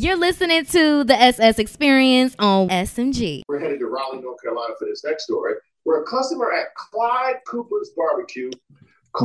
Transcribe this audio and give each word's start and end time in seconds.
You're 0.00 0.16
listening 0.16 0.64
to 0.66 1.02
the 1.02 1.20
SS 1.20 1.58
Experience 1.58 2.36
on 2.38 2.68
SMG. 2.68 3.42
We're 3.48 3.58
headed 3.58 3.80
to 3.80 3.86
Raleigh, 3.86 4.20
North 4.20 4.40
Carolina 4.40 4.74
for 4.78 4.84
this 4.84 5.02
next 5.02 5.24
story. 5.24 5.54
We're 5.84 6.02
a 6.02 6.06
customer 6.06 6.52
at 6.52 6.72
Clyde 6.76 7.36
Cooper's 7.48 7.90
Barbecue. 7.96 8.48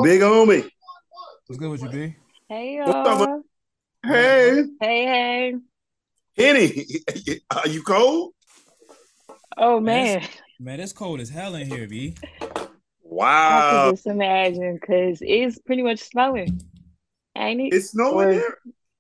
Big 0.02 0.22
homie. 0.22 0.68
What's 1.46 1.60
good 1.60 1.70
with 1.70 1.84
you, 1.84 1.90
B? 1.90 2.16
Hey, 2.50 2.80
What's 2.80 2.90
up, 3.08 3.20
y'all. 3.20 3.42
Hey, 4.04 4.64
Hey, 4.82 5.06
hey. 5.06 5.56
Henny, 6.36 6.86
are 7.56 7.68
you 7.68 7.84
cold? 7.84 8.34
Oh, 9.58 9.80
man. 9.80 10.28
Man, 10.60 10.80
it's 10.80 10.92
cold 10.92 11.20
as 11.20 11.30
hell 11.30 11.54
in 11.54 11.68
here, 11.70 11.88
B. 11.88 12.16
Wow. 13.04 13.28
I 13.28 13.72
can 13.90 13.94
just 13.94 14.08
imagine 14.08 14.80
because 14.82 15.20
it's 15.22 15.60
pretty 15.60 15.84
much 15.84 16.00
snowing, 16.00 16.60
ain't 17.38 17.62
it? 17.62 17.76
It's 17.76 17.92
snowing 17.92 18.30
Or- 18.30 18.34
there. 18.34 18.58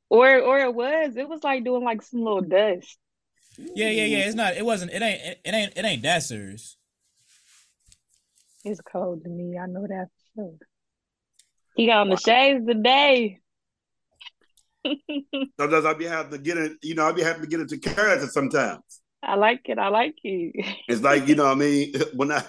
Or, 0.09 0.39
or 0.39 0.59
it 0.59 0.73
was. 0.73 1.15
It 1.17 1.27
was 1.27 1.43
like 1.43 1.63
doing 1.63 1.83
like 1.83 2.01
some 2.01 2.21
little 2.21 2.41
dust. 2.41 2.97
Yeah, 3.57 3.89
yeah, 3.89 4.05
yeah. 4.05 4.25
It's 4.25 4.35
not. 4.35 4.55
It 4.55 4.65
wasn't. 4.65 4.91
It 4.91 5.01
ain't. 5.01 5.21
It, 5.21 5.41
it 5.45 5.53
ain't. 5.53 5.73
It 5.75 5.85
ain't 5.85 6.03
that 6.03 6.23
serious. 6.23 6.77
It's 8.63 8.81
cold 8.81 9.23
to 9.23 9.29
me. 9.29 9.57
I 9.57 9.65
know 9.65 9.85
that 9.87 10.07
for 10.35 10.41
sure. 10.41 10.53
He 11.75 11.87
got 11.87 12.01
on 12.01 12.09
the 12.09 12.17
shades 12.17 12.65
today. 12.65 13.39
Sometimes 15.59 15.85
I'll 15.85 15.95
be 15.95 16.05
having 16.05 16.31
to 16.31 16.37
get 16.37 16.57
it, 16.57 16.73
you 16.81 16.95
know, 16.95 17.05
I'll 17.05 17.13
be 17.13 17.23
having 17.23 17.41
to 17.41 17.47
get 17.47 17.61
it 17.61 17.69
to 17.69 17.77
character 17.77 18.27
sometimes. 18.27 18.81
I 19.21 19.35
like 19.35 19.61
it. 19.65 19.79
I 19.79 19.87
like 19.87 20.15
it. 20.23 20.65
It's 20.87 21.01
like, 21.01 21.27
you 21.27 21.35
know 21.35 21.45
what 21.45 21.53
I 21.53 21.55
mean? 21.55 21.93
When 22.13 22.31
I, 22.31 22.43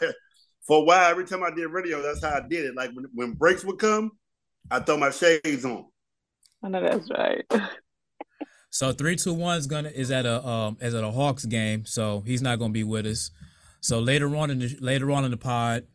for 0.67 0.79
a 0.79 0.85
while, 0.85 1.11
every 1.11 1.25
time 1.25 1.43
I 1.43 1.51
did 1.51 1.67
radio, 1.67 2.03
that's 2.03 2.23
how 2.23 2.35
I 2.35 2.43
did 2.49 2.65
it. 2.65 2.75
Like 2.75 2.91
when, 2.93 3.07
when 3.15 3.33
breaks 3.33 3.65
would 3.65 3.79
come, 3.79 4.13
I 4.71 4.81
throw 4.81 4.97
my 4.97 5.11
shades 5.11 5.65
on. 5.65 5.87
I 6.65 6.69
know 6.69 6.81
that's 6.81 7.11
right. 7.11 7.45
So 8.71 8.91
three 8.93 9.15
two 9.15 9.35
one 9.35 9.59
is 9.59 9.69
gonna 9.69 9.91
is 9.91 10.11
at 10.11 10.27
a 10.27 10.45
um 10.45 10.79
is 10.81 10.95
at 10.95 11.05
a 11.05 11.11
Hawks 11.13 11.45
game, 11.45 11.85
so 11.85 12.25
he's 12.27 12.43
not 12.43 12.59
gonna 12.59 12.73
be 12.73 12.83
with 12.83 13.07
us. 13.07 13.31
So 13.81 14.01
later 14.01 14.35
on 14.35 14.51
in 14.51 14.59
the 14.59 14.77
later 14.81 15.13
on 15.13 15.25
in 15.25 15.31
the 15.31 15.37
pod, 15.37 15.87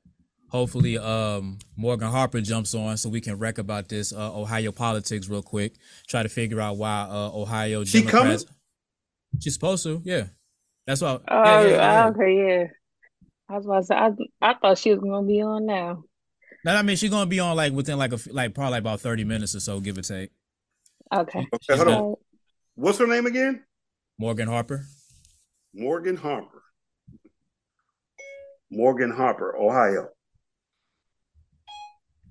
hopefully 0.49 0.97
um 0.97 1.57
Morgan 1.75 2.09
Harper 2.09 2.39
jumps 2.39 2.73
on 2.73 2.95
so 2.95 3.09
we 3.09 3.19
can 3.19 3.37
wreck 3.37 3.57
about 3.57 3.89
this 3.89 4.13
uh, 4.13 4.33
Ohio 4.33 4.71
politics 4.71 5.27
real 5.27 5.41
quick. 5.41 5.73
Try 6.07 6.23
to 6.23 6.29
figure 6.29 6.61
out 6.61 6.77
why 6.77 7.01
uh 7.09 7.31
Ohio 7.33 7.83
She 7.83 8.03
Democrats. 8.03 8.45
She's 9.41 9.55
supposed 9.55 9.83
to, 9.83 10.01
yeah. 10.05 10.27
That's 10.87 11.01
why. 11.01 11.19
Oh, 11.27 11.43
yeah, 11.43 11.61
yeah, 11.63 11.69
yeah. 11.69 12.07
okay, 12.07 12.47
yeah. 12.47 12.67
I 13.49 13.57
was 13.57 13.65
about 13.65 13.79
to 13.79 13.85
say, 13.85 13.95
I, 13.95 14.51
I 14.51 14.53
thought 14.53 14.77
she 14.77 14.91
was 14.91 14.99
gonna 14.99 15.27
be 15.27 15.41
on 15.41 15.65
now. 15.65 16.03
No, 16.63 16.75
I 16.75 16.81
mean 16.83 16.95
she's 16.95 17.09
gonna 17.09 17.25
be 17.25 17.39
on 17.39 17.55
like 17.55 17.73
within 17.73 17.97
like 17.97 18.13
a 18.13 18.19
like 18.31 18.53
probably 18.53 18.79
about 18.79 19.01
thirty 19.01 19.23
minutes 19.23 19.55
or 19.55 19.59
so, 19.59 19.79
give 19.79 19.97
or 19.97 20.01
take. 20.01 20.29
Okay. 21.13 21.47
Okay, 21.53 21.77
hold 21.77 21.87
on. 21.87 22.15
What's 22.75 22.99
her 22.99 23.07
name 23.07 23.25
again? 23.25 23.63
Morgan 24.17 24.47
Harper. 24.47 24.85
Morgan 25.73 26.15
Harper. 26.15 26.63
Morgan 28.71 29.11
Harper, 29.11 29.57
Ohio. 29.57 30.09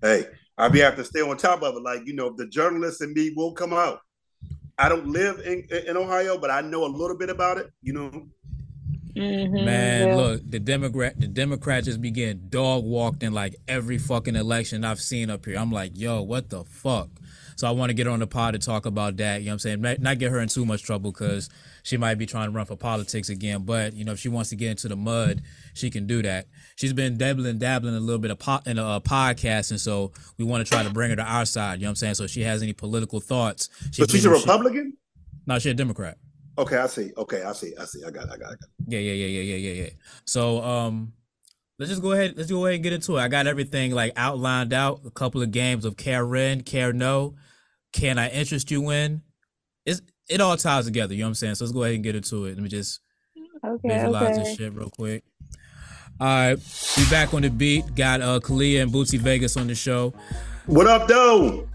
Hey, 0.00 0.26
I'll 0.56 0.70
be 0.70 0.80
have 0.80 0.96
to 0.96 1.04
stay 1.04 1.20
on 1.20 1.36
top 1.36 1.62
of 1.62 1.74
it. 1.76 1.82
Like, 1.82 2.06
you 2.06 2.14
know, 2.14 2.34
the 2.36 2.46
journalist 2.46 3.00
and 3.00 3.12
me 3.12 3.32
will 3.34 3.52
come 3.52 3.72
out. 3.72 4.00
I 4.78 4.88
don't 4.88 5.08
live 5.08 5.40
in, 5.44 5.66
in 5.86 5.96
Ohio, 5.96 6.38
but 6.38 6.50
I 6.50 6.60
know 6.60 6.84
a 6.84 6.86
little 6.86 7.16
bit 7.16 7.30
about 7.30 7.58
it, 7.58 7.70
you 7.82 7.92
know. 7.92 8.28
Mm-hmm, 9.16 9.64
Man, 9.64 10.08
yeah. 10.08 10.16
look, 10.16 10.42
the 10.48 10.60
Democrat, 10.60 11.18
the 11.18 11.26
Democrats 11.26 11.86
just 11.86 12.00
be 12.00 12.12
getting 12.12 12.48
dog 12.48 12.84
walked 12.84 13.24
in 13.24 13.32
like 13.32 13.56
every 13.66 13.98
fucking 13.98 14.36
election 14.36 14.84
I've 14.84 15.00
seen 15.00 15.30
up 15.30 15.44
here. 15.44 15.58
I'm 15.58 15.72
like, 15.72 15.92
yo, 15.94 16.22
what 16.22 16.50
the 16.50 16.62
fuck? 16.62 17.08
So 17.58 17.66
I 17.66 17.72
want 17.72 17.90
to 17.90 17.94
get 17.94 18.06
her 18.06 18.12
on 18.12 18.20
the 18.20 18.26
pod 18.28 18.54
to 18.54 18.60
talk 18.60 18.86
about 18.86 19.16
that. 19.16 19.40
You 19.40 19.46
know 19.46 19.50
what 19.50 19.64
I'm 19.66 19.82
saying? 19.82 19.98
Not- 20.00 20.18
get 20.18 20.30
her 20.30 20.38
in 20.38 20.48
too 20.48 20.64
much 20.64 20.84
trouble 20.84 21.10
because 21.10 21.50
she 21.82 21.96
might 21.96 22.14
be 22.14 22.24
trying 22.24 22.50
to 22.50 22.56
run 22.56 22.66
for 22.66 22.76
politics 22.76 23.28
again. 23.28 23.64
But 23.64 23.94
you 23.94 24.04
know, 24.04 24.12
if 24.12 24.20
she 24.20 24.28
wants 24.28 24.50
to 24.50 24.56
get 24.56 24.70
into 24.70 24.86
the 24.86 24.94
mud, 24.94 25.42
she 25.74 25.90
can 25.90 26.06
do 26.06 26.22
that. 26.22 26.46
She's 26.76 26.92
been 26.92 27.18
dabbling, 27.18 27.58
dabbling 27.58 27.96
a 27.96 28.00
little 28.00 28.20
bit 28.20 28.30
of 28.30 28.38
po- 28.38 28.60
in 28.64 28.78
a 28.78 28.86
uh, 28.86 29.00
podcast, 29.00 29.72
and 29.72 29.80
so 29.80 30.12
we 30.38 30.44
want 30.44 30.64
to 30.64 30.72
try 30.72 30.84
to 30.84 30.90
bring 30.90 31.10
her 31.10 31.16
to 31.16 31.22
our 31.22 31.44
side. 31.44 31.80
You 31.80 31.82
know 31.82 31.88
what 31.88 31.90
I'm 31.90 31.96
saying? 31.96 32.14
So 32.14 32.24
if 32.24 32.30
she 32.30 32.42
has 32.42 32.62
any 32.62 32.72
political 32.72 33.18
thoughts. 33.18 33.68
So 33.90 34.06
she's 34.06 34.24
a 34.24 34.28
she- 34.28 34.40
Republican? 34.40 34.96
No, 35.46 35.58
she's 35.58 35.72
a 35.72 35.74
Democrat. 35.74 36.16
Okay, 36.58 36.76
I 36.76 36.86
see. 36.86 37.10
Okay, 37.16 37.42
I 37.42 37.52
see. 37.52 37.72
I 37.78 37.84
see. 37.86 38.04
I 38.06 38.10
got 38.10 38.24
it. 38.24 38.30
I 38.32 38.36
got 38.36 38.40
it. 38.40 38.44
I 38.44 38.48
got 38.48 38.52
it. 38.52 38.86
Yeah, 38.86 38.98
yeah, 39.00 39.12
yeah, 39.12 39.26
yeah, 39.26 39.56
yeah, 39.56 39.72
yeah, 39.72 39.82
yeah. 39.84 39.90
So 40.26 40.62
um 40.62 41.12
let's 41.78 41.90
just 41.90 42.02
go 42.02 42.12
ahead 42.12 42.34
let's 42.36 42.50
go 42.50 42.66
ahead 42.66 42.76
and 42.76 42.84
get 42.84 42.92
into 42.92 43.16
it. 43.16 43.20
I 43.20 43.28
got 43.28 43.46
everything 43.46 43.92
like 43.92 44.12
outlined 44.16 44.72
out, 44.72 45.00
a 45.04 45.10
couple 45.10 45.42
of 45.42 45.50
games 45.50 45.84
of 45.84 45.96
care 45.96 46.34
in, 46.36 46.62
care 46.62 46.92
no. 46.92 47.34
Can 47.92 48.18
I 48.18 48.28
interest 48.30 48.70
you 48.70 48.90
in? 48.90 49.22
It's 49.86 50.02
it 50.28 50.40
all 50.40 50.56
ties 50.56 50.84
together, 50.84 51.14
you 51.14 51.20
know 51.20 51.26
what 51.26 51.30
I'm 51.30 51.34
saying? 51.36 51.54
So 51.56 51.64
let's 51.64 51.72
go 51.72 51.82
ahead 51.84 51.94
and 51.94 52.04
get 52.04 52.14
into 52.14 52.44
it. 52.46 52.54
Let 52.54 52.62
me 52.62 52.68
just 52.68 53.00
Okay, 53.64 53.88
visualize 53.88 54.36
okay. 54.36 54.42
this 54.44 54.56
shit 54.56 54.72
real 54.74 54.90
quick. 54.90 55.24
All 56.20 56.26
right, 56.26 56.56
we 56.96 57.08
back 57.10 57.32
on 57.34 57.42
the 57.42 57.48
beat. 57.50 57.94
Got 57.94 58.20
uh 58.20 58.40
Khaliyah 58.40 58.82
and 58.82 58.92
Bootsy 58.92 59.18
Vegas 59.18 59.56
on 59.56 59.66
the 59.68 59.74
show. 59.74 60.12
What 60.66 60.86
up, 60.86 61.08
though? 61.08 61.68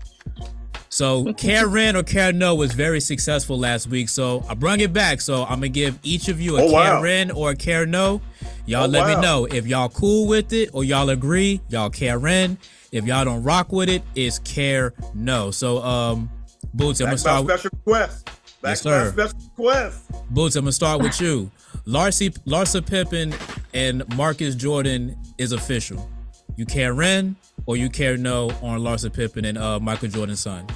So 0.90 1.34
Karen 1.34 1.96
or 1.96 2.04
Karen 2.04 2.38
No 2.38 2.54
was 2.54 2.74
very 2.74 3.00
successful 3.00 3.58
last 3.58 3.88
week. 3.88 4.10
So 4.10 4.46
I 4.48 4.54
brung 4.54 4.80
it 4.80 4.94
back. 4.94 5.22
So 5.22 5.44
I'm 5.44 5.56
gonna 5.56 5.70
give 5.70 5.98
each 6.04 6.28
of 6.28 6.40
you 6.40 6.58
a 6.58 6.62
Oh, 6.62 6.72
wow. 6.72 7.00
Karen 7.02 7.32
or 7.32 7.50
a 7.52 7.56
Karen 7.56 7.90
No. 7.90 8.22
Y'all 8.68 8.84
Oh, 8.84 8.88
let 8.88 9.08
wow. 9.08 9.16
me 9.16 9.22
know 9.22 9.46
if 9.46 9.66
y'all 9.66 9.90
cool 9.90 10.28
with 10.28 10.54
it 10.54 10.70
or 10.74 10.84
y'all 10.84 11.10
agree. 11.10 11.62
Y'all 11.70 11.90
Karen. 11.90 12.60
If 12.94 13.06
y'all 13.06 13.26
don't 13.26 13.42
rock 13.42 13.72
with 13.72 13.90
it, 13.90 14.04
it's 14.14 14.38
care 14.40 14.94
no. 15.16 15.50
So 15.50 15.84
um, 15.84 16.30
Boots, 16.76 17.02
I'm 17.02 17.08
gonna 17.08 17.18
start. 17.18 17.44
With, 17.44 17.60
special 17.60 17.72
request. 17.86 18.26
Back 18.26 18.70
Yes, 18.72 18.82
sir. 18.82 19.12
special 19.12 19.40
request. 19.58 20.12
Boots, 20.30 20.56
I'm 20.56 20.64
gonna 20.66 20.72
start 20.72 21.02
with 21.02 21.20
you. 21.20 21.50
Larcy, 21.86 22.30
Larsa 22.30 22.86
Pippen 22.86 23.34
and 23.74 24.04
Marcus 24.16 24.54
Jordan 24.54 25.18
is 25.40 25.54
official. 25.54 26.08
You 26.56 26.68
Karen 26.68 27.36
or 27.66 27.78
you 27.78 27.90
care 27.90 28.16
no 28.16 28.52
on 28.62 28.80
Larsa 28.82 29.12
Pippen 29.12 29.44
and 29.46 29.58
uh, 29.58 29.80
Michael 29.80 30.10
Jordan's 30.10 30.40
son. 30.42 30.68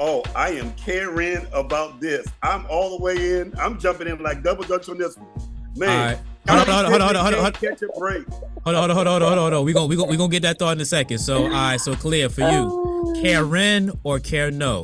Oh, 0.00 0.22
I 0.34 0.52
am 0.52 0.72
caring 0.72 1.46
about 1.52 2.00
this. 2.00 2.26
I'm 2.42 2.64
all 2.70 2.96
the 2.96 3.04
way 3.04 3.38
in. 3.38 3.52
I'm 3.58 3.78
jumping 3.78 4.08
in 4.08 4.18
like 4.22 4.42
double 4.42 4.64
dutch 4.64 4.88
on 4.88 4.96
this 4.96 5.16
one. 5.18 5.28
Man. 5.76 6.16
Right. 6.16 6.18
Hold 6.48 6.68
on, 6.68 6.84
hold 6.84 6.84
on, 6.86 6.90
hold 6.90 7.02
on, 7.02 7.02
hold 7.02 7.16
on, 7.16 7.32
hold 7.34 7.46
on. 7.46 7.52
Catch 7.52 7.82
a 7.82 7.88
break. 7.98 8.26
Hold 8.66 8.74
on, 8.76 8.90
hold 8.90 9.06
on, 9.06 9.06
hold 9.06 9.22
on, 9.22 9.28
hold 9.28 9.32
on, 9.32 9.38
hold 9.38 9.54
on. 9.54 9.64
We 9.64 9.72
gonna 9.72 9.86
we 9.86 9.94
gonna 9.94 10.10
we 10.10 10.16
gonna 10.16 10.28
get 10.28 10.42
that 10.42 10.58
thought 10.58 10.72
in 10.76 10.80
a 10.80 10.84
second. 10.84 11.18
So, 11.18 11.44
all 11.44 11.50
right. 11.50 11.80
So, 11.80 11.94
clear 11.94 12.28
for 12.28 12.40
you, 12.40 12.48
oh. 12.50 13.20
Karen 13.22 13.92
or 14.02 14.18
care 14.18 14.50
no, 14.50 14.82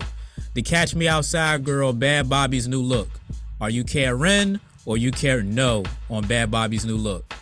the 0.54 0.62
Catch 0.62 0.94
Me 0.94 1.08
Outside 1.08 1.64
girl, 1.64 1.92
Bhad 1.92 2.28
Bhabie's 2.28 2.68
new 2.68 2.80
look. 2.80 3.08
Are 3.60 3.70
you 3.70 3.82
Karen 3.82 4.60
or 4.86 4.96
you 4.98 5.10
care 5.10 5.42
no 5.42 5.82
on 6.08 6.22
Bhad 6.26 6.46
Bhabie's 6.50 6.84
new 6.86 6.96
look? 6.96 7.34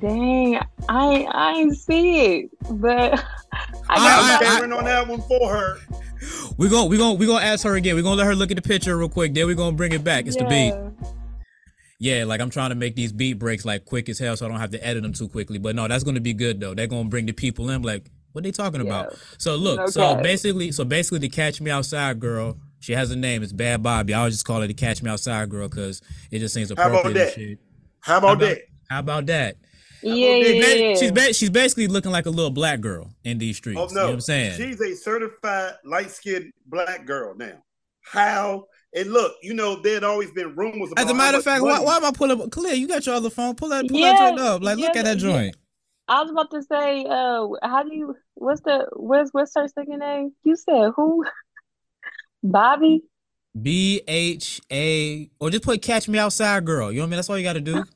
Dang, 0.00 0.58
I 0.88 1.24
I 1.30 1.68
see 1.68 2.38
it, 2.42 2.50
but 2.72 3.12
I 3.52 3.60
I- 3.88 4.38
got 4.42 4.62
I'm 4.64 4.72
I- 4.72 4.76
on 4.76 4.84
that 4.86 5.06
one 5.06 5.22
for 5.22 5.48
her. 5.50 5.78
We 6.56 6.68
gonna 6.68 6.86
we 6.86 6.98
gonna 6.98 7.14
we 7.14 7.26
gonna 7.26 7.44
ask 7.44 7.62
her 7.62 7.76
again. 7.76 7.94
We 7.94 8.00
are 8.00 8.02
gonna 8.02 8.16
let 8.16 8.26
her 8.26 8.34
look 8.34 8.50
at 8.50 8.56
the 8.56 8.62
picture 8.62 8.96
real 8.96 9.08
quick. 9.08 9.34
Then 9.34 9.46
we 9.46 9.52
are 9.52 9.56
gonna 9.56 9.76
bring 9.76 9.92
it 9.92 10.02
back. 10.02 10.26
It's 10.26 10.34
the 10.36 10.44
beat. 10.46 10.74
Yeah. 11.98 12.18
Yeah, 12.18 12.24
like 12.24 12.40
I'm 12.40 12.50
trying 12.50 12.70
to 12.70 12.74
make 12.74 12.96
these 12.96 13.12
beat 13.12 13.34
breaks 13.34 13.64
like 13.64 13.84
quick 13.84 14.08
as 14.08 14.18
hell, 14.18 14.36
so 14.36 14.46
I 14.46 14.48
don't 14.48 14.60
have 14.60 14.70
to 14.72 14.86
edit 14.86 15.02
them 15.02 15.12
too 15.12 15.28
quickly. 15.28 15.58
But 15.58 15.76
no, 15.76 15.86
that's 15.88 16.04
gonna 16.04 16.20
be 16.20 16.34
good 16.34 16.60
though. 16.60 16.74
They're 16.74 16.86
gonna 16.86 17.08
bring 17.08 17.26
the 17.26 17.32
people 17.32 17.70
in. 17.70 17.82
Like, 17.82 18.10
what 18.32 18.44
they 18.44 18.50
talking 18.50 18.80
about? 18.80 19.08
Yeah. 19.12 19.18
So 19.38 19.56
look, 19.56 19.88
so 19.90 20.16
basically, 20.16 20.72
so 20.72 20.84
basically, 20.84 21.20
the 21.20 21.28
Catch 21.28 21.60
Me 21.60 21.70
Outside 21.70 22.18
girl, 22.20 22.58
she 22.80 22.92
has 22.92 23.10
a 23.10 23.16
name. 23.16 23.42
It's 23.42 23.52
Bhad 23.52 23.82
Bhabie. 23.82 24.10
I 24.12 24.18
always 24.18 24.34
just 24.34 24.44
call 24.44 24.60
her 24.60 24.66
the 24.66 24.74
Catch 24.74 25.02
Me 25.02 25.10
Outside 25.10 25.48
girl 25.50 25.68
because 25.68 26.02
it 26.30 26.40
just 26.40 26.52
seems 26.54 26.70
appropriate. 26.70 26.92
How 26.94 26.98
appropriate. 27.00 27.22
about 27.22 27.34
that? 27.34 27.40
shit. 27.40 27.58
How 28.00 28.18
about, 28.18 28.26
How 28.28 28.32
about- 28.34 28.48
that? 28.48 28.58
How 28.90 28.98
about 28.98 29.26
that? 29.26 29.56
Yeah, 30.02 30.12
She's 30.14 30.54
yeah, 30.54 30.60
Ba- 30.60 30.78
yeah. 30.80 30.96
She's 30.96 31.12
ba- 31.12 31.32
she's 31.32 31.50
basically 31.50 31.86
looking 31.86 32.10
like 32.12 32.26
a 32.26 32.30
little 32.30 32.50
black 32.50 32.80
girl 32.80 33.14
in 33.24 33.38
these 33.38 33.56
streets. 33.56 33.80
Oh 33.80 33.88
You 33.88 33.94
no, 33.94 34.00
know 34.00 34.06
what 34.08 34.14
I'm 34.14 34.20
saying? 34.20 34.56
she's 34.58 34.78
a 34.80 34.94
certified 34.96 35.74
light 35.84 36.10
skinned 36.10 36.52
black 36.66 37.06
girl 37.06 37.34
now. 37.36 37.62
How? 38.02 38.66
And 38.94 39.12
look, 39.12 39.34
you 39.42 39.54
know 39.54 39.76
there 39.76 39.94
had 39.94 40.04
always 40.04 40.30
been 40.30 40.54
rumors. 40.54 40.92
About 40.92 41.04
As 41.04 41.10
a 41.10 41.14
matter 41.14 41.38
of 41.38 41.44
fact, 41.44 41.62
why, 41.62 41.80
why 41.80 41.96
am 41.96 42.04
I 42.04 42.12
pulling 42.12 42.40
up? 42.40 42.50
Clear, 42.50 42.74
you 42.74 42.86
got 42.86 43.04
your 43.06 43.16
other 43.16 43.30
phone. 43.30 43.54
Pull 43.56 43.70
that, 43.70 43.88
pull 43.88 43.98
Yeah, 43.98 44.12
that 44.12 44.36
joint 44.36 44.40
up. 44.40 44.62
Like, 44.62 44.78
look 44.78 44.96
at 44.96 45.04
that 45.04 45.18
yeah. 45.18 45.32
joint. 45.32 45.56
I 46.06 46.22
was 46.22 46.30
about 46.30 46.50
to 46.50 46.62
say, 46.62 47.04
uh, 47.06 47.48
how 47.62 47.82
do 47.82 47.94
you? 47.94 48.16
What's 48.34 48.60
the? 48.60 48.86
Where's 48.94 49.30
what's 49.32 49.54
her 49.56 49.66
second 49.68 49.98
name? 49.98 50.32
You 50.44 50.54
said 50.56 50.90
who? 50.94 51.24
Bhabie. 52.44 53.00
B 53.60 54.02
H 54.06 54.60
A, 54.70 55.30
or 55.38 55.50
just 55.50 55.64
put 55.64 55.80
"Catch 55.80 56.08
Me 56.08 56.18
Outside" 56.18 56.64
girl. 56.64 56.90
You 56.90 56.98
know 56.98 57.02
what 57.04 57.06
I 57.06 57.10
mean? 57.10 57.16
That's 57.16 57.30
all 57.30 57.38
you 57.38 57.44
got 57.44 57.54
to 57.54 57.60
do. 57.60 57.84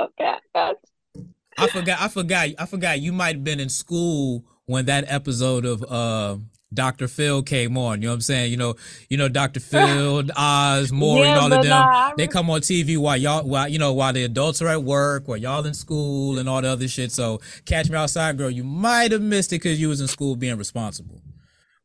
Okay, 0.00 0.26
I 0.26 0.38
got 0.54 0.76
I 1.58 1.66
forgot. 1.66 2.00
I 2.00 2.08
forgot. 2.08 2.48
I 2.58 2.66
forgot. 2.66 3.00
You 3.00 3.12
might 3.12 3.36
have 3.36 3.44
been 3.44 3.58
in 3.58 3.68
school 3.68 4.44
when 4.66 4.86
that 4.86 5.04
episode 5.08 5.64
of 5.64 5.82
uh, 5.90 6.36
Dr. 6.72 7.08
Phil 7.08 7.42
came 7.42 7.78
on. 7.78 8.02
You 8.02 8.08
know 8.08 8.12
what 8.12 8.16
I'm 8.16 8.20
saying? 8.20 8.50
You 8.50 8.56
know, 8.58 8.74
you 9.08 9.16
know 9.16 9.28
Dr. 9.28 9.60
Phil, 9.60 10.24
Oz, 10.36 10.92
Maury, 10.92 11.28
and 11.28 11.38
all 11.38 11.52
of 11.52 11.62
them. 11.62 11.70
nah, 11.70 12.12
they 12.16 12.26
come 12.26 12.50
on 12.50 12.60
TV 12.60 12.98
while 12.98 13.16
y'all, 13.16 13.46
while 13.46 13.68
you 13.68 13.78
know, 13.78 13.92
while 13.92 14.12
the 14.12 14.24
adults 14.24 14.60
are 14.60 14.68
at 14.68 14.82
work, 14.82 15.26
while 15.28 15.38
y'all 15.38 15.64
in 15.64 15.74
school, 15.74 16.38
and 16.38 16.48
all 16.48 16.60
the 16.60 16.68
other 16.68 16.88
shit. 16.88 17.10
So, 17.10 17.40
Catch 17.64 17.88
Me 17.90 17.96
Outside, 17.96 18.36
girl, 18.36 18.50
you 18.50 18.64
might 18.64 19.12
have 19.12 19.22
missed 19.22 19.52
it 19.52 19.56
because 19.62 19.80
you 19.80 19.88
was 19.88 20.00
in 20.00 20.08
school 20.08 20.36
being 20.36 20.58
responsible. 20.58 21.22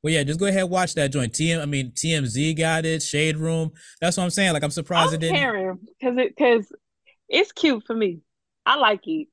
Well, 0.03 0.12
yeah, 0.12 0.24
just 0.24 0.39
go 0.39 0.47
ahead 0.47 0.63
and 0.63 0.69
watch 0.69 0.95
that 0.95 1.12
joint. 1.13 1.31
TM, 1.31 1.62
I 1.62 1.65
mean 1.65 1.91
TMZ 1.91 2.57
got 2.57 2.83
it. 2.83 3.01
Shade 3.01 3.38
Room. 3.38 3.71
That's 4.01 4.18
what 4.18 4.24
I'm 4.24 4.31
saying. 4.31 4.51
Like 4.51 4.63
I'm 4.63 4.71
surprised 4.71 5.09
I'm 5.09 5.15
it 5.15 5.19
didn't. 5.21 5.38
caring 5.38 5.80
because 6.00 6.18
it 6.18 6.35
because 6.35 6.71
it's 7.30 7.53
cute 7.53 7.85
for 7.88 7.95
me. 7.95 8.19
I 8.65 8.75
like 8.75 9.07
it. 9.07 9.27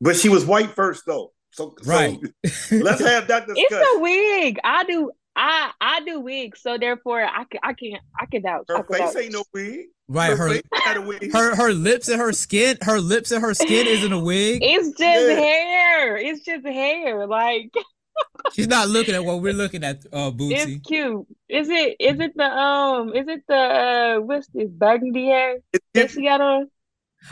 But 0.00 0.16
she 0.16 0.28
was 0.28 0.44
white 0.44 0.70
first, 0.70 1.04
though. 1.06 1.32
So, 1.52 1.74
so 1.82 1.90
Right. 1.90 2.18
let's 2.72 3.00
have 3.00 3.28
Dr. 3.28 3.54
discussion. 3.54 3.56
It's 3.56 3.96
a 3.96 4.00
wig. 4.00 4.58
I 4.64 4.84
do. 4.84 5.10
I 5.34 5.70
I 5.80 6.00
do 6.04 6.20
wigs, 6.20 6.60
so 6.60 6.76
therefore 6.76 7.22
I 7.24 7.44
can 7.50 7.60
I 7.62 7.72
can 7.72 7.92
I 8.20 8.26
can 8.26 8.42
vouch. 8.42 8.66
I 8.68 8.78
her 8.78 8.82
can 8.82 8.96
face 8.98 9.14
vouch. 9.14 9.22
ain't 9.24 9.32
no 9.32 9.44
wig. 9.54 9.86
Right. 10.08 10.36
Her 10.36 10.48
face 10.50 10.62
got 10.84 10.96
a 10.98 11.00
wig. 11.00 11.32
her 11.32 11.54
her 11.56 11.72
lips 11.72 12.08
and 12.08 12.20
her 12.20 12.32
skin. 12.32 12.76
Her 12.82 13.00
lips 13.00 13.30
and 13.30 13.40
her 13.42 13.54
skin 13.54 13.86
isn't 13.86 14.12
a 14.12 14.18
wig. 14.18 14.60
It's 14.64 14.88
just 14.88 15.00
Yeah. 15.28 15.34
hair. 15.34 16.16
It's 16.18 16.44
just 16.44 16.66
hair. 16.66 17.26
Like 17.26 17.70
She's 18.52 18.68
not 18.68 18.88
looking 18.88 19.14
at 19.14 19.24
what 19.24 19.40
we're 19.40 19.54
looking 19.54 19.84
at. 19.84 20.04
Uh, 20.12 20.30
Bootsy. 20.30 20.76
it's 20.76 20.86
cute. 20.86 21.26
Is 21.48 21.70
it? 21.70 21.96
Is 21.98 22.20
it 22.20 22.36
the 22.36 22.44
um? 22.44 23.14
Is 23.14 23.26
it 23.26 23.40
the 23.48 23.54
uh? 23.56 24.20
What's 24.20 24.48
this 24.48 24.68
burgundy 24.68 25.26
hair 25.26 25.56
It's 25.72 25.84
that 25.94 26.10
she 26.10 26.24
got 26.24 26.42
on? 26.42 26.70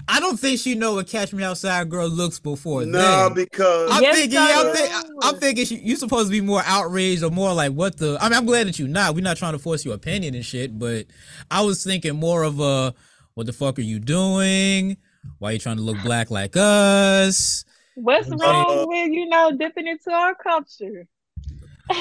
I 0.09 0.21
don't 0.21 0.39
think 0.39 0.61
she 0.61 0.75
know 0.75 0.95
what 0.95 1.07
Catch 1.09 1.33
Me 1.33 1.43
Outside 1.43 1.89
girl 1.91 2.09
looks 2.09 2.39
before. 2.39 2.85
No, 2.85 2.99
then. 2.99 3.35
because 3.35 3.91
I'm 3.91 4.03
Yes, 4.03 4.17
thinking, 4.17 4.35
yeah, 4.35 4.55
I'm, 4.61 4.67
know. 4.67 4.73
think, 4.75 4.93
I'm 5.23 5.37
thinking 5.37 5.65
she, 5.67 5.77
you 5.79 5.97
supposed 5.97 6.27
to 6.29 6.31
be 6.31 6.41
more 6.41 6.63
outraged 6.65 7.23
or 7.25 7.31
more 7.31 7.53
like 7.53 7.73
what 7.73 7.97
the. 7.99 8.17
I 8.21 8.29
mean, 8.29 8.39
I'm 8.39 8.47
glad 8.47 8.67
that 8.69 8.79
you're 8.79 8.89
not. 8.89 9.15
We're 9.15 9.23
not 9.23 9.37
trying 9.37 9.53
to 9.53 9.59
force 9.59 9.85
your 9.85 9.95
opinion 9.95 10.35
and 10.35 10.45
shit, 10.45 10.79
but 10.79 11.07
I 11.51 11.63
was 11.63 11.83
thinking 11.85 12.17
more 12.17 12.45
of 12.45 12.61
a, 12.61 12.95
what 13.35 13.47
the 13.47 13.53
fuck 13.53 13.79
are 13.79 13.83
you 13.83 13.99
doing? 13.99 14.97
Why 15.39 15.51
are 15.51 15.53
you 15.55 15.59
trying 15.59 15.77
to 15.77 15.83
look 15.83 15.99
black 16.03 16.31
like 16.31 16.57
us? 16.57 17.65
What's 17.95 18.31
Uh, 18.31 18.37
wrong 18.39 18.89
with 18.89 19.11
you 19.11 19.29
know 19.29 19.53
dipping 19.57 19.87
into 19.87 20.11
our 20.13 20.35
culture? 20.35 21.07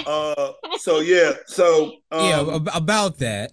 uh, 0.06 0.52
so 0.78 1.00
yeah, 1.00 1.34
so 1.48 1.86
um, 2.12 2.24
yeah, 2.24 2.56
ab- 2.56 2.70
about 2.74 3.18
that. 3.18 3.52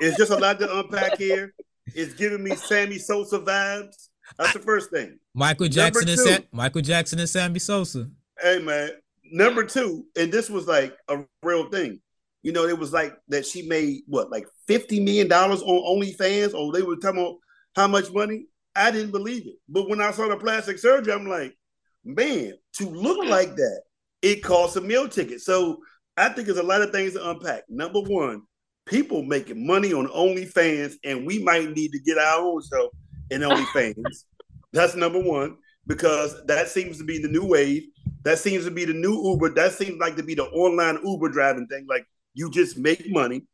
it's 0.00 0.16
just 0.18 0.30
a 0.30 0.36
lot 0.36 0.58
to 0.60 0.78
unpack 0.78 1.16
here. 1.18 1.54
It's 1.94 2.14
giving 2.14 2.42
me 2.42 2.54
Sammy 2.56 2.98
Sosa 2.98 3.38
vibes. 3.38 4.08
That's 4.38 4.52
the 4.52 4.58
first 4.58 4.90
thing. 4.90 5.18
Michael 5.34 5.68
Jackson 5.68 6.08
and. 6.08 6.18
Sa- 6.18 6.38
Michael 6.52 6.82
Jackson 6.82 7.18
and 7.20 7.28
Sammy 7.28 7.58
Sosa. 7.58 8.08
Hey 8.40 8.58
man, 8.58 8.90
number 9.32 9.64
two, 9.64 10.04
and 10.16 10.32
this 10.32 10.50
was 10.50 10.66
like 10.66 10.96
a 11.08 11.24
real 11.42 11.70
thing. 11.70 12.00
You 12.42 12.52
know, 12.52 12.64
it 12.66 12.78
was 12.78 12.92
like 12.92 13.16
that 13.28 13.46
she 13.46 13.66
made 13.66 14.02
what, 14.06 14.30
like 14.30 14.46
fifty 14.66 15.00
million 15.00 15.28
dollars 15.28 15.62
on 15.62 15.68
OnlyFans, 15.68 16.54
or 16.54 16.72
they 16.72 16.82
were 16.82 16.96
talking 16.96 17.20
about 17.20 17.36
how 17.74 17.86
much 17.86 18.12
money. 18.12 18.46
I 18.74 18.90
didn't 18.90 19.12
believe 19.12 19.46
it, 19.46 19.56
but 19.68 19.88
when 19.88 20.02
I 20.02 20.10
saw 20.10 20.28
the 20.28 20.36
plastic 20.36 20.78
surgery, 20.78 21.14
I'm 21.14 21.26
like, 21.26 21.56
man, 22.04 22.52
to 22.74 22.88
look 22.90 23.26
like 23.26 23.56
that, 23.56 23.82
it 24.20 24.42
costs 24.42 24.76
a 24.76 24.82
meal 24.82 25.08
ticket. 25.08 25.40
So 25.40 25.78
I 26.16 26.28
think 26.28 26.46
there's 26.46 26.58
a 26.58 26.62
lot 26.62 26.82
of 26.82 26.90
things 26.90 27.14
to 27.14 27.30
unpack. 27.30 27.62
Number 27.70 28.00
one, 28.00 28.42
people 28.86 29.22
making 29.22 29.66
money 29.66 29.92
on 29.92 30.06
OnlyFans, 30.08 30.94
and 31.04 31.26
we 31.26 31.42
might 31.42 31.70
need 31.72 31.92
to 31.92 31.98
get 31.98 32.18
our 32.18 32.40
own 32.40 32.62
stuff 32.62 32.90
in 33.30 33.42
OnlyFans. 33.42 34.24
That's 34.72 34.94
number 34.94 35.20
one 35.20 35.58
because 35.86 36.44
that 36.46 36.68
seems 36.68 36.98
to 36.98 37.04
be 37.04 37.18
the 37.20 37.28
new 37.28 37.44
wave. 37.44 37.84
That 38.24 38.38
seems 38.38 38.64
to 38.64 38.70
be 38.70 38.84
the 38.84 38.92
new 38.92 39.30
Uber. 39.30 39.54
That 39.54 39.72
seems 39.72 39.98
like 39.98 40.16
to 40.16 40.22
be 40.22 40.34
the 40.34 40.44
online 40.44 40.98
Uber 41.04 41.28
driving 41.28 41.66
thing. 41.68 41.86
Like 41.88 42.04
you 42.34 42.50
just 42.50 42.76
make 42.76 43.08
money. 43.08 43.46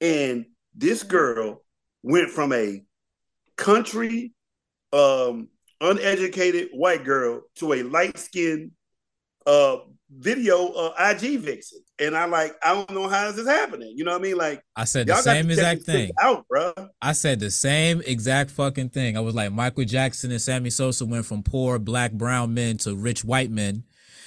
And 0.00 0.46
this 0.74 1.02
girl 1.02 1.62
went 2.02 2.30
from 2.30 2.52
a 2.52 2.82
country, 3.56 4.32
um, 4.92 5.48
uneducated 5.80 6.70
white 6.72 7.04
girl 7.04 7.42
to 7.56 7.74
a 7.74 7.82
light 7.82 8.18
skinned 8.18 8.70
uh 9.46 9.76
video 10.10 10.68
uh 10.68 10.92
IG 10.98 11.40
vixen. 11.40 11.80
And 11.98 12.16
I 12.16 12.26
like, 12.26 12.54
I 12.62 12.74
don't 12.74 12.90
know 12.90 13.08
how 13.08 13.30
this 13.30 13.38
is 13.38 13.48
happening. 13.48 13.92
You 13.96 14.04
know 14.04 14.12
what 14.12 14.20
I 14.20 14.22
mean? 14.22 14.36
Like 14.36 14.62
I 14.76 14.84
said 14.84 15.06
the 15.06 15.16
same 15.16 15.50
exact 15.50 15.82
thing. 15.82 16.10
out, 16.20 16.46
bro. 16.48 16.72
I 17.02 17.12
said 17.12 17.40
the 17.40 17.50
same 17.50 18.02
exact 18.06 18.50
fucking 18.50 18.90
thing. 18.90 19.16
I 19.16 19.20
was 19.20 19.34
like, 19.34 19.52
Michael 19.52 19.84
Jackson 19.84 20.30
and 20.30 20.40
Sammy 20.40 20.70
Sosa 20.70 21.04
went 21.04 21.26
from 21.26 21.42
poor 21.42 21.78
black 21.78 22.12
brown 22.12 22.54
men 22.54 22.76
to 22.78 22.94
rich 22.94 23.24
white 23.24 23.50
men. 23.50 23.84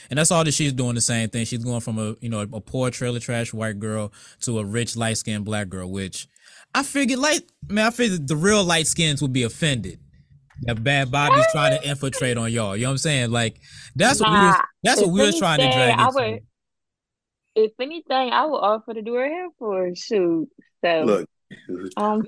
And 0.10 0.18
that's 0.18 0.32
all 0.32 0.44
that 0.44 0.54
she's 0.54 0.74
doing 0.74 0.96
the 0.96 1.02
same 1.02 1.30
thing. 1.30 1.46
She's 1.46 1.64
going 1.64 1.82
from 1.82 2.00
a 2.00 2.16
you 2.20 2.30
know 2.30 2.42
a 2.42 2.62
poor 2.62 2.90
trailer 2.90 3.20
trash 3.20 3.54
white 3.54 3.80
girl 3.80 4.12
to 4.42 4.60
a 4.60 4.66
rich 4.66 4.98
light 4.98 5.18
skinned 5.18 5.46
black 5.46 5.70
girl, 5.70 5.90
which 5.92 6.28
I 6.74 6.84
figured 6.84 7.20
light 7.20 7.44
man, 7.68 7.86
I 7.86 7.92
figured 7.92 8.28
the 8.28 8.36
real 8.36 8.64
light 8.64 8.88
skins 8.88 9.22
would 9.22 9.34
be 9.34 9.44
offended. 9.44 10.00
That 10.64 10.78
Bhad 10.78 11.06
Bhabie's 11.12 11.48
trying 11.52 11.80
to 11.80 11.88
infiltrate 11.88 12.38
on 12.38 12.52
y'all. 12.52 12.76
You 12.76 12.84
know 12.84 12.90
what 12.90 12.94
I'm 12.94 12.98
saying? 13.00 13.32
Like 13.32 13.60
that's 13.96 14.20
what 14.20 14.30
we 14.32 14.38
was, 14.38 14.56
that's 14.84 15.02
what 15.02 15.10
we 15.12 15.22
was 15.22 15.38
trying 15.40 15.60
to 15.60 15.66
drag 15.72 16.00
I 16.00 16.06
into. 16.08 16.14
would- 16.16 16.40
If 17.56 17.72
anything, 17.80 18.32
I 18.32 18.46
would 18.46 18.58
offer 18.58 18.94
to 18.94 19.02
do 19.02 19.14
her 19.16 19.26
hair 19.28 19.48
for 19.58 19.86
her. 19.88 19.96
Shoot. 19.96 20.50
So 20.84 21.04
Look, 21.06 21.30
um, 21.98 22.24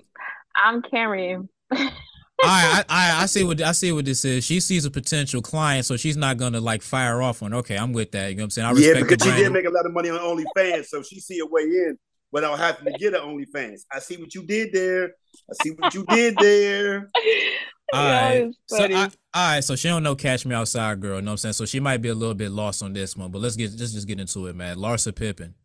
I'm 0.55 0.81
carrying. 0.81 1.47
I, 1.71 2.83
I 2.89 3.21
I 3.23 3.25
see 3.27 3.43
what 3.43 3.61
I 3.61 3.71
see 3.71 3.91
what 3.91 4.05
this 4.05 4.25
is. 4.25 4.43
She 4.43 4.59
sees 4.59 4.85
a 4.85 4.91
potential 4.91 5.41
client, 5.41 5.85
so 5.85 5.95
she's 5.95 6.17
not 6.17 6.37
gonna 6.37 6.59
like 6.59 6.81
fire 6.81 7.21
off 7.21 7.43
on. 7.43 7.53
Okay, 7.53 7.77
I'm 7.77 7.93
with 7.93 8.11
that. 8.11 8.29
You 8.29 8.37
know 8.37 8.41
what 8.41 8.45
I'm 8.45 8.49
saying? 8.51 8.67
I 8.67 8.71
yeah, 8.71 8.75
respect 8.75 8.99
the 9.09 9.15
because 9.15 9.35
she 9.35 9.43
did 9.43 9.53
make 9.53 9.65
a 9.65 9.69
lot 9.69 9.85
of 9.85 9.93
money 9.93 10.09
on 10.09 10.19
OnlyFans, 10.19 10.85
so 10.87 11.01
she 11.03 11.19
see 11.19 11.39
a 11.39 11.45
way 11.45 11.61
in 11.63 11.97
without 12.31 12.57
having 12.59 12.85
to 12.91 12.97
get 12.99 13.13
an 13.13 13.21
OnlyFans. 13.21 13.81
I 13.91 13.99
see 13.99 14.17
what 14.17 14.33
you 14.35 14.43
did 14.43 14.71
there. 14.73 15.05
I 15.49 15.53
see 15.63 15.69
what 15.71 15.93
you 15.93 16.05
did 16.07 16.35
there. 16.37 17.09
All 17.93 18.03
Yeah, 18.03 18.21
right. 18.29 18.33
it's 18.43 18.57
So 18.67 18.77
funny. 18.77 18.95
I, 18.95 19.03
all 19.33 19.53
right, 19.55 19.63
so 19.63 19.75
she 19.75 19.87
don't 19.89 20.03
know 20.03 20.15
Catch 20.15 20.45
Me 20.45 20.55
Outside 20.55 20.99
girl, 21.01 21.15
you 21.17 21.21
know 21.21 21.31
what 21.31 21.33
I'm 21.33 21.37
saying? 21.37 21.53
So 21.53 21.65
she 21.65 21.79
might 21.81 22.01
be 22.01 22.07
a 22.09 22.13
little 22.15 22.33
bit 22.35 22.51
lost 22.51 22.81
on 22.83 22.93
this 22.93 23.15
one, 23.17 23.31
but 23.31 23.39
let's 23.41 23.55
get 23.57 23.71
let's 23.77 23.91
just 23.93 24.07
get 24.07 24.19
into 24.19 24.47
it, 24.47 24.55
man. 24.55 24.77
Larsa 24.77 25.13
Pippen, 25.15 25.55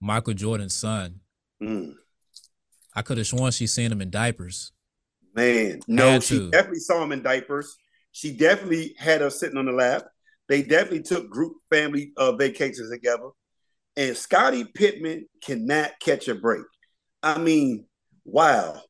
Michael 0.00 0.34
Jordan's 0.34 0.74
son. 0.74 1.20
Mm, 1.62 1.94
I 2.94 3.02
could 3.02 3.18
have 3.18 3.26
sworn 3.26 3.50
she 3.52 3.66
seen 3.66 3.90
him 3.92 4.00
in 4.02 4.10
diapers. 4.10 4.72
man, 5.34 5.80
no, 5.88 6.12
Had 6.12 6.22
she 6.22 6.38
to. 6.38 6.50
definitely 6.50 6.80
saw 6.80 7.02
him 7.02 7.12
in 7.12 7.22
diapers. 7.22 7.76
She 8.12 8.36
definitely 8.36 8.94
had 8.98 9.20
her 9.20 9.30
sitting 9.30 9.58
on 9.58 9.66
the 9.66 9.72
lap. 9.72 10.04
They 10.48 10.62
definitely 10.62 11.02
took 11.02 11.28
group 11.28 11.54
family 11.70 12.12
uh, 12.16 12.32
vacations 12.32 12.90
together. 12.90 13.30
And 13.96 14.16
Scottie 14.16 14.64
Pippen 14.64 15.26
cannot 15.42 15.92
catch 16.00 16.28
a 16.28 16.34
break. 16.34 16.64
I 17.22 17.38
mean, 17.38 17.86
wow. 18.24 18.80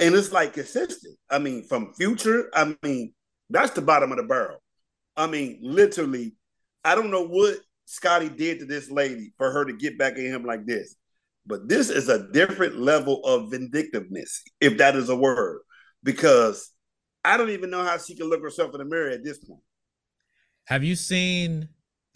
And 0.00 0.14
it's 0.14 0.32
like 0.32 0.54
consistent. 0.54 1.16
I 1.30 1.38
mean, 1.38 1.66
from 1.68 1.92
future, 1.94 2.48
I 2.54 2.74
mean, 2.82 3.12
that's 3.50 3.72
the 3.72 3.82
bottom 3.82 4.12
of 4.12 4.18
the 4.18 4.24
barrel. 4.24 4.62
I 5.16 5.26
mean, 5.26 5.58
literally, 5.62 6.34
I 6.84 6.94
don't 6.94 7.10
know 7.10 7.26
what 7.26 7.58
Scotty 7.84 8.28
did 8.28 8.60
to 8.60 8.64
this 8.64 8.90
lady 8.90 9.32
for 9.36 9.50
her 9.50 9.64
to 9.64 9.72
get 9.72 9.98
back 9.98 10.12
at 10.14 10.20
him 10.20 10.44
like 10.44 10.64
this. 10.66 10.94
But 11.46 11.68
this 11.68 11.90
is 11.90 12.08
a 12.08 12.30
different 12.30 12.78
level 12.78 13.24
of 13.24 13.50
vindictiveness, 13.50 14.42
if 14.60 14.78
that 14.78 14.94
is 14.94 15.08
a 15.08 15.16
word, 15.16 15.60
because 16.02 16.70
I 17.24 17.36
don't 17.36 17.50
even 17.50 17.70
know 17.70 17.82
how 17.82 17.98
she 17.98 18.14
can 18.14 18.28
look 18.28 18.42
herself 18.42 18.72
in 18.74 18.78
the 18.78 18.84
mirror 18.84 19.10
at 19.10 19.24
this 19.24 19.38
point. 19.38 19.62
Have 20.66 20.84
you 20.84 20.94
seen 20.94 21.68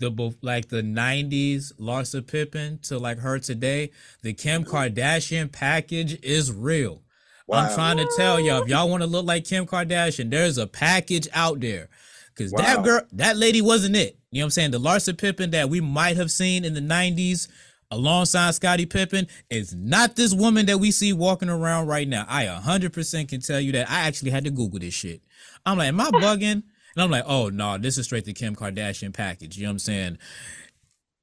the 0.03 0.35
like 0.43 0.69
the 0.69 0.83
'90s 0.83 1.73
Larsa 1.75 2.27
Pippen 2.27 2.79
to 2.83 2.99
like 2.99 3.19
her 3.19 3.39
today? 3.39 3.91
The 4.23 4.35
Kim 4.35 4.65
mm-hmm. 4.65 4.75
Kardashian 4.75 5.51
package 5.51 6.23
is 6.23 6.53
real. 6.53 7.03
I'm 7.51 7.75
trying 7.75 7.99
to 7.99 8.11
tell 8.17 8.41
y'all, 8.41 8.63
if 8.63 8.69
y'all 8.69 8.89
want 8.89 9.03
to 9.03 9.07
look 9.07 9.27
like 9.27 9.45
Kim 9.45 9.67
Kardashian, 9.67 10.31
there's 10.31 10.59
a 10.59 10.67
package 10.67 11.29
out 11.35 11.61
there. 11.61 11.89
Cause 12.35 12.51
that 12.53 12.83
girl, 12.83 13.03
that 13.13 13.37
lady 13.37 13.61
wasn't 13.61 13.95
it. 13.95 14.17
You 14.31 14.39
know 14.39 14.45
what 14.45 14.47
I'm 14.47 14.51
saying? 14.51 14.71
The 14.71 14.81
Larsa 14.81 15.19
Pippen 15.19 15.51
that 15.51 15.69
we 15.69 15.83
might 15.83 16.17
have 16.17 16.31
seen 16.31 16.65
in 16.65 16.73
the 16.73 16.81
90s 16.81 17.49
alongside 17.91 18.55
Scottie 18.55 18.87
Pippen 18.87 19.27
is 19.51 19.75
not 19.75 20.17
this 20.17 20.33
woman 20.33 20.65
that 20.67 20.79
we 20.79 20.91
see 20.91 21.13
walking 21.13 21.51
around 21.51 21.89
right 21.89 22.09
now. 22.09 22.25
I 22.27 22.47
100% 22.47 23.29
can 23.29 23.41
tell 23.43 23.61
you 23.61 23.73
that. 23.73 23.91
I 23.91 24.01
actually 24.01 24.31
had 24.31 24.45
to 24.45 24.51
Google 24.51 24.81
this 24.81 24.95
shit. 24.95 25.21
I'm 25.67 25.77
like, 25.77 25.89
am 25.89 26.01
I 26.01 26.11
bugging? 26.11 26.63
And 26.95 27.03
I'm 27.03 27.11
like, 27.11 27.25
oh 27.27 27.49
no, 27.49 27.79
this 27.79 27.99
is 27.99 28.07
straight 28.07 28.25
the 28.25 28.33
Kim 28.33 28.55
Kardashian 28.55 29.15
package. 29.15 29.57
You 29.57 29.65
know 29.65 29.71
what 29.71 29.73
I'm 29.73 29.79
saying? 29.81 30.19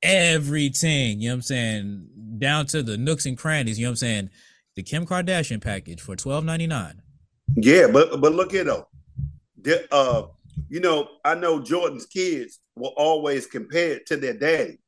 Everything, 0.01 1.19
you 1.19 1.29
know 1.29 1.33
what 1.33 1.37
I'm 1.37 1.41
saying? 1.43 2.07
Down 2.37 2.65
to 2.67 2.81
the 2.81 2.97
nooks 2.97 3.25
and 3.25 3.37
crannies, 3.37 3.77
you 3.77 3.85
know 3.85 3.89
what 3.89 3.93
I'm 3.93 3.97
saying? 3.97 4.29
The 4.75 4.83
Kim 4.83 5.05
Kardashian 5.05 5.61
package 5.61 6.01
for 6.01 6.15
$12.99. 6.15 6.93
Yeah, 7.55 7.87
but 7.91 8.21
but 8.21 8.33
look 8.33 8.51
here 8.51 8.63
though. 8.63 8.87
The- 9.61 9.93
uh, 9.93 10.27
you 10.69 10.79
know, 10.79 11.07
I 11.23 11.35
know 11.35 11.61
Jordan's 11.61 12.05
kids 12.05 12.59
will 12.75 12.93
always 12.95 13.45
compare 13.47 13.93
it 13.93 14.05
to 14.07 14.17
their 14.17 14.33
daddy, 14.33 14.79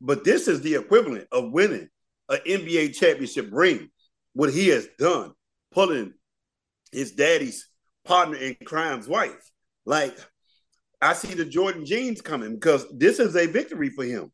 but 0.00 0.24
this 0.24 0.48
is 0.48 0.60
the 0.60 0.74
equivalent 0.74 1.28
of 1.32 1.52
winning 1.52 1.88
an 2.28 2.38
NBA 2.46 2.96
championship 2.96 3.48
ring. 3.50 3.90
What 4.32 4.52
he 4.52 4.68
has 4.68 4.88
done, 4.98 5.32
pulling 5.72 6.14
his 6.92 7.12
daddy's 7.12 7.68
partner 8.04 8.36
in 8.36 8.56
crime's 8.64 9.08
wife. 9.08 9.50
Like, 9.90 10.16
I 11.02 11.14
see 11.14 11.34
the 11.34 11.44
Jordan 11.44 11.84
jeans 11.84 12.20
coming 12.20 12.54
because 12.54 12.86
this 12.96 13.18
is 13.18 13.34
a 13.34 13.48
victory 13.48 13.90
for 13.90 14.04
him. 14.04 14.30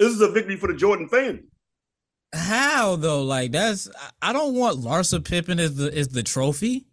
This 0.00 0.10
is 0.14 0.20
a 0.22 0.30
victory 0.30 0.56
for 0.56 0.66
the 0.66 0.78
Jordan 0.78 1.10
family. 1.10 1.42
How 2.32 2.96
though? 2.96 3.22
Like 3.22 3.52
that's 3.52 3.86
I- 4.22 4.32
don't 4.32 4.54
want 4.54 4.78
Larsa 4.80 5.22
Pippen 5.22 5.60
as 5.60 5.76
the 5.76 5.92
is 5.94 6.08
the 6.08 6.22
trophy. 6.22 6.86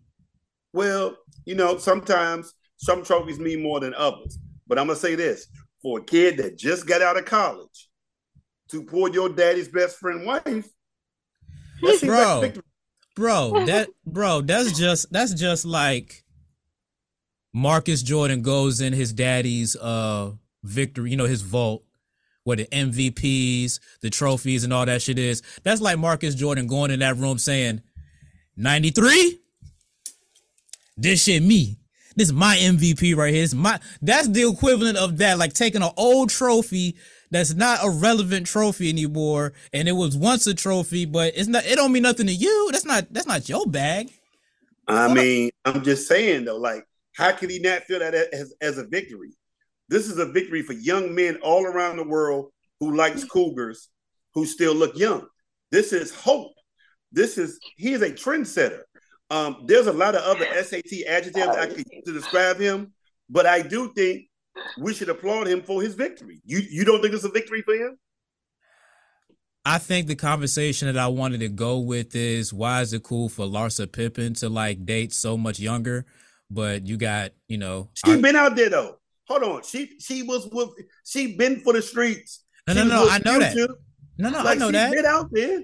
Well, 0.74 1.15
you 1.46 1.56
know, 1.56 1.77
sometimes 1.77 2.53
some 2.75 3.01
trophies 3.01 3.39
mean 3.39 3.63
more 3.63 3.80
than 3.80 3.94
others. 3.94 4.38
But 4.68 4.77
I'm 4.77 4.88
gonna 4.88 5.00
say 5.00 5.15
this: 5.15 5.48
for 5.82 6.00
a 6.00 6.03
kid 6.03 6.36
that 6.38 6.58
just 6.58 6.86
got 6.86 7.01
out 7.01 7.18
of 7.18 7.24
college, 7.24 7.89
to 8.72 8.84
pull 8.84 9.10
your 9.10 9.30
daddy's 9.30 9.70
best 9.70 9.98
friend 10.00 10.25
wife. 10.25 10.68
Like 11.82 12.01
Bro. 12.01 12.41
victory. 12.41 12.63
bro 13.15 13.65
that 13.65 13.89
bro 14.06 14.41
that's 14.41 14.77
just 14.77 15.12
that's 15.12 15.34
just 15.34 15.65
like 15.65 16.21
marcus 17.53 18.01
jordan 18.01 18.41
goes 18.41 18.79
in 18.79 18.93
his 18.93 19.12
daddy's 19.12 19.75
uh 19.75 20.31
victory 20.63 21.12
you 21.12 21.17
know 21.17 21.25
his 21.25 21.41
vault 21.41 21.84
where 22.43 22.58
the 22.58 22.65
mvps 22.67 23.79
the 24.01 24.10
trophies 24.10 24.63
and 24.63 24.74
all 24.74 24.86
that 24.86 25.01
shit 25.01 25.20
is. 25.20 25.41
That's 25.63 25.81
like 25.81 25.98
marcus 25.98 26.36
jordan 26.36 26.67
going 26.67 26.91
in 26.91 27.00
that 27.00 27.17
room 27.17 27.38
saying 27.38 27.81
93 28.58 29.39
this 30.98 31.24
shit 31.24 31.41
me. 31.41 31.77
This 32.15 32.27
is 32.27 32.34
my 32.34 32.58
mvp 32.58 33.15
right 33.15 33.34
here. 33.34 33.41
This 33.41 33.53
my 33.53 33.79
that's 34.01 34.27
the 34.27 34.48
equivalent 34.48 34.98
of 34.98 35.17
that 35.17 35.38
like 35.38 35.53
taking 35.53 35.81
an 35.81 35.91
old 35.98 36.29
trophy 36.29 36.96
that's 37.31 37.53
not 37.53 37.79
a 37.84 37.89
relevant 37.89 38.46
trophy 38.46 38.89
anymore 38.89 39.53
and 39.72 39.88
it 39.88 39.93
was 39.93 40.17
once 40.17 40.46
a 40.48 40.53
trophy 40.53 41.05
but 41.05 41.34
it's 41.36 41.48
not 41.48 41.65
it 41.65 41.75
don't 41.75 41.91
mean 41.91 42.03
nothing 42.03 42.27
to 42.27 42.34
you. 42.34 42.70
That's 42.72 42.86
not 42.86 43.12
that's 43.12 43.27
not 43.27 43.48
your 43.50 43.65
bag. 43.65 44.12
I 44.88 45.13
mean, 45.13 45.51
I'm 45.63 45.84
just 45.84 46.08
saying 46.08 46.46
though, 46.46 46.58
like, 46.58 46.86
how 47.15 47.32
can 47.32 47.50
he 47.50 47.60
not 47.60 47.84
feel 47.84 48.00
that 48.00 48.13
as, 48.13 48.53
as 48.62 48.77
a 48.77 48.86
victory? 48.86 49.32
This 49.89 50.08
is 50.08 50.18
a 50.18 50.25
victory 50.25 50.62
for 50.62 50.74
young 50.74 51.13
men 51.13 51.38
all 51.44 51.65
around 51.65 51.98
the 51.98 52.03
world 52.03 52.51
who 52.80 52.96
likes 52.96 53.24
cougars, 53.24 53.89
who 54.34 54.46
still 54.46 54.74
look 54.74 54.98
young. 54.98 55.27
This 55.72 55.94
is 55.94 56.13
hope. 56.13 56.53
This 57.12 57.38
is 57.38 57.60
he 57.75 57.94
is 57.94 58.01
a 58.01 58.10
trendsetter. 58.10 58.82
Um, 59.30 59.63
there's 59.65 59.88
a 59.88 59.94
lot 59.94 60.15
of 60.15 60.24
other 60.24 60.46
SAT 60.63 61.08
adjectives 61.08 61.48
I 61.48 61.68
could 61.68 61.86
to 62.06 62.13
describe 62.13 62.58
him, 62.58 62.94
but 63.30 63.46
I 63.46 63.62
do 63.62 63.91
think 63.94 64.27
we 64.77 64.94
should 64.94 65.10
applaud 65.10 65.48
him 65.48 65.62
for 65.62 65.82
his 65.82 65.96
victory. 65.96 66.41
You 66.46 66.60
you 66.60 66.86
don't 66.86 67.01
think 67.01 67.13
it's 67.13 67.24
a 67.24 67.30
victory 67.30 67.62
for 67.62 67.74
him? 67.74 67.98
I 69.63 69.77
think 69.77 70.08
the 70.08 70.15
conversation 70.15 70.88
that 70.88 70.98
I 70.98 71.08
wanted 71.08 71.41
to 71.41 71.50
go 71.50 71.80
with 71.80 72.15
is 72.15 72.51
why 72.51 72.82
is 72.82 72.94
it 72.94 73.03
cool 73.03 73.30
for 73.30 73.46
Larsa 73.46 73.91
Pippen 73.91 74.34
to 74.36 74.50
like 74.50 74.86
date 74.86 75.13
so 75.13 75.38
much 75.38 75.60
younger? 75.60 76.06
But 76.53 76.86
you 76.86 76.98
got, 76.98 77.31
you 77.48 77.58
know, 77.58 77.89
She 77.93 78.12
our- 78.12 78.17
been 78.17 78.36
out 78.36 78.55
there 78.58 78.70
though. 78.70 78.98
Hold 79.27 79.43
on, 79.43 79.63
she 79.63 79.98
she 80.00 80.24
was 80.24 80.48
with 80.51 80.70
she 81.05 81.36
been 81.38 81.62
for 81.62 81.72
the 81.74 81.81
streets. 81.81 82.43
no, 82.67 82.74
She 82.74 82.79
no, 82.79 82.86
no, 82.88 83.10
I 83.10 83.20
know 83.24 83.39
that. 83.39 83.53
Future. 83.53 83.74
No, 84.17 84.29
no, 84.29 84.39
I 84.39 84.43
Like, 84.43 84.60
know 84.60 84.67
she 84.67 84.72
that. 84.74 84.91
Been 84.91 85.05
out 85.05 85.29
there. 85.31 85.60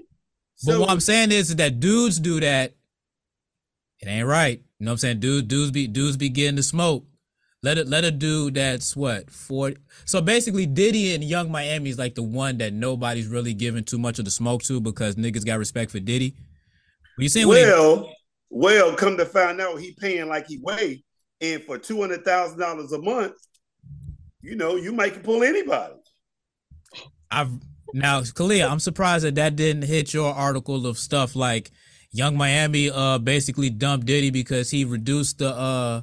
But 0.64 0.72
So- 0.72 0.80
what 0.80 0.90
I'm 0.90 1.00
saying 1.00 1.30
is 1.32 1.54
that 1.56 1.78
dudes 1.78 2.18
do 2.18 2.40
that. 2.40 2.74
It 4.00 4.08
ain't 4.08 4.26
right. 4.26 4.62
You 4.78 4.84
know 4.86 4.90
what 4.90 4.94
I'm 4.94 4.98
saying? 4.98 5.20
Dudes, 5.20 5.46
dudes 5.48 5.70
be 5.72 5.86
dudes 5.86 6.16
be 6.16 6.28
getting 6.30 6.56
the 6.56 6.62
smoke. 6.62 7.04
Let 7.62 7.76
it 7.76 7.88
let 7.88 8.04
a 8.04 8.10
dude 8.12 8.54
that's 8.54 8.96
what 8.96 9.30
40. 9.30 9.76
So 10.04 10.20
basically 10.22 10.64
Diddy 10.66 11.12
and 11.14 11.22
Yung 11.24 11.50
Miami 11.50 11.90
is 11.90 11.98
like 11.98 12.14
the 12.14 12.22
one 12.22 12.58
that 12.58 12.72
nobody's 12.72 13.26
really 13.26 13.52
giving 13.52 13.82
too 13.84 13.98
much 13.98 14.18
of 14.20 14.24
the 14.24 14.30
smoke 14.30 14.62
to 14.62 14.80
because 14.80 15.16
niggas 15.16 15.44
got 15.44 15.58
respect 15.58 15.90
for 15.90 15.98
Diddy. 16.00 16.34
What 17.16 17.22
you 17.24 17.28
saying? 17.28 17.48
when 17.48 17.56
they- 17.62 17.70
well, 17.72 18.14
well, 18.50 18.94
come 18.94 19.16
to 19.16 19.26
find 19.26 19.60
out, 19.60 19.80
he 19.80 19.94
paying 19.98 20.28
like 20.28 20.46
he 20.46 20.58
weigh, 20.62 21.04
and 21.40 21.62
for 21.62 21.78
two 21.78 22.00
hundred 22.00 22.24
thousand 22.24 22.58
dollars 22.58 22.92
a 22.92 23.00
month, 23.00 23.34
you 24.42 24.56
know, 24.56 24.76
you 24.76 24.92
might 24.92 25.22
pull 25.22 25.42
anybody. 25.42 25.94
I've 27.30 27.50
now, 27.92 28.20
Khaliyah, 28.20 28.70
I'm 28.70 28.80
surprised 28.80 29.24
that 29.24 29.34
that 29.36 29.56
didn't 29.56 29.82
hit 29.82 30.12
your 30.12 30.32
article 30.32 30.86
of 30.86 30.98
stuff 30.98 31.34
like 31.34 31.70
Yung 32.10 32.36
Miami 32.36 32.90
uh 32.90 33.18
basically 33.18 33.70
dumped 33.70 34.06
Diddy 34.06 34.30
because 34.30 34.70
he 34.70 34.84
reduced 34.84 35.38
the 35.38 35.50
uh 35.50 36.02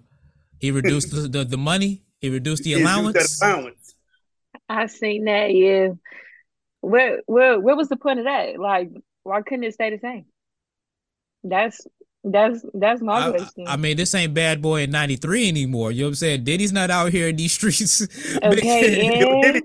he 0.60 0.72
reduced 0.72 1.12
the, 1.12 1.28
the, 1.28 1.44
the 1.46 1.58
money, 1.58 2.04
he 2.20 2.30
reduced 2.30 2.64
the 2.64 2.74
He 2.74 2.80
used 2.80 2.86
that 2.86 3.00
allowance. 3.00 3.42
allowance. 3.42 3.96
I 4.70 4.86
seen 4.88 5.26
that. 5.26 5.54
Yeah. 5.54 5.90
Where 6.82 7.22
where 7.26 7.60
where 7.60 7.76
was 7.76 7.90
the 7.90 7.98
point 7.98 8.20
of 8.20 8.26
that? 8.26 8.60
Like, 8.60 8.90
why 9.24 9.42
couldn't 9.42 9.64
it 9.64 9.74
stay 9.74 9.90
the 9.90 10.00
same? 10.00 10.26
That's 11.44 11.86
that's 12.26 12.66
that's 12.74 13.02
my 13.02 13.28
I, 13.28 13.30
question. 13.32 13.68
I 13.68 13.78
mean, 13.78 13.98
this 13.98 14.14
ain't 14.16 14.34
bad 14.34 14.62
boy 14.62 14.82
in 14.82 14.92
'93 14.92 15.48
anymore. 15.48 15.92
You 15.92 16.02
know 16.02 16.06
what 16.08 16.10
I'm 16.10 16.16
saying? 16.16 16.44
Diddy's 16.44 16.74
not 16.74 16.90
out 16.90 17.12
here 17.12 17.28
in 17.30 17.36
these 17.36 17.54
streets. 17.54 18.08
Okay, 18.44 19.20
Yo, 19.20 19.42
yeah. 19.42 19.60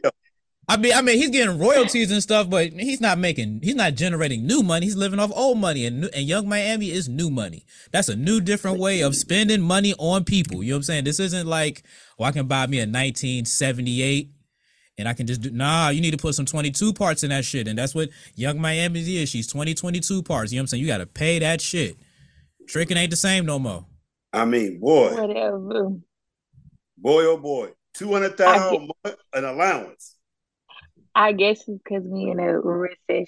I 0.68 0.76
mean, 0.76 0.92
I 0.94 1.02
mean, 1.02 1.18
he's 1.18 1.30
getting 1.30 1.58
royalties 1.58 2.12
and 2.12 2.22
stuff, 2.22 2.48
but 2.48 2.72
he's 2.72 3.00
not 3.00 3.18
making, 3.18 3.58
he's 3.60 3.74
not 3.74 3.96
generating 3.96 4.46
new 4.46 4.62
money. 4.62 4.86
He's 4.86 4.94
living 4.94 5.18
off 5.18 5.32
old 5.34 5.58
money, 5.58 5.84
and 5.84 6.04
and 6.14 6.28
Yung 6.28 6.48
Miami 6.48 6.90
is 6.90 7.08
new 7.08 7.28
money. 7.28 7.64
That's 7.90 8.08
a 8.08 8.14
new, 8.14 8.40
different 8.40 8.78
way 8.78 9.00
of 9.00 9.16
spending 9.16 9.62
money 9.62 9.94
on 9.98 10.22
people. 10.22 10.62
You 10.62 10.70
know 10.70 10.76
what 10.76 10.78
I'm 10.78 10.82
saying? 10.84 11.04
This 11.04 11.18
isn't 11.18 11.48
like, 11.48 11.82
oh, 12.20 12.24
I 12.24 12.30
can 12.30 12.46
buy 12.46 12.68
me 12.68 12.78
a 12.78 12.82
1978, 12.82 14.30
and 14.96 15.08
I 15.08 15.12
can 15.12 15.26
just 15.26 15.40
do. 15.40 15.50
Nah, 15.50 15.88
you 15.88 16.00
need 16.00 16.12
to 16.12 16.18
put 16.18 16.36
some 16.36 16.46
22 16.46 16.92
parts 16.92 17.24
in 17.24 17.30
that 17.30 17.44
shit, 17.44 17.66
and 17.66 17.76
that's 17.76 17.94
what 17.94 18.10
Yung 18.36 18.60
Miami 18.60 19.00
is. 19.00 19.28
She's 19.28 19.48
20, 19.48 19.74
22 19.74 20.22
parts. 20.22 20.52
You 20.52 20.58
know 20.58 20.60
what 20.60 20.62
I'm 20.62 20.66
saying? 20.68 20.82
You 20.82 20.86
got 20.86 20.98
to 20.98 21.06
pay 21.06 21.40
that 21.40 21.60
shit. 21.60 21.96
Tricking 22.70 22.96
ain't 22.96 23.10
the 23.10 23.16
same 23.16 23.46
no 23.46 23.58
more. 23.58 23.84
I 24.32 24.44
mean, 24.44 24.78
boy, 24.78 25.12
Whatever. 25.14 25.90
boy, 26.96 27.24
oh 27.24 27.36
boy, 27.36 27.70
two 27.94 28.12
hundred 28.12 28.36
thousand 28.36 28.90
an 29.32 29.44
allowance. 29.44 30.16
I 31.14 31.32
guess 31.32 31.64
it's 31.66 31.80
because 31.82 32.04
we 32.04 32.30
in 32.30 32.38
a 32.38 32.58
recession. 32.60 33.26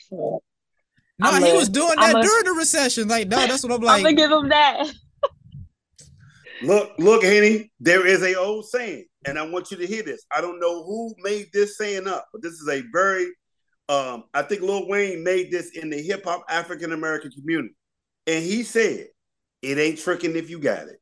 No, 1.18 1.30
I'm 1.30 1.42
he 1.42 1.50
a- 1.50 1.54
was 1.54 1.68
doing 1.68 1.96
that 1.99 2.16
a- 2.16 2.22
during 2.22 2.44
the 2.44 2.52
recession. 2.52 3.08
Like, 3.08 3.26
no, 3.26 3.44
that's 3.46 3.64
what 3.64 3.72
I'm 3.72 3.80
like. 3.80 3.96
I'm 3.99 4.02
like. 4.04 4.16
gonna 4.16 4.28
give 4.28 4.30
him 4.30 4.49
that. 4.50 4.92
Look, 6.62 6.92
look, 6.96 7.25
Henny, 7.25 7.72
there 7.80 8.06
is 8.06 8.22
a 8.22 8.37
old 8.38 8.66
saying, 8.68 9.06
and 9.25 9.37
I 9.37 9.44
want 9.44 9.72
you 9.72 9.76
to 9.78 9.87
hear 9.87 10.04
this. 10.04 10.25
I 10.30 10.40
don't 10.40 10.61
know 10.61 10.84
who 10.84 11.12
made 11.18 11.49
this 11.52 11.76
saying 11.76 12.06
up, 12.06 12.28
but 12.32 12.40
this 12.40 12.52
is 12.52 12.68
a 12.68 12.82
very 12.92 13.26
um, 13.88 14.25
I 14.32 14.42
think 14.42 14.62
Lil 14.62 14.87
Wayne 14.88 15.25
made 15.25 15.50
this 15.50 15.70
in 15.70 15.90
the 15.90 16.00
hip 16.00 16.22
hop 16.25 16.44
African 16.49 16.92
American 16.92 17.32
community. 17.32 17.75
And 18.28 18.44
he 18.44 18.62
said, 18.62 19.08
It 19.62 19.78
ain't 19.78 19.99
tricking 19.99 20.37
if 20.37 20.50
you 20.50 20.59
got 20.59 20.88
it. 20.88 21.00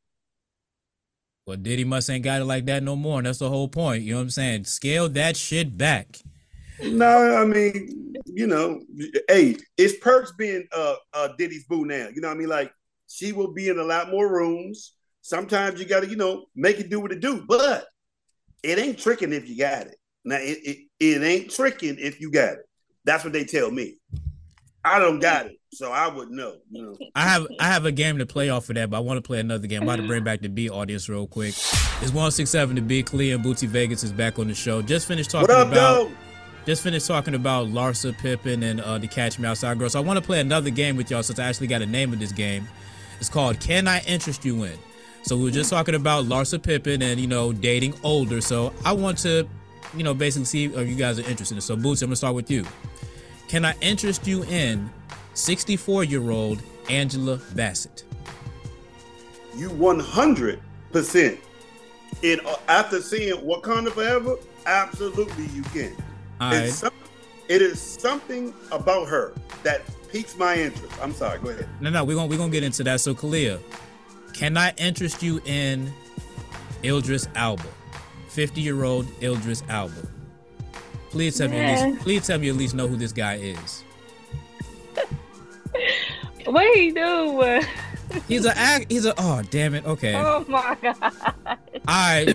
Well, 1.45 1.57
Diddy 1.57 1.83
must 1.83 2.09
ain't 2.09 2.23
got 2.23 2.41
it 2.41 2.45
like 2.45 2.65
that 2.67 2.83
no 2.83 2.95
more. 2.95 3.17
And 3.17 3.25
that's 3.25 3.39
the 3.39 3.49
whole 3.49 3.67
point. 3.67 4.03
You 4.03 4.11
know 4.11 4.17
what 4.17 4.23
I'm 4.23 4.29
saying? 4.29 4.65
Scale 4.65 5.09
that 5.09 5.35
shit 5.35 5.77
back. 5.77 6.17
No, 6.83 7.35
I 7.35 7.45
mean, 7.45 8.13
you 8.25 8.47
know, 8.47 8.81
hey, 9.27 9.57
it's 9.77 9.97
perks 9.99 10.31
being 10.37 10.67
uh, 10.75 10.95
uh 11.13 11.29
Diddy's 11.37 11.65
boo 11.65 11.85
now. 11.85 12.07
You 12.13 12.21
know 12.21 12.29
what 12.29 12.37
I 12.37 12.39
mean? 12.39 12.49
Like 12.49 12.71
she 13.07 13.31
will 13.31 13.53
be 13.53 13.69
in 13.69 13.79
a 13.79 13.83
lot 13.83 14.09
more 14.09 14.31
rooms. 14.31 14.93
Sometimes 15.21 15.79
you 15.79 15.85
gotta, 15.85 16.07
you 16.07 16.15
know, 16.15 16.45
make 16.55 16.79
it 16.79 16.89
do 16.89 16.99
what 16.99 17.11
it 17.11 17.19
do, 17.19 17.43
but 17.47 17.85
it 18.63 18.79
ain't 18.79 18.97
tricking 18.97 19.33
if 19.33 19.47
you 19.47 19.57
got 19.57 19.87
it. 19.87 19.95
Now 20.23 20.37
it, 20.37 20.59
it, 20.63 20.77
it 20.99 21.23
ain't 21.23 21.51
tricking 21.51 21.97
if 21.99 22.19
you 22.21 22.31
got 22.31 22.53
it. 22.53 22.69
That's 23.03 23.23
what 23.23 23.33
they 23.33 23.43
tell 23.43 23.69
me. 23.69 23.97
I 24.83 24.99
don't 24.99 25.19
got 25.19 25.47
it, 25.47 25.57
so 25.73 25.91
I 25.91 26.07
would 26.07 26.29
know. 26.29 26.57
You 26.69 26.81
know. 26.83 26.97
I 27.15 27.27
have 27.27 27.47
I 27.59 27.65
have 27.65 27.85
a 27.85 27.91
game 27.91 28.17
to 28.17 28.25
play 28.25 28.49
off 28.49 28.69
of 28.69 28.75
that, 28.75 28.89
but 28.89 28.97
I 28.97 28.99
want 28.99 29.17
to 29.17 29.21
play 29.21 29.39
another 29.39 29.67
game. 29.67 29.81
I'm 29.81 29.87
about 29.87 30.01
to 30.01 30.07
bring 30.07 30.23
back 30.23 30.41
the 30.41 30.49
B 30.49 30.69
audience 30.69 31.07
real 31.07 31.27
quick. 31.27 31.49
It's 31.49 32.11
167 32.11 32.75
to 32.75 32.81
B. 32.81 33.03
Khaliyah 33.03 33.35
and 33.35 33.45
Bootsy 33.45 33.67
Vegas 33.67 34.03
is 34.03 34.11
back 34.11 34.39
on 34.39 34.47
the 34.47 34.53
show. 34.53 34.81
Just 34.81 35.07
finished 35.07 35.31
talking 35.31 35.55
up, 35.55 35.67
about 35.67 36.09
though? 36.09 36.11
just 36.65 36.83
finished 36.83 37.07
talking 37.07 37.35
about 37.35 37.67
Larsa 37.67 38.17
Pippen 38.17 38.63
and 38.63 38.81
uh, 38.81 38.97
the 38.97 39.07
Catch 39.07 39.39
Me 39.39 39.47
Outside 39.47 39.79
girl. 39.79 39.89
So 39.89 39.99
I 39.99 40.03
want 40.03 40.17
to 40.17 40.25
play 40.25 40.39
another 40.39 40.69
game 40.69 40.95
with 40.95 41.09
y'all 41.09 41.23
since 41.23 41.39
I 41.39 41.45
actually 41.45 41.67
got 41.67 41.81
a 41.81 41.85
name 41.85 42.13
of 42.13 42.19
this 42.19 42.31
game. 42.31 42.67
It's 43.19 43.29
called 43.29 43.59
Can 43.59 43.87
I 43.87 44.01
Interest 44.01 44.43
You 44.45 44.63
In? 44.63 44.77
So 45.23 45.37
we 45.37 45.43
were 45.43 45.51
just 45.51 45.69
talking 45.69 45.95
about 45.95 46.25
Larsa 46.25 46.61
Pippen 46.61 47.01
and 47.01 47.19
you 47.19 47.27
know 47.27 47.53
dating 47.53 47.93
older. 48.03 48.41
So 48.41 48.73
I 48.83 48.91
want 48.91 49.19
to, 49.19 49.47
you 49.95 50.03
know, 50.03 50.13
basically 50.13 50.45
see 50.45 50.65
if 50.65 50.89
you 50.89 50.95
guys 50.95 51.19
are 51.19 51.29
interested. 51.29 51.53
in 51.53 51.59
it. 51.59 51.61
So 51.61 51.75
Boots, 51.75 52.01
I'm 52.01 52.07
gonna 52.07 52.15
start 52.15 52.35
with 52.35 52.49
you. 52.49 52.65
Can 53.47 53.65
I 53.65 53.75
interest 53.81 54.27
you 54.27 54.43
in 54.45 54.89
64 55.33 56.03
year 56.05 56.31
old 56.31 56.61
Angela 56.89 57.39
Bassett? 57.55 58.03
You 59.55 59.69
100 59.71 60.59
percent. 60.91 61.39
In 62.23 62.39
uh, 62.45 62.55
after 62.67 63.01
seeing 63.01 63.35
Wakanda 63.37 63.91
Forever, 63.91 64.35
absolutely 64.65 65.45
you 65.47 65.63
can. 65.63 65.95
All 66.39 66.51
It's 66.53 66.59
right. 66.61 66.91
some, 66.91 66.93
it 67.47 67.61
is 67.61 67.81
something 67.81 68.53
about 68.71 69.07
her 69.07 69.33
that 69.63 69.81
piques 70.11 70.37
my 70.37 70.55
interest. 70.55 70.93
I'm 71.01 71.13
sorry. 71.13 71.39
Go 71.39 71.49
ahead. 71.49 71.67
No, 71.79 71.89
no, 71.89 72.03
we're 72.03 72.15
gonna 72.15 72.27
we're 72.27 72.37
gonna 72.37 72.51
get 72.51 72.63
into 72.63 72.83
that. 72.83 73.01
So 73.01 73.13
Khaliyah, 73.13 73.59
can 74.33 74.57
I 74.57 74.73
interest 74.77 75.23
you 75.23 75.41
in 75.45 75.91
Idris 76.83 77.27
Alba? 77.35 77.63
50 78.29 78.61
year 78.61 78.83
old 78.83 79.07
Idris 79.21 79.63
Alba. 79.69 80.07
Please 81.09 81.37
tell 81.37 81.49
me 81.49 81.57
at 81.57 81.87
least 81.89 82.01
please 82.01 82.27
tell 82.27 82.39
me 82.39 82.49
at 82.49 82.55
least 82.55 82.73
know 82.75 82.87
who 82.87 82.95
this 82.95 83.11
guy 83.11 83.35
is. 83.35 83.83
What 86.45 86.75
he 86.75 86.91
do? 86.91 87.61
He's 88.27 88.45
a 88.45 88.57
act 88.57 88.91
he's 88.91 89.05
a 89.05 89.13
oh 89.17 89.43
damn 89.51 89.75
it. 89.75 89.85
Okay. 89.85 90.15
Oh 90.15 90.43
my 90.47 90.75
god. 90.81 91.57
I 91.87 92.33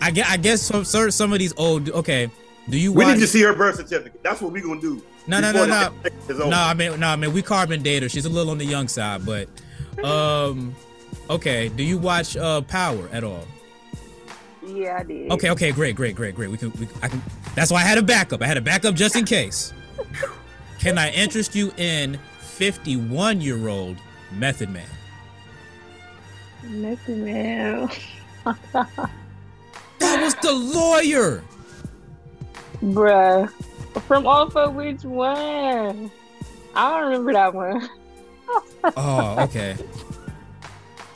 I 0.00 0.10
guess 0.10 0.30
I 0.30 0.36
guess 0.36 0.62
some 0.62 0.84
some 0.84 1.10
some 1.10 1.32
of 1.32 1.38
these 1.38 1.52
old 1.56 1.90
okay. 1.90 2.30
Do 2.68 2.78
you 2.78 2.92
We 2.92 3.04
watch 3.04 3.14
need 3.14 3.20
to 3.20 3.26
see 3.26 3.42
her 3.42 3.52
birth 3.52 3.76
certificate. 3.76 4.22
That's 4.22 4.40
what 4.40 4.52
we're 4.52 4.62
gonna 4.62 4.80
do. 4.80 5.02
No, 5.26 5.40
no, 5.40 5.50
no, 5.52 5.66
no, 5.66 5.90
the 6.02 6.12
is 6.28 6.40
over. 6.40 6.50
No, 6.50 6.58
I 6.58 6.74
mean, 6.74 7.00
no, 7.00 7.08
I 7.08 7.16
mean, 7.16 7.32
we 7.32 7.42
carbon 7.42 7.82
date 7.82 8.02
her. 8.04 8.08
She's 8.08 8.26
a 8.26 8.28
little 8.28 8.52
on 8.52 8.58
the 8.58 8.64
young 8.64 8.86
side, 8.86 9.26
but, 9.26 9.48
um, 10.04 10.74
okay. 11.28 11.68
Do 11.68 11.82
you 11.82 11.98
watch 11.98 12.36
uh 12.36 12.60
Power 12.62 13.08
at 13.12 13.24
all? 13.24 13.44
Yeah, 14.64 14.98
I 15.00 15.02
did. 15.02 15.30
Okay, 15.32 15.50
okay, 15.50 15.72
great, 15.72 15.96
great, 15.96 16.14
great, 16.14 16.34
great. 16.34 16.50
We 16.50 16.56
can, 16.56 16.70
we, 16.72 16.88
I 17.02 17.08
can. 17.08 17.22
That's 17.54 17.72
why 17.72 17.78
I 17.78 17.84
had 17.84 17.98
a 17.98 18.02
backup. 18.02 18.42
I 18.42 18.46
had 18.46 18.56
a 18.56 18.60
backup 18.60 18.94
just 18.94 19.16
in 19.16 19.24
case. 19.24 19.72
Can 20.78 20.98
I 20.98 21.10
interest 21.10 21.54
you 21.54 21.72
in 21.76 22.18
51 22.56 23.42
year 23.42 23.68
old 23.68 23.98
Method 24.32 24.70
Man? 24.70 24.88
Method 26.62 27.18
Man. 27.18 27.90
That 29.98 30.20
was 30.22 30.34
the 30.36 30.52
lawyer. 30.52 31.42
Bruh. 32.82 33.50
From 34.02 34.26
off 34.26 34.54
of 34.54 34.74
which 34.74 35.02
one? 35.02 36.10
I 36.74 36.90
don't 36.90 37.04
remember 37.08 37.32
that 37.32 37.54
one. 37.54 37.88
Oh, 38.96 39.42
okay. 39.42 39.74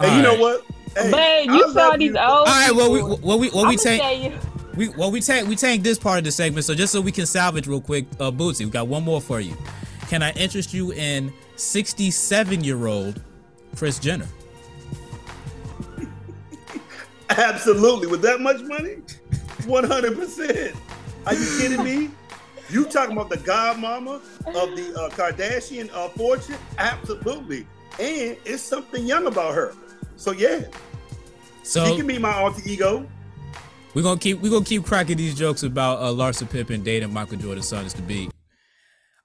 Hey, 0.01 0.17
you 0.17 0.23
know 0.23 0.35
what? 0.35 0.65
Hey, 0.97 1.11
but 1.11 1.21
I 1.21 1.41
you 1.43 1.73
saw 1.73 1.97
these 1.97 2.11
you. 2.11 2.19
old. 2.19 2.21
All 2.21 2.45
right, 2.47 2.73
well, 2.75 2.91
we 2.91 2.99
people. 2.99 3.21
well 3.23 3.39
we 3.39 3.51
well 3.51 3.67
we 3.67 3.75
I'ma 3.75 3.81
take 3.81 4.33
we 4.75 4.89
well 4.89 5.13
we 5.13 5.21
take 5.21 5.47
we 5.47 5.55
take 5.55 5.85
this 5.85 5.97
part 5.97 6.19
of 6.19 6.25
the 6.25 6.33
segment. 6.33 6.65
So 6.65 6.75
just 6.75 6.93
so 6.93 7.01
we 7.01 7.13
can 7.13 7.27
salvage 7.27 7.69
real 7.69 7.81
quick, 7.81 8.07
uh, 8.19 8.33
Bootsy, 8.33 8.65
we 8.65 8.71
got 8.71 8.89
one 8.89 9.05
more 9.05 9.21
for 9.21 9.39
you. 9.41 9.57
Can 10.11 10.25
I 10.25 10.33
interest 10.33 10.75
you 10.75 10.91
in 10.91 11.33
67 11.55 12.65
year 12.65 12.89
old 12.89 13.23
Kris 13.77 14.01
Jenner? 14.01 14.27
Absolutely. 17.31 18.09
With 18.09 18.21
that 18.23 18.41
much 18.41 18.61
money? 18.63 18.97
100%. 19.61 20.77
Are 21.27 21.35
you 21.35 21.59
kidding 21.61 21.85
me? 21.85 22.11
You 22.71 22.87
talking 22.87 23.13
about 23.13 23.31
the 23.31 23.37
godmama 23.37 24.17
of 24.47 24.77
the 24.77 24.93
uh, 25.01 25.11
Kardashian 25.11 25.89
uh, 25.95 26.09
fortune? 26.09 26.57
Absolutely. 26.77 27.65
And 28.01 28.37
it's 28.45 28.65
something 28.65 29.07
young 29.07 29.29
about 29.29 29.55
her. 29.55 29.75
So 30.17 30.33
yeah, 30.33 30.65
So 31.63 31.87
she 31.87 31.97
can 31.97 32.09
be 32.09 32.19
my 32.19 32.35
alter 32.35 32.63
ego. 32.67 33.07
We're 33.95 34.03
gonna 34.03 34.19
keep 34.19 34.41
we're 34.41 34.51
gonna 34.51 34.65
keep 34.65 34.85
cracking 34.85 35.19
these 35.19 35.37
jokes 35.37 35.63
about 35.63 36.01
uh, 36.01 36.07
Larsa 36.07 36.51
Pippen 36.51 36.83
dating 36.83 37.13
Michael 37.13 37.37
Jordan's 37.37 37.69
son 37.69 37.87
is 37.87 37.93
to 37.93 38.03
be. 38.03 38.29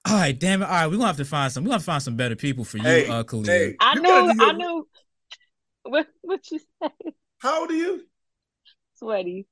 All 0.08 0.14
right, 0.14 0.38
damn 0.38 0.62
it. 0.62 0.66
All 0.66 0.72
right, 0.72 0.86
we're 0.88 0.94
gonna 0.98 1.08
have 1.08 1.18
to 1.18 1.26
find 1.26 1.52
some. 1.52 1.64
We're 1.64 1.72
gonna 1.72 1.80
find 1.82 2.02
some 2.04 2.16
better 2.16 2.36
people 2.36 2.64
for 2.64 2.78
you, 2.78 2.84
Hey, 2.84 3.08
uh, 3.08 3.24
Khalil. 3.24 3.46
hey. 3.46 3.76
I 3.80 3.94
You 3.96 4.02
knew. 4.02 4.08
gotta 4.10 4.34
do 4.34 4.40
your- 4.40 4.50
I 4.50 4.52
knew. 4.54 4.88
What? 5.84 6.08
What 6.22 6.52
you 6.52 6.60
say? 6.60 6.90
How 7.40 7.62
old 7.62 7.72
are 7.72 7.76
you? 7.76 8.08
Sweaty. 8.96 9.48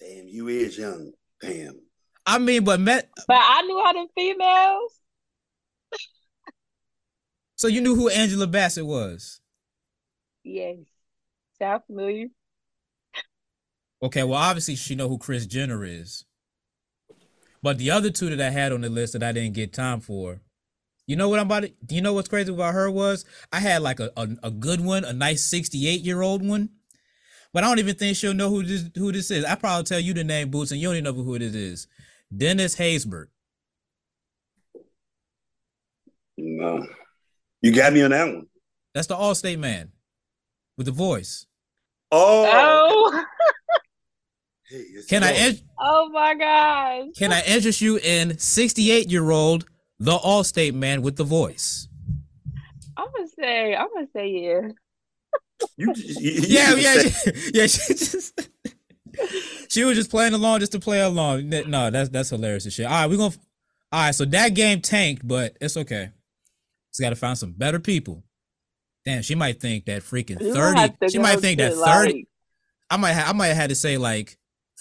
Damn, 0.00 0.28
you 0.28 0.48
is 0.48 0.76
young. 0.78 1.12
Damn. 1.40 1.80
I 2.26 2.38
mean, 2.38 2.64
but 2.64 2.80
Met. 2.80 3.10
But 3.26 3.36
I 3.40 3.62
knew 3.62 3.82
how 3.84 3.92
them 3.92 4.06
females. 4.16 4.98
So 7.56 7.68
you 7.68 7.80
knew 7.80 7.94
who 7.94 8.08
Angela 8.08 8.46
Bassett 8.46 8.86
was? 8.86 9.40
Yes. 10.42 10.78
Sound 11.58 11.82
familiar? 11.86 12.26
Okay, 14.02 14.24
well, 14.24 14.38
obviously 14.40 14.74
she 14.74 14.96
know 14.96 15.08
who 15.08 15.18
Kris 15.18 15.46
Jenner 15.46 15.84
is. 15.84 16.24
But 17.62 17.78
the 17.78 17.90
other 17.90 18.10
two 18.10 18.34
that 18.34 18.40
I 18.40 18.50
had 18.50 18.72
on 18.72 18.80
the 18.80 18.88
list 18.88 19.12
that 19.12 19.22
I 19.22 19.32
didn't 19.32 19.54
get 19.54 19.72
time 19.72 20.00
for, 20.00 20.40
you 21.06 21.16
know 21.16 21.28
what 21.28 21.38
I'm 21.38 21.46
about 21.46 21.62
to, 21.62 21.72
do 21.84 21.94
you 21.94 22.00
know 22.00 22.12
what's 22.12 22.28
crazy 22.28 22.52
about 22.52 22.74
her 22.74 22.90
was 22.90 23.24
I 23.52 23.60
had 23.60 23.82
like 23.82 24.00
a, 24.00 24.10
a, 24.16 24.28
a 24.44 24.50
good 24.50 24.80
one, 24.80 25.04
a 25.04 25.12
nice 25.12 25.42
68 25.44 26.00
year 26.00 26.22
old 26.22 26.46
one. 26.46 26.70
But 27.52 27.64
I 27.64 27.68
don't 27.68 27.78
even 27.78 27.96
think 27.96 28.16
she'll 28.16 28.34
know 28.34 28.48
who 28.48 28.62
this 28.62 28.88
who 28.96 29.12
this 29.12 29.30
is. 29.30 29.44
I 29.44 29.56
probably 29.56 29.84
tell 29.84 30.00
you 30.00 30.14
the 30.14 30.24
name 30.24 30.50
Boots 30.50 30.70
and 30.70 30.80
you 30.80 30.88
don't 30.88 30.96
even 30.96 31.04
know 31.04 31.22
who 31.22 31.34
it 31.34 31.42
is. 31.42 31.86
Dennis 32.34 32.76
Haysbert. 32.76 33.26
No. 36.38 36.86
You 37.60 37.72
got 37.72 37.92
me 37.92 38.02
on 38.02 38.10
that 38.10 38.26
one. 38.26 38.46
That's 38.94 39.06
the 39.06 39.16
Allstate 39.16 39.58
man 39.58 39.92
with 40.76 40.86
the 40.86 40.92
voice. 40.92 41.46
Oh. 42.10 42.46
Oh. 42.50 43.24
Hey, 44.72 44.84
Can 45.08 45.22
I 45.22 45.32
dope. 45.50 45.56
Oh 45.78 46.08
my 46.08 46.34
gosh. 46.34 47.08
can 47.18 47.32
I 47.32 47.42
interest 47.42 47.80
you 47.82 47.98
in 47.98 48.38
68 48.38 49.10
year 49.10 49.30
old 49.30 49.66
the 49.98 50.16
Allstate 50.16 50.72
man 50.74 51.02
with 51.02 51.16
the 51.16 51.24
voice? 51.24 51.88
I'm 52.96 53.06
gonna 53.14 53.28
say. 53.38 53.74
I'm 53.74 53.88
gonna 53.94 54.06
say 54.14 54.28
yeah. 54.28 54.68
You, 55.76 55.92
you, 55.96 56.14
you 56.30 56.40
yeah, 56.48 56.74
just 56.74 56.82
yeah, 56.82 57.02
said- 57.02 57.36
she, 57.36 57.50
yeah. 57.54 57.66
She 57.66 57.94
just 57.94 58.40
she 59.68 59.84
was 59.84 59.96
just 59.96 60.10
playing 60.10 60.32
along 60.34 60.60
just 60.60 60.72
to 60.72 60.80
play 60.80 61.00
along. 61.00 61.48
No, 61.48 61.90
that's 61.90 62.08
that's 62.08 62.30
hilarious 62.30 62.66
as 62.66 62.72
shit. 62.74 62.86
All 62.86 62.92
right, 62.92 63.06
we're 63.10 63.18
gonna. 63.18 63.34
All 63.92 64.00
right, 64.06 64.14
so 64.14 64.24
that 64.24 64.54
game 64.54 64.80
tanked, 64.80 65.26
but 65.28 65.56
it's 65.60 65.76
okay. 65.76 66.10
Just 66.92 67.00
got 67.00 67.10
to 67.10 67.16
find 67.16 67.36
some 67.36 67.52
better 67.52 67.78
people. 67.78 68.22
Damn, 69.04 69.22
she 69.22 69.34
might 69.34 69.60
think 69.60 69.84
that 69.86 70.02
freaking 70.02 70.40
You 70.40 70.54
gonna 70.54 70.78
have 70.80 70.96
thirty. 70.98 71.12
She 71.12 71.18
might 71.18 71.40
think 71.40 71.58
that 71.58 71.74
thirty. 71.74 72.12
like- 72.12 72.26
I 72.90 72.96
might. 72.96 73.12
Ha- 73.12 73.26
I 73.28 73.32
might 73.32 73.48
have 73.48 73.56
had 73.56 73.68
to 73.70 73.76
say 73.76 73.96
like 73.98 74.38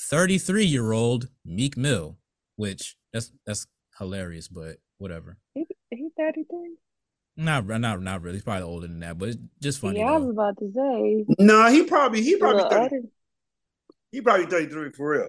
thirty-three 0.09 0.65
year 0.65 0.91
old 0.91 1.29
Meek 1.45 1.77
Mill, 1.77 2.17
which 2.55 2.95
that's 3.13 3.31
that's 3.45 3.67
hilarious, 3.97 4.47
but 4.47 4.77
whatever. 4.97 5.37
He, 5.53 5.65
he 5.89 6.09
33. 6.17 6.75
Not 7.37 7.65
not 7.65 8.01
not 8.01 8.21
really. 8.21 8.37
He's 8.37 8.43
probably 8.43 8.63
older 8.63 8.87
than 8.87 8.99
that, 8.99 9.17
but 9.17 9.29
it's 9.29 9.37
just 9.61 9.79
funny. 9.79 9.99
Yeah, 9.99 10.13
I 10.13 10.17
was 10.17 10.29
about 10.29 10.57
to 10.59 10.71
say. 10.73 11.25
No, 11.39 11.67
he 11.71 11.83
probably 11.83 12.21
he 12.21 12.35
probably 12.37 12.63
Little 12.63 12.89
30, 12.89 12.95
he 14.11 14.21
probably 14.21 14.45
33 14.45 14.91
for 14.91 15.09
real. 15.09 15.27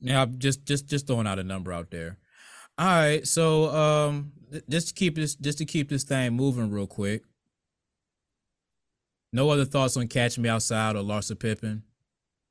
Yeah, 0.00 0.22
I'm 0.22 0.38
just 0.38 0.64
just 0.64 0.86
just 0.86 1.06
throwing 1.06 1.26
out 1.26 1.38
a 1.38 1.44
number 1.44 1.72
out 1.72 1.90
there. 1.90 2.18
All 2.76 2.86
right, 2.86 3.26
so 3.26 3.70
um, 3.70 4.32
th- 4.50 4.64
just 4.68 4.88
to 4.88 4.94
keep 4.94 5.14
this 5.14 5.36
just 5.36 5.58
to 5.58 5.64
keep 5.64 5.88
this 5.88 6.02
thing 6.02 6.32
moving 6.32 6.70
real 6.70 6.88
quick. 6.88 7.22
No 9.32 9.50
other 9.50 9.64
thoughts 9.64 9.96
on 9.96 10.08
Catch 10.08 10.38
Me 10.38 10.48
Outside 10.48 10.96
or 10.96 11.02
Larsa 11.02 11.38
Pippen? 11.38 11.84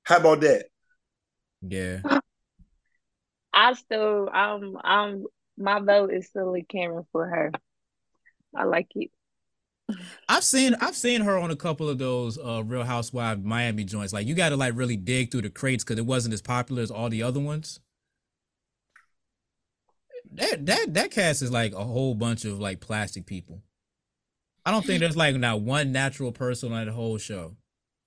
How 0.03 0.17
about 0.17 0.41
that? 0.41 0.65
Yeah, 1.65 2.01
I 3.53 3.73
still. 3.73 4.29
Um. 4.33 4.77
Um. 4.83 5.25
My 5.57 5.79
vote 5.79 6.11
is 6.11 6.27
still 6.27 6.55
a 6.55 6.61
Cameron 6.63 7.05
for 7.11 7.27
her. 7.27 7.51
I 8.55 8.63
like 8.63 8.87
it. 8.95 9.11
I've 10.29 10.43
seen 10.43 10.75
I've 10.79 10.95
seen 10.95 11.21
her 11.21 11.37
on 11.37 11.51
a 11.51 11.55
couple 11.55 11.89
of 11.89 11.97
those 11.97 12.37
uh 12.37 12.63
Real 12.65 12.83
Housewives 12.83 13.43
Miami 13.43 13.83
joints. 13.83 14.13
Like 14.13 14.27
you 14.27 14.35
got 14.35 14.49
to 14.49 14.57
like 14.57 14.75
really 14.75 14.97
dig 14.97 15.31
through 15.31 15.41
the 15.43 15.49
crates 15.49 15.83
because 15.83 15.99
it 15.99 16.05
wasn't 16.05 16.33
as 16.33 16.41
popular 16.41 16.81
as 16.81 16.91
all 16.91 17.09
the 17.09 17.23
other 17.23 17.39
ones. 17.39 17.79
That 20.31 20.65
that 20.65 20.93
that 20.93 21.11
cast 21.11 21.41
is 21.41 21.51
like 21.51 21.73
a 21.73 21.83
whole 21.83 22.15
bunch 22.15 22.45
of 22.45 22.59
like 22.59 22.79
plastic 22.79 23.25
people. 23.25 23.61
I 24.65 24.71
don't 24.71 24.85
think 24.85 25.01
there's 25.01 25.17
like 25.17 25.35
not 25.35 25.61
one 25.61 25.91
natural 25.91 26.31
person 26.31 26.71
on 26.71 26.85
the 26.85 26.93
whole 26.93 27.17
show. 27.17 27.55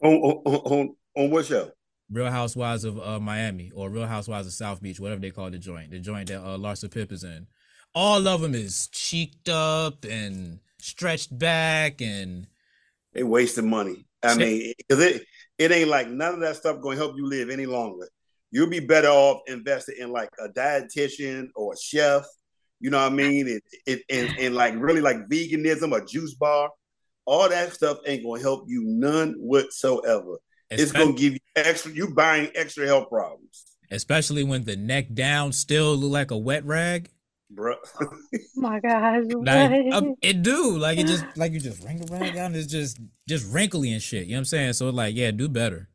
On 0.03 0.15
on 0.15 0.57
on, 0.57 0.97
on 1.15 1.31
what 1.31 1.47
show? 1.47 1.71
Real 2.11 2.31
Housewives 2.31 2.85
of 2.85 3.01
uh, 3.01 3.19
Miami 3.19 3.71
or 3.75 3.91
Real 3.91 4.07
Housewives 4.07 4.47
of 4.47 4.53
South 4.53 4.81
Beach, 4.81 5.01
whatever 5.01 5.21
they 5.21 5.31
call 5.31 5.51
the 5.51 5.59
joint, 5.59 5.91
the 5.91 5.99
joint 5.99 6.29
that 6.29 6.41
uh, 6.41 6.57
Larsa 6.57 6.91
Pip 6.91 7.13
is 7.13 7.25
in. 7.25 7.47
All 7.95 8.27
of 8.29 8.41
them 8.41 8.55
is 8.55 8.89
cheeked 8.89 9.49
up 9.49 10.05
and 10.05 10.61
stretched 10.79 11.37
back, 11.37 12.01
and 12.01 12.47
They 13.13 13.23
wasting 13.23 13.69
money. 13.71 14.07
I 14.23 14.37
mean, 14.37 14.73
because 14.77 15.03
it 15.03 15.23
it 15.59 15.73
ain't 15.73 15.89
like 15.89 16.09
none 16.09 16.35
of 16.35 16.41
that 16.41 16.57
stuff 16.57 16.81
going 16.81 16.99
to 16.99 17.03
help 17.05 17.17
you 17.17 17.27
live 17.27 17.51
any 17.51 17.67
longer. 17.67 18.09
You'll 18.51 18.71
be 18.71 18.81
better 18.81 19.09
off 19.09 19.41
invested 19.47 19.99
in 19.99 20.11
like 20.11 20.31
a 20.39 20.49
dietitian 20.49 21.49
or 21.55 21.73
a 21.73 21.77
chef. 21.77 22.25
You 22.81 22.91
know 22.91 22.99
what 22.99 23.13
I 23.13 23.15
mean? 23.15 23.49
It, 23.49 23.63
it 23.87 24.03
and, 24.11 24.39
and 24.39 24.55
like 24.55 24.75
really 24.77 25.01
like 25.01 25.29
veganism 25.29 25.93
or 25.93 26.05
juice 26.05 26.35
bar. 26.35 26.71
All 27.25 27.49
that 27.49 27.73
stuff 27.73 27.99
ain't 28.07 28.25
gonna 28.25 28.41
help 28.41 28.65
you 28.69 28.85
none 28.85 29.35
whatsoever. 29.39 30.39
It's 30.71 30.93
gonna 30.93 31.13
give 31.13 31.35
you 31.35 31.39
extra. 31.55 31.93
You 31.93 32.13
buying 32.15 32.51
extra 32.55 32.87
health 32.87 33.09
problems, 33.09 33.65
especially 33.91 34.43
when 34.45 34.65
the 34.65 34.77
neck 34.77 35.13
down 35.15 35.53
still 35.53 35.97
look 35.97 36.11
like 36.13 36.31
a 36.31 36.37
wet 36.37 36.65
rag. 36.65 37.09
bro. 37.51 37.77
Oh 38.01 38.09
my 38.57 38.81
gosh. 38.81 39.25
Like 39.35 39.71
what? 39.71 39.93
um, 39.95 40.15
it 40.23 40.43
do, 40.43 40.77
like 40.79 40.99
it 40.99 41.07
just 41.07 41.25
like 41.37 41.53
you 41.53 41.61
just 41.61 41.85
wring 41.85 41.99
the 41.99 42.33
down. 42.35 42.55
it's 42.55 42.67
just 42.67 42.99
just 43.29 43.53
wrinkly 43.53 43.93
and 43.93 44.03
shit. 44.03 44.25
You 44.27 44.33
know 44.33 44.37
what 44.37 44.41
I'm 44.41 44.45
saying? 44.47 44.73
So 44.73 44.91
like, 44.91 45.15
yeah, 45.15 45.31
do 45.31 45.49
better. 45.49 45.89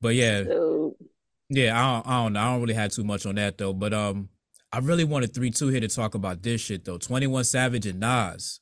But 0.00 0.14
yeah, 0.14 0.42
Dude. 0.42 0.92
Yeah, 1.48 1.78
I 1.78 1.94
don't, 1.94 2.06
I 2.06 2.22
don't 2.22 2.32
know. 2.34 2.40
I 2.40 2.44
don't 2.52 2.60
really 2.62 2.74
have 2.74 2.90
too 2.90 3.04
much 3.04 3.24
on 3.26 3.36
that 3.36 3.56
though. 3.58 3.72
But 3.72 3.94
um, 3.94 4.28
I 4.72 4.78
really 4.78 5.04
wanted 5.04 5.32
three 5.32 5.50
two 5.50 5.68
here 5.68 5.80
to 5.80 5.88
talk 5.88 6.14
about 6.14 6.42
this 6.42 6.60
shit 6.60 6.84
though. 6.84 6.98
Twenty 6.98 7.26
One 7.26 7.44
Savage 7.44 7.86
and 7.86 8.00
Nas. 8.00 8.60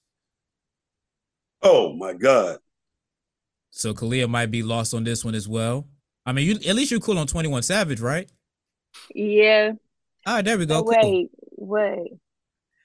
oh 1.63 1.95
my 1.95 2.13
god. 2.13 2.59
So 3.73 3.93
Khaliyah 3.93 4.29
might 4.29 4.51
be 4.51 4.63
lost 4.63 4.95
on 4.95 5.03
this 5.03 5.25
one 5.25 5.35
as 5.35 5.49
well. 5.49 5.89
I 6.25 6.33
mean, 6.33 6.47
you 6.47 6.55
at 6.69 6.77
least 6.77 6.91
you're 6.91 7.01
cool 7.01 7.19
on 7.19 7.27
Twenty 7.27 7.49
One 7.49 7.63
Savage, 7.63 8.01
right? 8.01 8.31
Yeah. 9.15 9.73
All 10.27 10.35
right, 10.37 10.45
there 10.45 10.57
we 10.57 10.67
go. 10.67 10.83
Cool. 10.83 10.95
wait. 11.03 11.31
Wait. 11.57 12.13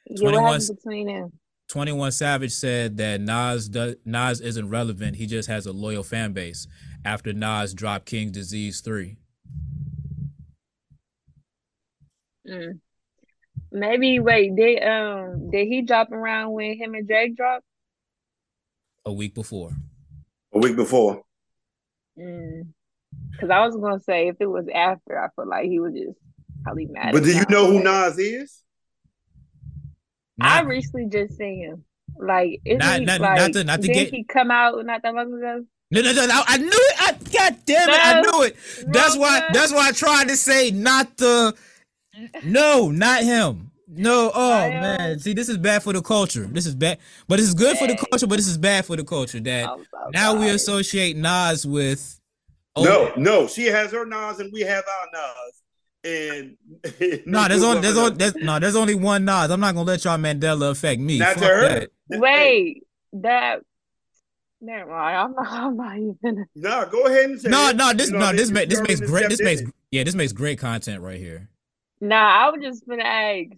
Yeah, 0.10 0.22
21 0.22 0.44
what 0.44 0.52
happened 0.54 0.78
between 0.78 1.08
them? 1.08 1.32
Twenty 1.68 1.92
One 1.92 2.12
Savage 2.12 2.54
said 2.54 2.98
that 2.98 3.22
Nas 3.22 3.70
does, 3.70 3.96
Nas 4.06 4.40
isn't 4.42 4.70
relevant. 4.70 5.18
He 5.18 5.28
just 5.28 5.50
has 5.50 5.66
a 5.68 5.74
loyal 5.74 6.04
fan 6.04 6.34
base. 6.34 6.68
After 7.06 7.34
Nas 7.34 7.74
dropped 7.74 8.06
King 8.06 8.32
Disease 8.32 8.82
three. 8.82 9.18
Mm. 12.50 12.80
Maybe 13.72 14.20
wait, 14.20 14.56
did 14.56 14.82
um 14.84 15.52
did 15.52 15.68
he 15.68 15.82
drop 15.82 16.12
around 16.12 16.54
when 16.54 16.78
him 16.78 16.96
and 16.96 17.08
Drake 17.08 17.36
dropped? 17.36 17.66
a 19.08 19.14
week 19.14 19.34
before. 19.34 19.72
A 20.58 20.60
week 20.60 20.76
before. 20.76 21.22
Mm. 22.18 22.70
Cause 23.40 23.52
I 23.52 23.64
was 23.64 23.76
gonna 23.76 24.00
say 24.00 24.28
if 24.28 24.38
it 24.40 24.48
was 24.48 24.66
after, 24.74 25.20
I 25.20 25.30
feel 25.36 25.48
like 25.48 25.66
he 25.66 25.80
was 25.80 25.94
just 25.94 26.18
probably 26.64 26.88
mad. 26.88 27.14
But 27.14 27.24
do 27.24 27.32
you 27.32 27.46
know 27.48 27.68
who 27.68 27.84
Nas 27.84 28.18
is? 28.18 28.64
I 30.42 30.62
recently 30.62 31.06
just 31.10 31.38
seen 31.38 31.60
him. 31.60 31.86
Like, 32.18 32.60
isn't 32.66 32.80
not, 32.80 33.00
he 33.00 33.06
not, 33.06 33.22
like? 33.22 33.38
not 33.38 33.54
to, 33.54 33.64
not 33.64 33.82
to 33.82 33.88
didn't 33.88 34.06
get. 34.06 34.14
he 34.14 34.24
come 34.24 34.50
out 34.50 34.84
not 34.84 35.04
that 35.04 35.14
long 35.14 35.32
ago? 35.32 35.64
No, 35.92 36.02
no, 36.02 36.12
no, 36.12 36.26
no, 36.26 36.44
I 36.48 36.58
knew 36.58 36.70
it. 36.72 36.96
I, 37.00 37.12
God 37.12 37.58
damn 37.66 37.90
it, 37.90 37.96
I 37.96 38.22
knew 38.22 38.44
it. 38.44 38.58
That's 38.88 39.16
why. 39.16 39.48
That's 39.54 39.72
why 39.72 39.90
I 39.90 39.92
tried 39.92 40.28
to 40.30 40.36
say 40.36 40.72
not 40.72 41.18
the. 41.18 41.56
No, 42.44 42.90
not 42.90 43.24
him. 43.24 43.70
No, 43.90 44.32
oh 44.34 44.54
I, 44.54 44.70
man. 44.70 45.20
See, 45.20 45.34
this 45.34 45.48
is 45.48 45.58
bad 45.58 45.82
for 45.82 45.94
the 45.94 46.02
culture. 46.02 46.44
This 46.46 46.66
is 46.66 46.76
bad, 46.76 46.98
but 47.28 47.38
this 47.38 47.48
is 47.48 47.54
good 47.54 47.78
for 47.78 47.88
the 47.88 47.96
culture. 47.96 48.28
But 48.28 48.36
this 48.36 48.48
is 48.48 48.58
bad 48.58 48.86
for 48.86 48.96
the 48.98 49.04
culture 49.06 49.40
that 49.40 49.66
so 49.66 49.82
now 50.12 50.38
we 50.38 50.50
associate 50.50 51.16
Nas 51.16 51.66
with. 51.66 52.20
No, 52.78 53.12
no. 53.16 53.48
She 53.48 53.66
has 53.66 53.92
her 53.92 54.06
Nas 54.06 54.40
and 54.40 54.52
we 54.52 54.62
have 54.62 54.84
our 54.86 55.08
Nas. 55.14 55.62
And 56.04 57.24
No, 57.26 57.48
there's 57.48 57.64
only 57.64 57.82
there's 57.82 57.98
only 57.98 58.18
there's, 58.18 58.36
no 58.36 58.60
there's 58.60 58.76
only 58.76 58.96
one 58.96 59.24
Nas. 59.26 59.50
I'm 59.52 59.60
not 59.62 59.74
gonna 59.74 59.88
let 59.88 60.04
y'all 60.04 60.18
Mandela 60.18 60.72
affect 60.72 61.00
me. 61.02 61.20
not 61.20 61.36
Fuck 61.36 61.44
to 61.44 61.48
her. 61.48 61.62
that. 61.62 61.90
Wait, 62.20 62.84
that. 63.14 63.62
Never 64.60 64.92
mind. 64.92 65.18
I'm 65.18 65.32
not. 65.34 65.48
I'm 65.52 65.78
not 65.78 65.98
even. 65.98 66.46
No, 66.56 66.86
go 66.92 67.06
ahead 67.06 67.30
and 67.30 67.40
say 67.40 67.50
No, 67.50 67.70
it. 67.70 67.76
no, 67.78 67.94
this 67.94 68.10
You 68.12 68.18
no 68.18 68.32
this 68.34 68.50
you 68.50 68.54
makes 68.54 68.70
this 68.70 68.82
makes 68.82 69.00
great 69.00 69.30
this 69.30 69.42
makes 69.42 69.62
yeah 69.92 70.04
this 70.04 70.16
makes 70.16 70.34
great 70.34 70.60
content 70.60 71.02
right 71.02 71.20
here. 71.20 71.48
Nah, 72.02 72.16
I 72.48 72.50
was 72.50 72.60
just 72.62 72.86
gonna 72.88 73.04
ask. 73.04 73.52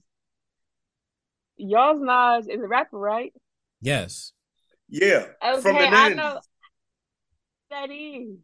Y'all's 1.60 2.02
Nas 2.02 2.48
is 2.48 2.62
a 2.62 2.68
rapper, 2.68 2.98
right? 2.98 3.34
Yes. 3.82 4.32
Yeah, 4.88 5.26
from 5.42 5.62
the 5.62 5.70
Okay, 5.70 5.88
I 5.88 6.10
know 6.14 6.40
that 7.70 7.92
is. 7.92 8.38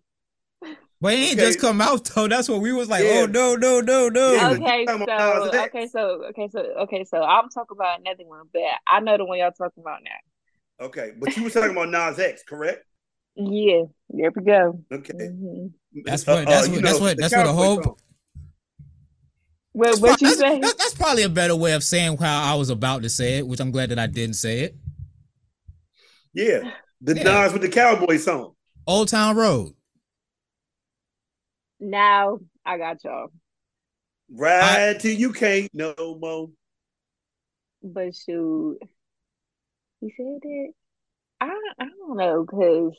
But 1.02 1.14
he 1.14 1.30
ain't 1.30 1.40
Okay. 1.40 1.48
just 1.48 1.60
come 1.60 1.82
out 1.82 2.06
though. 2.06 2.28
That's 2.28 2.48
what 2.50 2.62
we 2.62 2.72
was 2.72 2.88
like. 2.90 3.04
Yeah. 3.04 3.22
Oh 3.24 3.26
no 3.26 3.56
no 3.56 3.80
no 3.82 4.10
no. 4.10 4.34
Yeah, 4.34 4.50
Okay, 4.52 4.86
so 4.86 4.92
talking 4.98 5.04
about 5.04 5.46
Nas 5.46 5.56
X. 5.56 5.68
okay, 5.76 5.88
so 5.88 6.00
okay, 6.30 6.48
so 6.52 6.60
okay, 6.84 7.04
so 7.04 7.22
I'm 7.24 7.50
talking 7.50 7.76
about 7.78 8.00
another 8.02 8.26
one, 8.26 8.46
but 8.54 8.62
I 8.88 9.00
know 9.00 9.18
the 9.18 9.26
one 9.26 9.40
y'all 9.40 9.52
talking 9.52 9.82
about 9.82 10.00
now. 10.04 10.86
Okay, 10.88 11.12
but 11.18 11.36
you 11.36 11.44
were 11.44 11.50
talking 11.50 11.72
about 11.72 11.90
Nas 11.90 12.20
X, 12.20 12.44
correct? 12.44 12.86
Yeah, 13.36 13.84
there 14.10 14.32
we 14.36 14.44
go. 14.44 14.80
Okay. 14.92 15.14
hmm 15.14 15.68
That's 16.06 16.26
what- 16.28 16.46
that's 16.48 16.68
what- 16.70 16.82
that's 16.84 17.00
what- 17.00 17.18
that's 17.18 17.36
what 17.36 17.44
the 17.46 17.54
whole- 17.54 17.82
song. 17.84 17.98
What 19.76 19.88
That's, 19.88 20.00
what 20.00 20.22
you 20.22 20.28
that's, 20.30 20.40
say? 20.40 20.60
that's- 20.62 20.74
that's 20.76 20.94
probably 20.94 21.24
a 21.24 21.30
better 21.30 21.54
way 21.56 21.74
of 21.74 21.84
saying 21.84 22.16
how 22.16 22.54
I 22.54 22.56
was 22.56 22.70
about 22.70 23.04
to 23.04 23.10
say 23.10 23.40
it, 23.40 23.46
which 23.48 23.60
I'm 23.60 23.72
glad 23.72 23.90
that 23.90 24.00
I 24.00 24.08
didn't 24.08 24.36
say 24.36 24.62
it. 24.62 24.76
Yeah, 26.34 26.72
the 27.02 27.16
Yeah. 27.18 27.24
Nas 27.24 27.52
with 27.52 27.62
the 27.62 27.68
cowboy 27.68 28.16
song. 28.18 28.56
Old 28.88 29.10
Town 29.10 29.36
Road. 29.36 29.74
Now 31.80 32.40
I 32.66 32.78
got 32.78 33.04
y'all, 33.04 33.28
Ride 34.32 35.00
till 35.02 35.14
you 35.14 35.34
can't 35.34 35.70
no 35.74 35.94
more. 36.20 36.50
but 37.84 38.16
shoot, 38.16 38.80
he 40.00 40.10
said 40.16 40.40
it. 40.42 40.74
I 41.42 41.48
I 41.80 41.86
don't 41.86 42.16
know 42.18 42.46
because 42.46 42.94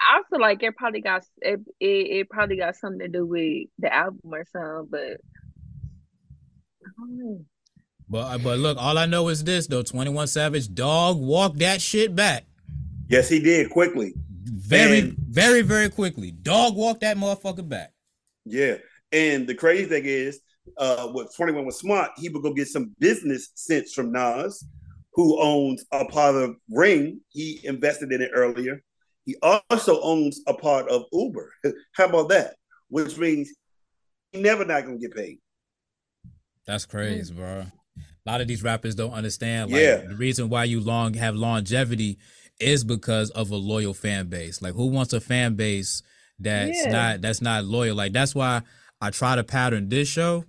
I 0.00 0.22
feel 0.30 0.40
like 0.40 0.62
it 0.62 0.76
probably 0.76 1.00
got 1.00 1.24
it, 1.40 1.60
it 1.80 1.86
it 1.86 2.30
probably 2.30 2.56
got 2.56 2.76
something 2.76 3.00
to 3.00 3.08
do 3.08 3.26
with 3.26 3.68
the 3.78 3.92
album 3.92 4.20
or 4.24 4.44
something, 4.52 4.88
but 4.90 5.20
I 6.84 6.90
don't 6.98 7.18
know. 7.18 7.44
But 8.08 8.18
uh, 8.18 8.38
but 8.38 8.58
look, 8.58 8.78
all 8.78 8.98
I 8.98 9.06
know 9.06 9.28
is 9.28 9.42
this 9.44 9.66
though: 9.66 9.82
Twenty 9.82 10.10
One 10.10 10.26
Savage 10.26 10.72
dog 10.72 11.18
walked 11.18 11.58
that 11.58 11.80
shit 11.80 12.14
back 12.14 12.44
Yes, 13.08 13.28
he 13.28 13.40
did 13.40 13.70
quickly. 13.70 14.14
very 14.44 15.02
Man. 15.02 15.16
very 15.28 15.62
very 15.62 15.88
quickly. 15.88 16.30
Dog 16.30 16.76
walked 16.76 17.00
that 17.00 17.16
motherfucker 17.16 17.68
back. 17.68 17.92
Yeah, 18.44 18.76
and 19.12 19.46
the 19.46 19.54
crazy 19.54 19.86
thing 19.86 20.04
is, 20.04 20.40
uh, 20.78 21.08
what 21.08 21.34
Twenty 21.34 21.52
One 21.52 21.66
was 21.66 21.78
smart. 21.78 22.10
He 22.16 22.28
would 22.28 22.42
go 22.42 22.52
get 22.52 22.68
some 22.68 22.94
business 23.00 23.50
sense 23.54 23.92
from 23.92 24.12
Nas, 24.12 24.64
who 25.14 25.40
owns 25.40 25.84
a 25.90 26.04
part 26.04 26.36
of 26.36 26.56
Ring. 26.70 27.20
He 27.30 27.60
invested 27.64 28.12
in 28.12 28.20
it 28.22 28.30
earlier. 28.34 28.82
He 29.26 29.36
also 29.42 30.00
owns 30.00 30.40
a 30.46 30.54
part 30.54 30.88
of 30.88 31.04
Uber. 31.12 31.52
How 31.92 32.06
about 32.06 32.28
that? 32.30 32.54
Which 32.88 33.18
means 33.18 33.52
he 34.32 34.40
never 34.40 34.64
not 34.64 34.84
gonna 34.84 34.98
get 34.98 35.14
paid. 35.14 35.38
That's 36.66 36.86
mm-hmm. 36.86 36.96
crazy, 36.96 37.34
bro. 37.34 37.66
A 37.98 38.30
lot 38.30 38.40
of 38.40 38.48
these 38.48 38.62
rappers 38.62 38.94
don't 38.94 39.12
understand. 39.12 39.70
Like, 39.70 39.82
Yeah. 39.82 39.96
the 39.96 40.16
reason 40.16 40.48
why 40.48 40.64
you 40.64 40.80
long 40.80 41.14
have 41.14 41.34
longevity 41.34 42.18
is 42.60 42.84
because 42.84 43.30
of 43.30 43.50
a 43.50 43.56
loyal 43.56 43.94
fan 43.94 44.28
base. 44.28 44.62
Like, 44.62 44.74
who 44.74 44.86
wants 44.86 45.12
a 45.12 45.20
fan 45.20 45.54
base 45.54 46.02
that's 46.38 46.84
Yeah. 46.84 46.92
not 46.92 47.20
that's 47.20 47.42
not 47.42 47.64
loyal? 47.64 47.96
Like, 47.96 48.12
that's 48.12 48.34
why 48.34 48.62
I 49.00 49.10
try 49.10 49.36
to 49.36 49.44
pattern 49.44 49.88
this 49.88 50.08
show 50.08 50.44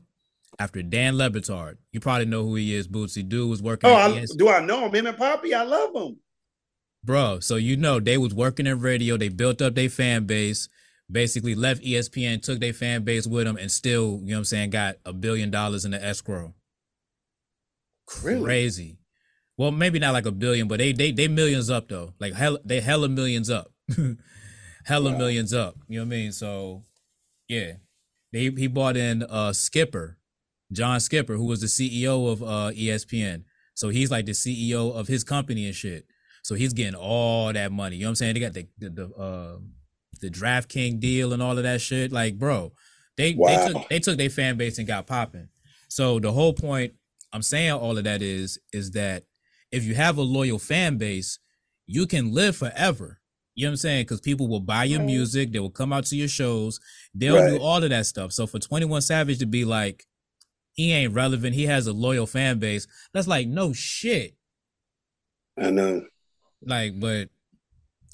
after 0.60 0.84
Dan 0.84 1.18
Le 1.18 1.30
Batard. 1.32 1.78
You 1.92 2.00
probably 2.00 2.26
know 2.26 2.44
who 2.44 2.56
he 2.56 2.76
is. 2.76 2.88
Bootsy 2.88 3.28
Dude 3.28 3.50
was 3.50 3.62
working. 3.62 3.90
Oh, 3.90 3.96
I, 3.96 4.26
do 4.38 4.50
I 4.50 4.64
know 4.64 4.86
him? 4.86 4.94
Him 4.94 5.08
and 5.08 5.18
Papi, 5.18 5.54
I 5.54 5.64
love 5.64 5.96
him. 5.96 6.18
Bro. 7.04 7.40
So 7.40 7.56
you 7.56 7.78
know 7.78 8.00
they 8.00 8.18
was 8.18 8.34
working 8.34 8.68
in 8.68 8.80
radio. 8.80 9.18
They 9.18 9.30
built 9.30 9.62
up 9.62 9.76
their 9.76 9.90
fan 9.90 10.26
base. 10.26 10.70
Basically 11.10 11.56
left 11.56 11.84
ESPN, 11.84 12.42
took 12.42 12.60
their 12.60 12.74
fan 12.74 13.04
base 13.06 13.26
with 13.26 13.46
them, 13.46 13.56
and 13.56 13.72
still, 13.72 14.20
you 14.24 14.32
know 14.32 14.36
what 14.36 14.40
I'm 14.40 14.44
saying, 14.46 14.72
got 14.72 14.98
a 15.06 15.14
billion 15.14 15.50
dollars 15.50 15.86
in 15.86 15.92
the 15.92 16.04
escrow. 16.04 16.54
Really? 18.24 18.44
Crazy. 18.44 18.98
Well, 19.58 19.72
maybe 19.72 20.00
not 20.00 20.14
like 20.14 20.26
a 20.26 20.32
billion, 20.32 20.68
but 20.68 20.80
they 20.80 20.92
they 20.92 21.12
they 21.12 21.28
millions 21.28 21.70
up 21.70 21.88
though. 21.88 22.14
Like 22.20 22.34
hell, 22.34 22.60
they 22.64 22.82
hella 22.82 23.10
millions 23.10 23.50
up. 23.50 23.72
hella 24.86 25.12
Wow. 25.12 25.18
millions 25.18 25.54
up. 25.54 25.76
You 25.88 26.00
know 26.00 26.06
what 26.06 26.14
I 26.14 26.18
mean? 26.18 26.32
So 26.32 26.84
yeah. 27.48 27.74
They 28.34 28.50
he 28.50 28.68
bought 28.68 28.98
in 28.98 29.24
uh 29.24 29.54
Skipper, 29.54 30.18
John 30.72 31.00
Skipper, 31.00 31.36
who 31.36 31.46
was 31.46 31.62
the 31.62 31.68
CEO 31.68 32.30
of 32.32 32.44
uh 32.44 32.72
ESPN. 32.76 33.44
So 33.74 33.90
he's 33.90 34.12
like 34.12 34.26
the 34.26 34.34
CEO 34.34 34.94
of 34.94 35.08
his 35.08 35.24
company 35.24 35.66
and 35.66 35.76
shit. 35.76 36.06
So 36.48 36.56
he's 36.56 36.72
getting 36.72 36.96
all 36.96 37.52
that 37.52 37.74
money. 37.74 37.98
You 37.98 38.04
know 38.04 38.08
what 38.08 38.12
I'm 38.12 38.16
saying? 38.16 38.34
They 38.36 38.40
got 38.40 38.54
the 38.54 38.68
the, 38.78 38.90
the 38.90 39.16
uh 39.16 39.58
the 40.22 40.30
DraftKings 40.30 41.02
deal 41.02 41.34
and 41.34 41.44
all 41.44 41.58
of 41.58 41.64
that 41.66 41.82
shit. 41.82 42.14
Like, 42.14 42.40
bro, 42.40 42.72
they 43.18 43.34
they 43.34 43.58
took 43.58 43.90
they 43.90 44.00
took 44.00 44.18
their 44.18 44.30
fan 44.30 44.56
base 44.56 44.78
and 44.78 44.88
got 44.88 45.08
popping. 45.08 45.50
So 45.90 46.22
the 46.22 46.32
whole 46.32 46.54
point 46.54 46.94
I'm 47.34 47.42
saying 47.42 47.74
all 47.74 47.98
of 47.98 48.06
that 48.06 48.22
is 48.22 48.60
is 48.72 48.92
that 48.92 49.26
if 49.74 49.84
you 49.84 49.96
have 49.96 50.18
a 50.18 50.22
loyal 50.22 50.58
fan 50.58 50.98
base, 50.98 51.38
you 51.86 52.08
can 52.08 52.34
live 52.34 52.56
forever. 52.56 53.20
You 53.54 53.66
know 53.66 53.72
what 53.72 53.74
I'm 53.74 53.78
saying? 53.78 54.06
Because 54.06 54.22
people 54.22 54.48
will 54.48 54.62
buy 54.62 54.86
your 54.86 55.00
Right. 55.00 55.06
music, 55.06 55.52
they 55.52 55.60
will 55.60 55.70
come 55.70 55.92
out 55.92 56.06
to 56.06 56.16
your 56.16 56.30
shows, 56.30 56.80
they'll 57.14 57.46
do 57.46 57.58
all 57.60 57.84
of 57.84 57.90
that 57.90 58.06
stuff. 58.06 58.32
So 58.32 58.48
for 58.48 58.60
21 58.60 59.02
Savage 59.02 59.40
to 59.40 59.46
be 59.46 59.66
like, 59.66 60.06
he 60.72 60.94
ain't 60.94 61.14
relevant, 61.14 61.56
he 61.56 61.66
has 61.66 61.88
a 61.88 61.94
loyal 61.94 62.26
fan 62.26 62.60
base, 62.60 62.88
that's 63.14 63.28
like 63.28 63.50
no 63.50 63.74
shit. 63.74 64.38
I 65.58 65.72
know. 65.72 66.06
Like, 66.62 67.00
but 67.00 67.30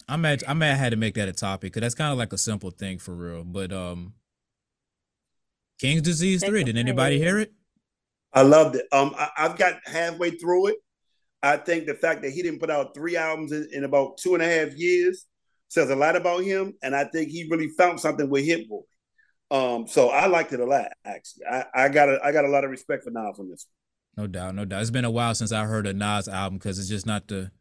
I'm 0.08 0.25
at 0.25 0.47
I'm 0.47 0.62
at 0.63 0.77
had 0.77 0.91
to 0.91 0.97
make 0.97 1.15
that 1.15 1.29
a 1.29 1.34
topic 1.34 1.73
because 1.73 1.82
that's 1.82 1.95
kind 1.95 2.12
of 2.12 2.17
like 2.17 2.34
a 2.34 2.38
simple 2.38 2.71
thing 2.71 2.99
for 2.99 3.13
real. 3.13 3.43
But 3.43 3.71
um 3.71 4.13
King's 5.79 6.03
Disease 6.03 6.43
3, 6.43 6.63
did 6.63 6.77
anybody 6.77 7.17
hear 7.17 7.39
it? 7.39 7.51
I 8.32 8.41
loved 8.43 8.75
it. 8.75 8.86
Um, 8.91 9.13
I, 9.17 9.29
I've 9.38 9.58
got 9.58 9.75
halfway 9.86 10.32
through 10.32 10.67
it. 10.67 10.75
I 11.41 11.58
think 11.58 11.86
the 11.86 11.93
fact 11.93 12.21
that 12.21 12.32
he 12.32 12.41
didn't 12.41 12.60
put 12.60 12.69
out 12.69 12.95
three 12.95 13.17
albums 13.17 13.51
in, 13.51 13.67
in 13.71 13.84
about 13.84 14.17
two 14.17 14.34
and 14.34 14.41
a 14.41 14.47
half 14.47 14.73
years 14.75 15.25
says 15.67 15.89
a 15.89 15.95
lot 15.95 16.15
about 16.15 16.43
him, 16.43 16.73
and 16.82 16.95
I 16.95 17.03
think 17.03 17.29
he 17.29 17.47
really 17.49 17.67
found 17.67 17.99
something 17.99 18.29
with 18.29 18.45
Hit 18.45 18.69
Boy. 18.69 18.82
Um, 19.51 19.88
so 19.88 20.10
I 20.10 20.27
liked 20.27 20.53
it 20.53 20.60
a 20.60 20.65
lot. 20.65 20.88
Actually, 21.03 21.45
I, 21.51 21.65
I 21.75 21.89
got 21.89 22.10
a, 22.10 22.19
I 22.23 22.32
got 22.32 22.45
a 22.45 22.49
lot 22.49 22.63
of 22.63 22.71
respect 22.71 23.03
for 23.03 23.12
Nas 23.12 23.38
on 23.39 23.49
this. 23.49 23.67
No 24.15 24.25
doubt, 24.27 24.56
no 24.56 24.65
doubt. 24.65 24.82
It's 24.82 24.91
been 24.91 25.06
a 25.06 25.12
while 25.12 25.36
since 25.36 25.51
I 25.51 25.65
heard 25.65 25.86
a 25.86 25.93
Nas 25.93 26.27
album 26.27 26.60
because 26.60 26.79
it's 26.79 26.88
just 26.88 27.06
not 27.06 27.27
the. 27.27 27.51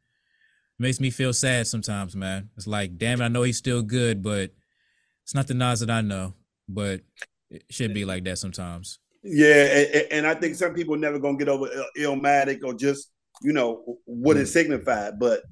It 0.79 0.83
makes 0.83 1.01
me 1.01 1.11
feel 1.11 1.33
sad 1.33 1.67
sometimes, 1.67 2.17
man. 2.17 2.51
It's 2.57 2.67
like, 2.67 2.99
damn 2.99 3.21
it, 3.21 3.25
I 3.25 3.29
know 3.29 3.43
he's 3.43 3.59
still 3.59 3.83
good, 3.83 4.23
but 4.23 4.51
it's 5.23 5.35
not 5.35 5.47
the 5.47 5.55
Nas 5.55 5.81
that 5.81 5.91
I 5.91 6.01
know. 6.01 6.35
But 6.69 7.03
it 7.51 7.65
should 7.71 7.93
be 7.95 8.05
like 8.05 8.25
that 8.25 8.39
sometimes. 8.39 8.99
Yeah, 9.23 9.65
and, 9.67 10.07
and 10.11 10.27
I 10.27 10.35
think 10.35 10.57
some 10.57 10.75
people 10.75 10.97
never 10.97 11.19
gonna 11.19 11.37
get 11.37 11.49
over 11.49 11.69
Il- 11.73 12.17
Illmatic 12.17 12.61
or 12.65 12.75
just 12.75 13.11
you 13.43 13.53
know 13.53 13.99
what 14.05 14.37
it 14.37 14.47
signified. 14.47 15.19
But 15.19 15.43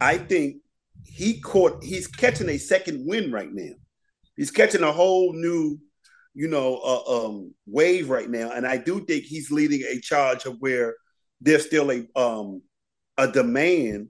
I 0.00 0.18
think 0.18 0.56
he 1.04 1.40
caught. 1.40 1.82
He's 1.82 2.06
catching 2.06 2.48
a 2.48 2.58
second 2.58 3.06
win 3.06 3.32
right 3.32 3.52
now. 3.52 3.72
He's 4.36 4.50
catching 4.50 4.82
a 4.82 4.92
whole 4.92 5.32
new, 5.32 5.78
you 6.34 6.48
know, 6.48 6.76
uh, 6.78 7.26
um, 7.26 7.54
wave 7.66 8.10
right 8.10 8.28
now, 8.28 8.50
and 8.50 8.66
I 8.66 8.76
do 8.76 9.04
think 9.04 9.24
he's 9.24 9.50
leading 9.50 9.82
a 9.82 10.00
charge 10.00 10.44
of 10.46 10.56
where 10.60 10.94
there's 11.40 11.66
still 11.66 11.90
a 11.90 12.06
um 12.18 12.62
a 13.16 13.30
demand 13.30 14.08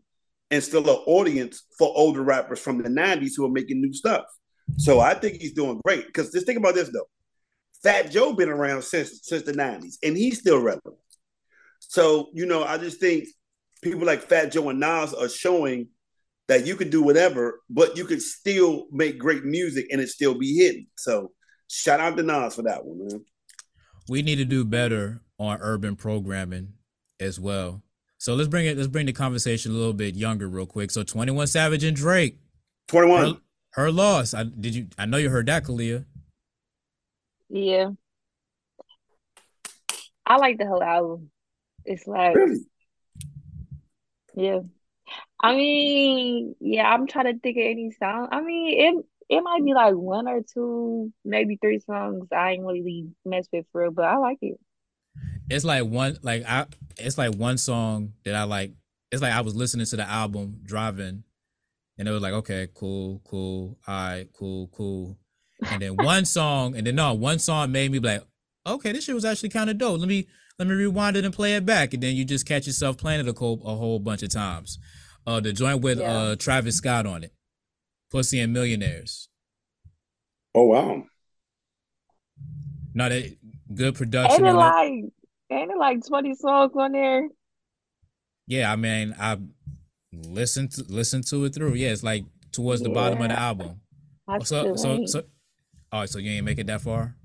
and 0.50 0.62
still 0.62 0.88
an 0.88 0.96
audience 1.06 1.64
for 1.78 1.92
older 1.96 2.22
rappers 2.22 2.60
from 2.60 2.82
the 2.82 2.88
'90s 2.88 3.32
who 3.36 3.44
are 3.46 3.50
making 3.50 3.80
new 3.80 3.92
stuff. 3.92 4.24
So 4.78 5.00
I 5.00 5.14
think 5.14 5.40
he's 5.40 5.52
doing 5.52 5.80
great. 5.84 6.06
Because 6.06 6.32
just 6.32 6.46
think 6.46 6.58
about 6.58 6.74
this 6.74 6.90
though. 6.90 7.08
Fat 7.82 8.10
Joe 8.10 8.34
been 8.34 8.48
around 8.48 8.82
since 8.82 9.20
since 9.22 9.42
the 9.42 9.52
'90s, 9.52 9.96
and 10.02 10.16
he's 10.16 10.38
still 10.40 10.60
relevant. 10.60 10.96
So 11.80 12.30
you 12.34 12.46
know, 12.46 12.64
I 12.64 12.78
just 12.78 13.00
think 13.00 13.26
people 13.82 14.06
like 14.06 14.22
Fat 14.22 14.52
Joe 14.52 14.68
and 14.68 14.80
Nas 14.80 15.14
are 15.14 15.28
showing 15.28 15.88
that 16.48 16.66
you 16.66 16.74
can 16.76 16.90
do 16.90 17.02
whatever, 17.02 17.60
but 17.70 17.96
you 17.96 18.04
can 18.04 18.20
still 18.20 18.86
make 18.90 19.18
great 19.18 19.44
music 19.44 19.86
and 19.90 20.00
it 20.00 20.08
still 20.08 20.34
be 20.34 20.56
hidden. 20.56 20.86
So 20.96 21.30
shout 21.68 22.00
out 22.00 22.16
to 22.16 22.22
Nas 22.24 22.56
for 22.56 22.62
that 22.62 22.84
one, 22.84 23.06
man. 23.06 23.24
we 24.08 24.22
need 24.22 24.36
to 24.36 24.44
do 24.44 24.64
better 24.64 25.22
on 25.38 25.58
urban 25.60 25.94
programming 25.96 26.72
as 27.20 27.38
well. 27.38 27.82
So 28.20 28.34
let's 28.34 28.50
bring 28.50 28.66
it. 28.66 28.76
Let's 28.76 28.86
bring 28.86 29.06
the 29.06 29.14
conversation 29.14 29.72
a 29.72 29.74
little 29.74 29.94
bit 29.94 30.14
younger, 30.14 30.46
real 30.46 30.66
quick. 30.66 30.90
So 30.90 31.02
Twenty 31.02 31.32
One 31.32 31.46
Savage 31.46 31.82
and 31.84 31.96
Drake. 31.96 32.38
Twenty 32.86 33.08
one. 33.08 33.40
Her, 33.72 33.84
her, 33.84 33.90
loss. 33.90 34.34
I 34.34 34.44
did 34.44 34.74
you. 34.74 34.88
I 34.98 35.06
know 35.06 35.16
you 35.16 35.30
heard 35.30 35.46
that, 35.46 35.64
Khaliyah. 35.64 36.04
Yeah. 37.48 37.88
I 40.26 40.36
like 40.36 40.58
the 40.58 40.66
whole 40.66 40.82
album. 40.82 41.30
It's 41.86 42.06
like, 42.06 42.34
really? 42.34 42.60
yeah. 44.34 44.60
I 45.42 45.56
mean, 45.56 46.54
yeah. 46.60 46.92
I'm 46.92 47.06
trying 47.06 47.32
to 47.32 47.40
think 47.40 47.56
of 47.56 47.62
any 47.62 47.90
song. 47.98 48.28
I 48.30 48.42
mean, 48.42 48.78
it 48.78 49.36
it 49.38 49.40
might 49.40 49.64
be 49.64 49.72
like 49.72 49.94
one 49.94 50.28
or 50.28 50.42
two, 50.42 51.10
maybe 51.24 51.56
three 51.56 51.78
songs 51.78 52.28
I 52.30 52.50
ain't 52.50 52.66
really 52.66 53.08
mess 53.24 53.48
with 53.50 53.64
for 53.72 53.80
real, 53.80 53.92
but 53.92 54.04
I 54.04 54.18
like 54.18 54.40
it. 54.42 54.60
It's 55.48 55.64
like 55.64 55.84
one 55.84 56.18
like 56.22 56.44
I 56.46 56.66
it's 56.98 57.18
like 57.18 57.34
one 57.34 57.58
song 57.58 58.12
that 58.24 58.34
I 58.34 58.44
like. 58.44 58.72
It's 59.10 59.22
like 59.22 59.32
I 59.32 59.40
was 59.40 59.56
listening 59.56 59.86
to 59.86 59.96
the 59.96 60.08
album 60.08 60.60
driving, 60.64 61.24
and 61.98 62.08
it 62.08 62.12
was 62.12 62.22
like, 62.22 62.32
okay, 62.32 62.68
cool, 62.74 63.20
cool, 63.24 63.76
all 63.86 63.94
right, 63.94 64.28
cool, 64.32 64.68
cool. 64.72 65.18
And 65.66 65.82
then 65.82 65.96
one 65.98 66.24
song, 66.24 66.76
and 66.76 66.86
then 66.86 66.94
no, 66.94 67.14
one 67.14 67.38
song 67.38 67.72
made 67.72 67.90
me 67.90 67.98
be 67.98 68.08
like, 68.08 68.22
okay, 68.66 68.92
this 68.92 69.04
shit 69.04 69.14
was 69.14 69.24
actually 69.24 69.48
kind 69.48 69.68
of 69.68 69.78
dope. 69.78 69.98
Let 69.98 70.08
me 70.08 70.28
let 70.58 70.68
me 70.68 70.74
rewind 70.74 71.16
it 71.16 71.24
and 71.24 71.34
play 71.34 71.56
it 71.56 71.66
back, 71.66 71.92
and 71.92 72.02
then 72.02 72.14
you 72.14 72.24
just 72.24 72.46
catch 72.46 72.66
yourself 72.66 72.96
playing 72.98 73.20
it 73.20 73.28
a 73.28 73.38
whole, 73.38 73.60
a 73.64 73.74
whole 73.74 73.98
bunch 73.98 74.22
of 74.22 74.30
times. 74.30 74.78
Uh, 75.26 75.40
the 75.40 75.52
joint 75.52 75.80
with 75.80 75.98
yeah. 75.98 76.12
uh 76.12 76.36
Travis 76.36 76.76
Scott 76.76 77.06
on 77.06 77.24
it, 77.24 77.32
Pussy 78.10 78.38
and 78.40 78.52
Millionaires. 78.52 79.28
Oh 80.54 80.64
wow! 80.64 81.04
No, 82.94 83.08
that 83.08 83.36
good 83.74 83.94
production. 83.94 84.46
Ain't 84.46 84.54
it 84.54 84.58
like 84.58 84.92
ain't 85.50 85.70
it 85.70 85.78
like 85.78 86.06
twenty 86.06 86.34
songs 86.34 86.72
on 86.76 86.92
there? 86.92 87.28
Yeah, 88.46 88.72
I 88.72 88.76
mean, 88.76 89.14
I 89.18 89.38
listened 90.12 90.72
to 90.72 90.84
listen 90.88 91.22
to 91.24 91.44
it 91.44 91.54
through. 91.54 91.74
Yeah, 91.74 91.90
it's 91.90 92.02
like 92.02 92.24
towards 92.52 92.82
the 92.82 92.88
yeah. 92.88 92.94
bottom 92.94 93.22
of 93.22 93.28
the 93.28 93.38
album. 93.38 93.80
I 94.26 94.38
so 94.40 94.76
so 94.76 95.06
so. 95.06 95.22
Oh, 95.92 96.06
so 96.06 96.18
you 96.18 96.30
ain't 96.30 96.44
make 96.44 96.58
it 96.58 96.68
that 96.68 96.82
far? 96.82 97.16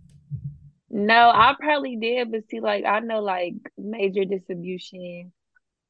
No, 0.89 1.29
I 1.29 1.55
probably 1.59 1.97
did, 1.97 2.31
but 2.31 2.47
see, 2.49 2.59
like 2.59 2.85
I 2.85 2.99
know, 2.99 3.21
like 3.21 3.55
major 3.77 4.25
distribution, 4.25 5.31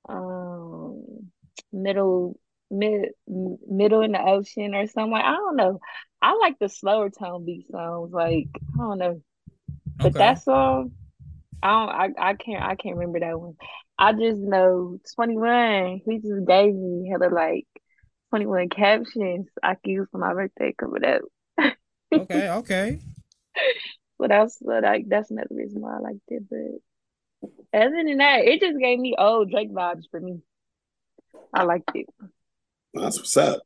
um, 0.09 1.29
middle 1.71 2.39
mid 2.71 3.09
middle 3.27 4.01
in 4.01 4.13
the 4.13 4.21
ocean 4.21 4.73
or 4.73 4.87
something. 4.87 5.13
I 5.13 5.35
don't 5.35 5.55
know. 5.55 5.79
I 6.21 6.33
like 6.33 6.59
the 6.59 6.69
slower 6.69 7.09
tone 7.09 7.45
beat 7.45 7.67
songs. 7.69 8.11
Like 8.11 8.47
I 8.73 8.77
don't 8.77 8.97
know, 8.97 9.21
but 9.97 10.07
okay. 10.07 10.19
that 10.19 10.43
song, 10.43 10.91
I 11.61 11.69
don't. 11.71 12.19
I, 12.19 12.29
I 12.29 12.33
can't. 12.33 12.63
I 12.63 12.75
can't 12.75 12.95
remember 12.95 13.19
that 13.19 13.39
one. 13.39 13.55
I 13.97 14.11
just 14.11 14.39
know 14.39 14.99
Twenty 15.15 15.37
One. 15.37 16.01
He 16.05 16.17
just 16.19 16.45
gave 16.47 16.73
me 16.73 17.09
hella 17.09 17.33
like 17.33 17.67
Twenty 18.29 18.45
One 18.45 18.69
captions 18.69 19.47
I 19.63 19.75
can 19.75 19.93
use 19.93 20.07
for 20.11 20.17
my 20.17 20.33
birthday 20.33 20.73
coming 20.77 21.05
up. 21.05 21.21
okay. 22.13 22.49
Okay. 22.55 22.99
but 24.19 24.29
that's 24.29 24.59
like 24.61 25.05
that's 25.07 25.31
another 25.31 25.47
reason 25.51 25.81
why 25.81 25.95
I 25.95 25.99
liked 25.99 26.19
it. 26.27 26.43
But 26.49 27.79
other 27.79 28.03
than 28.05 28.17
that, 28.17 28.45
it 28.45 28.59
just 28.59 28.77
gave 28.79 28.99
me 28.99 29.15
old 29.17 29.49
Drake 29.49 29.71
vibes 29.71 30.03
for 30.11 30.19
me. 30.19 30.41
I 31.53 31.63
liked 31.63 31.91
it. 31.93 32.07
That's 32.93 33.17
what's 33.17 33.37
up. 33.37 33.61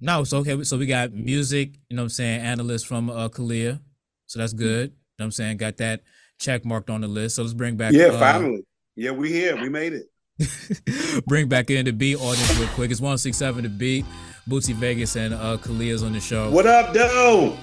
No, 0.00 0.24
so 0.24 0.38
okay, 0.38 0.62
so 0.62 0.76
we 0.76 0.86
got 0.86 1.12
music, 1.12 1.74
you 1.88 1.96
know 1.96 2.02
what 2.02 2.06
I'm 2.06 2.10
saying, 2.10 2.40
analyst 2.40 2.86
from 2.86 3.10
uh 3.10 3.28
Khaliyah. 3.28 3.80
So 4.26 4.38
that's 4.38 4.52
good. 4.52 4.92
Know 5.18 5.24
what 5.24 5.26
I'm 5.26 5.32
saying? 5.32 5.56
Got 5.56 5.78
that 5.78 6.02
check 6.38 6.64
marked 6.64 6.90
on 6.90 7.00
the 7.00 7.08
list. 7.08 7.36
So 7.36 7.42
let's 7.42 7.52
bring 7.52 7.76
back 7.76 7.92
Yeah, 7.92 8.06
uh, 8.06 8.20
finally. 8.20 8.64
Yeah, 8.94 9.10
we 9.10 9.32
here. 9.32 9.56
We 9.56 9.68
made 9.68 9.92
it. 9.92 11.24
bring 11.26 11.48
back 11.48 11.70
in 11.70 11.84
the 11.84 11.92
beat 11.92 12.16
audience 12.16 12.56
real 12.56 12.68
quick. 12.68 12.92
It's 12.92 13.00
167 13.00 13.64
the 13.64 13.68
beat. 13.68 14.04
Bootsy 14.48 14.74
Vegas 14.74 15.16
and 15.16 15.34
uh 15.34 15.56
Khaliyah's 15.56 16.04
on 16.04 16.12
the 16.12 16.20
show. 16.20 16.50
What 16.50 16.66
up, 16.66 16.94
though? 16.94 17.56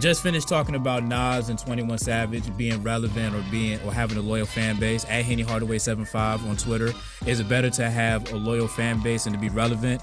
Just 0.00 0.22
finished 0.22 0.48
talking 0.48 0.76
about 0.76 1.04
Nas 1.04 1.50
and 1.50 1.58
21 1.58 1.98
Savage 1.98 2.56
being 2.56 2.82
relevant 2.82 3.34
or 3.34 3.44
being 3.50 3.78
or 3.82 3.92
having 3.92 4.16
a 4.16 4.22
loyal 4.22 4.46
fan 4.46 4.80
base. 4.80 5.04
At 5.04 5.26
Henny 5.26 5.42
Hardaway 5.42 5.78
75 5.78 6.48
on 6.48 6.56
Twitter. 6.56 6.94
Is 7.26 7.38
it 7.38 7.50
better 7.50 7.68
to 7.68 7.90
have 7.90 8.32
a 8.32 8.36
loyal 8.36 8.66
fan 8.66 9.02
base 9.02 9.26
and 9.26 9.34
to 9.34 9.40
be 9.40 9.50
relevant? 9.50 10.00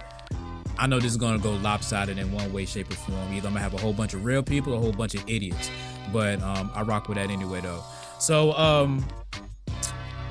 I 0.77 0.87
know 0.87 0.99
this 0.99 1.11
is 1.11 1.17
gonna 1.17 1.39
go 1.39 1.53
lopsided 1.53 2.17
in 2.17 2.31
one 2.31 2.53
way, 2.53 2.65
shape, 2.65 2.91
or 2.91 2.95
form. 2.95 3.33
Either 3.33 3.47
I'm 3.47 3.53
gonna 3.53 3.59
have 3.59 3.73
a 3.73 3.77
whole 3.77 3.93
bunch 3.93 4.13
of 4.13 4.23
real 4.23 4.43
people, 4.43 4.73
or 4.73 4.77
a 4.77 4.79
whole 4.79 4.91
bunch 4.91 5.15
of 5.15 5.23
idiots. 5.27 5.69
But 6.12 6.41
um, 6.41 6.71
I 6.74 6.82
rock 6.82 7.08
with 7.08 7.17
that 7.17 7.30
anyway, 7.30 7.62
though. 7.62 7.84
So 8.19 8.54
um, 8.54 9.06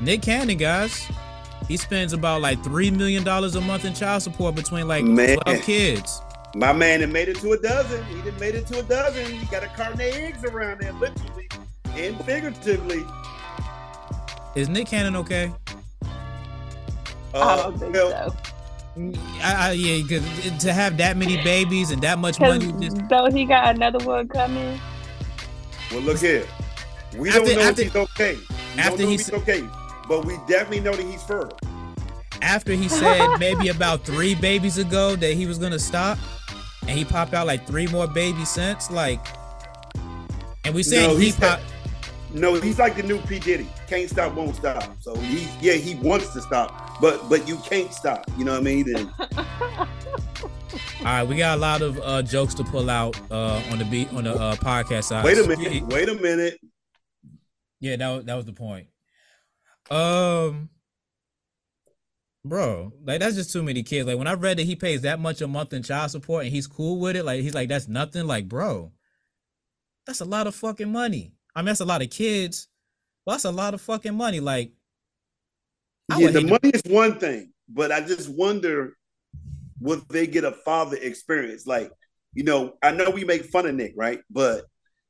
Nick 0.00 0.22
Cannon, 0.22 0.58
guys, 0.58 1.08
he 1.68 1.76
spends 1.76 2.12
about 2.12 2.42
like 2.42 2.62
three 2.62 2.90
million 2.90 3.24
dollars 3.24 3.54
a 3.54 3.60
month 3.60 3.84
in 3.84 3.94
child 3.94 4.22
support 4.22 4.54
between 4.54 4.88
like 4.88 5.04
man. 5.04 5.38
twelve 5.38 5.62
kids. 5.62 6.20
My 6.54 6.72
man 6.72 7.00
had 7.00 7.12
made 7.12 7.28
it 7.28 7.36
to 7.38 7.52
a 7.52 7.58
dozen. 7.58 8.04
He 8.06 8.20
did 8.22 8.38
made 8.40 8.54
it 8.56 8.66
to 8.68 8.80
a 8.80 8.82
dozen. 8.82 9.24
He 9.24 9.46
got 9.46 9.62
a 9.62 9.68
carton 9.68 9.94
of 9.94 10.00
eggs 10.00 10.44
around 10.44 10.80
there, 10.80 10.92
literally 10.94 11.48
and 11.96 12.24
figuratively. 12.24 13.04
Is 14.54 14.68
Nick 14.68 14.88
Cannon 14.88 15.16
okay? 15.16 15.52
Uh, 17.32 17.38
I 17.38 17.56
don't 17.56 17.78
think 17.78 17.94
well, 17.94 18.30
so. 18.30 18.36
I, 19.42 19.68
I, 19.68 19.72
yeah, 19.72 20.02
cause 20.08 20.64
to 20.64 20.72
have 20.72 20.96
that 20.96 21.16
many 21.16 21.36
babies 21.42 21.90
and 21.90 22.02
that 22.02 22.18
much 22.18 22.40
money. 22.40 22.72
Just... 22.80 22.98
So 23.08 23.30
he 23.30 23.44
got 23.44 23.76
another 23.76 24.04
one 24.04 24.28
coming. 24.28 24.80
Well, 25.90 26.00
look 26.00 26.18
here. 26.18 26.46
We 27.16 27.28
after, 27.28 27.40
don't 27.40 27.56
know 27.56 27.62
after, 27.62 27.82
if 27.82 27.92
he's 27.92 27.96
okay. 27.96 28.36
We 28.76 28.80
after 28.80 29.06
he's, 29.06 29.26
he's 29.26 29.32
okay, 29.40 29.68
but 30.08 30.24
we 30.24 30.36
definitely 30.46 30.80
know 30.80 30.94
that 30.94 31.04
he's 31.04 31.22
fertile. 31.22 31.58
After 32.42 32.72
he 32.72 32.88
said 32.88 33.36
maybe 33.40 33.68
about 33.68 34.04
three 34.04 34.34
babies 34.34 34.78
ago 34.78 35.16
that 35.16 35.34
he 35.34 35.46
was 35.46 35.58
gonna 35.58 35.78
stop, 35.78 36.18
and 36.82 36.90
he 36.90 37.04
popped 37.04 37.34
out 37.34 37.46
like 37.46 37.66
three 37.66 37.86
more 37.88 38.06
babies 38.06 38.48
since, 38.48 38.90
like, 38.90 39.20
and 40.64 40.74
we 40.74 40.82
said 40.82 41.08
no, 41.08 41.16
he 41.16 41.32
popped. 41.32 41.64
No, 42.32 42.54
he's 42.54 42.78
like 42.78 42.94
the 42.94 43.02
new 43.02 43.18
P 43.22 43.40
Diddy. 43.40 43.68
Can't 43.88 44.08
stop, 44.08 44.34
won't 44.34 44.54
stop. 44.54 44.84
So 45.00 45.16
he, 45.16 45.48
yeah, 45.60 45.72
he 45.72 45.96
wants 45.96 46.32
to 46.34 46.40
stop, 46.40 47.00
but 47.00 47.28
but 47.28 47.48
you 47.48 47.56
can't 47.58 47.92
stop. 47.92 48.24
You 48.38 48.44
know 48.44 48.52
what 48.52 48.60
I 48.60 48.64
mean? 48.64 48.96
And, 48.96 49.10
All 51.00 51.06
right, 51.06 51.22
we 51.26 51.36
got 51.36 51.56
a 51.56 51.60
lot 51.60 51.80
of 51.80 51.98
uh, 52.00 52.20
jokes 52.20 52.52
to 52.54 52.62
pull 52.64 52.90
out 52.90 53.18
uh, 53.30 53.62
on 53.70 53.78
the 53.78 53.86
beat 53.86 54.12
on 54.12 54.24
the 54.24 54.34
uh, 54.34 54.54
podcast 54.56 55.04
side. 55.04 55.24
Wait 55.24 55.38
a 55.38 55.48
minute. 55.48 55.82
Wait 55.86 56.08
a 56.10 56.14
minute. 56.14 56.60
Yeah, 57.80 57.96
that 57.96 58.08
was, 58.08 58.24
that 58.26 58.34
was 58.34 58.44
the 58.44 58.52
point. 58.52 58.86
Um, 59.90 60.68
bro, 62.44 62.92
like 63.02 63.20
that's 63.20 63.34
just 63.34 63.50
too 63.50 63.62
many 63.62 63.82
kids. 63.82 64.06
Like 64.06 64.18
when 64.18 64.26
I 64.26 64.34
read 64.34 64.58
that 64.58 64.64
he 64.64 64.76
pays 64.76 65.00
that 65.00 65.18
much 65.18 65.40
a 65.40 65.48
month 65.48 65.72
in 65.72 65.82
child 65.82 66.10
support 66.10 66.44
and 66.44 66.52
he's 66.52 66.66
cool 66.66 67.00
with 67.00 67.16
it, 67.16 67.24
like 67.24 67.40
he's 67.40 67.54
like 67.54 67.70
that's 67.70 67.88
nothing. 67.88 68.26
Like, 68.26 68.46
bro, 68.46 68.92
that's 70.06 70.20
a 70.20 70.26
lot 70.26 70.46
of 70.46 70.54
fucking 70.54 70.92
money. 70.92 71.32
I 71.56 71.60
mean, 71.60 71.66
that's 71.66 71.80
a 71.80 71.86
lot 71.86 72.02
of 72.02 72.10
kids. 72.10 72.68
Well, 73.24 73.36
that's 73.36 73.46
a 73.46 73.50
lot 73.50 73.72
of 73.72 73.80
fucking 73.80 74.14
money. 74.14 74.40
Like, 74.40 74.72
I 76.10 76.18
yeah, 76.18 76.28
the 76.30 76.42
money 76.42 76.72
to- 76.72 76.76
is 76.76 76.82
one 76.84 77.18
thing, 77.18 77.54
but 77.70 77.90
I 77.90 78.02
just 78.02 78.28
wonder 78.28 78.98
would 79.80 80.08
they 80.08 80.26
get 80.26 80.44
a 80.44 80.52
father 80.52 80.96
experience? 81.00 81.66
Like, 81.66 81.90
you 82.32 82.44
know, 82.44 82.74
I 82.82 82.92
know 82.92 83.10
we 83.10 83.24
make 83.24 83.44
fun 83.46 83.66
of 83.66 83.74
Nick, 83.74 83.94
right? 83.96 84.20
But 84.30 84.64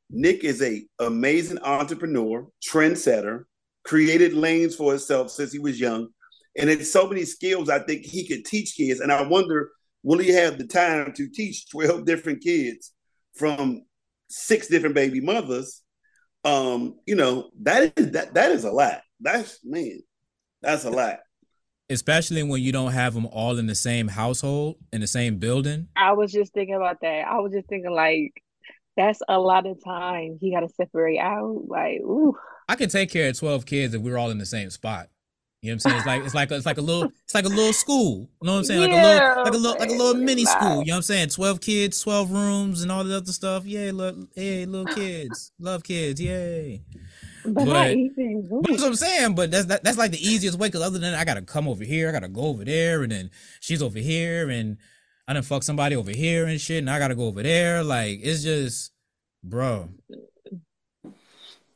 Nick 0.09 0.45
is 0.45 0.63
a 0.63 0.83
amazing 0.99 1.59
entrepreneur, 1.63 2.47
trendsetter, 2.67 3.45
created 3.85 4.33
lanes 4.33 4.77
for 4.77 4.93
himself 4.93 5.31
since 5.31 5.53
he 5.53 5.59
was 5.59 5.81
young. 5.81 6.09
And 6.57 6.69
it's 6.69 6.93
so 6.93 7.09
many 7.09 7.25
skills 7.25 7.69
I 7.69 7.81
think 7.81 8.05
he 8.05 8.27
could 8.27 8.45
teach 8.45 8.77
kids. 8.77 9.01
And 9.01 9.13
I 9.13 9.23
wonder, 9.23 9.71
will 10.03 10.19
he 10.19 10.31
have 10.31 10.59
the 10.59 10.67
time 10.67 11.13
to 11.15 11.29
teach 11.29 11.69
12 11.71 12.05
different 12.07 12.43
kids 12.43 12.93
from 13.35 13.83
six 14.29 14.69
different 14.69 14.95
baby 14.95 15.21
mothers 15.21 15.83
um, 16.45 16.99
you 17.07 17.17
know, 17.17 17.51
that 17.63 17.93
is 17.97 18.13
that 18.13 18.35
that 18.35 18.53
is 18.53 18.65
a 18.65 18.71
lot. 18.71 19.01
That's 19.21 19.59
man, 19.65 20.01
that's 20.63 20.85
a 20.85 20.91
lot. 20.91 21.19
Especially 21.90 22.42
when 22.42 22.62
you 22.62 22.72
don't 22.72 22.92
have 22.92 23.14
them 23.14 23.26
all 23.26 23.59
in 23.59 23.66
the 23.66 23.74
same 23.74 24.09
household 24.09 24.76
in 24.92 25.00
the 25.00 25.07
same 25.07 25.38
building. 25.38 25.88
I 25.96 26.12
was 26.12 26.33
just 26.33 26.55
thinking 26.55 26.76
about 26.76 27.00
that. 27.03 27.26
I 27.26 27.40
was 27.40 27.53
just 27.53 27.68
thinking 27.68 27.90
like 27.90 28.42
that's 28.96 29.20
a 29.29 29.38
lot 29.38 29.66
of 29.66 29.83
time 29.83 30.38
he 30.40 30.53
got 30.53 30.61
to 30.61 30.68
separate 30.68 31.18
out. 31.18 31.62
Like, 31.66 32.00
ooh. 32.00 32.37
I 32.68 32.76
can 32.76 32.88
take 32.88 33.11
care 33.11 33.29
of 33.29 33.38
twelve 33.38 33.66
kids 33.66 33.92
if 33.94 34.00
we 34.00 34.12
are 34.12 34.18
all 34.18 34.31
in 34.31 34.38
the 34.38 34.46
same 34.46 34.70
spot. 34.70 35.09
You 35.62 35.72
know 35.72 35.74
what 35.74 35.74
I'm 35.74 35.81
saying? 35.81 35.96
It's 35.96 36.07
like 36.07 36.22
it's 36.22 36.35
like 36.35 36.50
a, 36.50 36.57
it's 36.57 36.66
like 36.66 36.79
a 36.79 36.83
little 36.83 37.11
it's 37.24 37.35
like 37.35 37.44
a 37.44 37.48
little 37.48 37.72
school. 37.72 38.31
You 38.40 38.46
know 38.46 38.53
what 38.53 38.59
I'm 38.59 38.64
saying? 38.64 38.81
Like 38.81 38.90
yeah, 38.92 39.42
a 39.42 39.44
little 39.44 39.44
like 39.44 39.53
a 39.53 39.57
little 39.57 39.79
like 39.79 39.90
a 39.90 39.92
little 39.92 40.22
mini 40.22 40.44
school. 40.46 40.81
You 40.81 40.87
know 40.87 40.92
what 40.92 40.96
I'm 40.96 41.03
saying? 41.03 41.29
Twelve 41.31 41.61
kids, 41.61 42.00
twelve 42.00 42.31
rooms, 42.31 42.83
and 42.83 42.90
all 42.90 43.05
the 43.05 43.16
other 43.16 43.33
stuff. 43.33 43.66
Yay, 43.66 43.90
look, 43.90 44.16
hey, 44.35 44.64
little 44.64 44.87
kids, 44.94 45.53
love 45.59 45.83
kids, 45.83 46.18
yay. 46.20 46.83
But, 47.44 47.64
but, 47.64 47.64
but 47.66 48.70
that's 48.70 48.83
what 48.83 48.88
I'm 48.88 48.94
saying. 48.94 49.35
But 49.35 49.50
that's 49.50 49.66
that, 49.66 49.83
that's 49.85 49.98
like 49.98 50.11
the 50.11 50.26
easiest 50.26 50.59
way. 50.59 50.68
Because 50.68 50.83
other 50.83 50.98
than 50.98 51.12
that, 51.12 51.20
I 51.20 51.24
gotta 51.24 51.42
come 51.42 51.68
over 51.68 51.85
here, 51.85 52.09
I 52.09 52.12
gotta 52.12 52.29
go 52.29 52.42
over 52.42 52.64
there, 52.64 53.03
and 53.03 53.11
then 53.12 53.31
she's 53.61 53.83
over 53.83 53.98
here, 53.98 54.50
and 54.50 54.76
I 55.26 55.33
done 55.33 55.42
fuck 55.42 55.62
somebody 55.62 55.96
over 55.96 56.11
here 56.11 56.46
and 56.46 56.61
shit, 56.61 56.79
and 56.79 56.90
I 56.90 56.98
gotta 56.98 57.14
go 57.14 57.26
over 57.26 57.42
there. 57.42 57.83
Like 57.83 58.20
it's 58.22 58.42
just, 58.42 58.92
bro. 59.42 59.88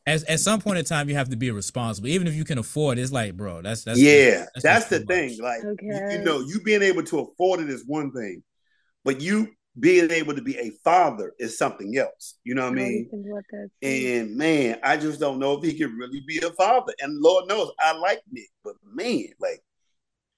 At, 0.07 0.23
at 0.29 0.41
some 0.41 0.61
point 0.61 0.79
in 0.79 0.85
time, 0.85 1.09
you 1.09 1.15
have 1.15 1.31
to 1.31 1.37
be 1.37 1.51
responsible, 1.51 2.09
even 2.09 2.27
if 2.27 2.35
you 2.35 2.45
can 2.45 2.59
afford. 2.59 2.99
it, 2.99 3.03
It's 3.03 3.11
like, 3.13 3.35
bro, 3.37 3.63
that's 3.63 3.85
that's 3.85 3.99
yeah, 3.99 4.45
that's 4.55 4.63
that's, 4.63 4.89
just 4.89 4.91
the 4.91 5.01
thing. 5.01 5.31
much. 5.31 5.63
Like 5.63 5.63
you- 5.81 6.09
you, 6.11 6.19
know, 6.19 6.41
you 6.41 6.61
being 6.63 6.83
able 6.83 7.03
to 7.05 7.21
afford 7.21 7.61
it 7.61 7.71
is 7.71 7.85
one 7.87 8.13
thing, 8.13 8.43
but 9.03 9.23
you 9.23 9.49
being 9.79 10.11
able 10.11 10.35
to 10.35 10.43
be 10.43 10.57
a 10.59 10.71
father 10.85 11.33
is 11.39 11.59
something 11.59 11.97
else. 11.97 12.39
You 12.45 12.55
know 12.55 12.63
what 12.63 12.79
I 12.79 12.83
you 12.83 12.87
mean? 12.87 13.09
think 13.11 13.27
about 13.27 13.45
that? 13.51 13.71
too? 13.83 13.89
And 13.89 14.37
man, 14.37 14.79
I 14.83 14.97
just 14.97 15.19
don't 15.21 15.39
know 15.39 15.55
if 15.59 15.65
he 15.65 15.77
can 15.77 15.97
really 15.97 16.23
be 16.27 16.39
a 16.39 16.51
father. 16.51 16.93
And 17.01 17.21
Lord 17.21 17.49
knows, 17.49 17.73
I 17.81 17.93
like 17.97 18.23
Nick, 18.31 18.49
but 18.63 18.75
man, 18.85 19.27
like, 19.41 19.63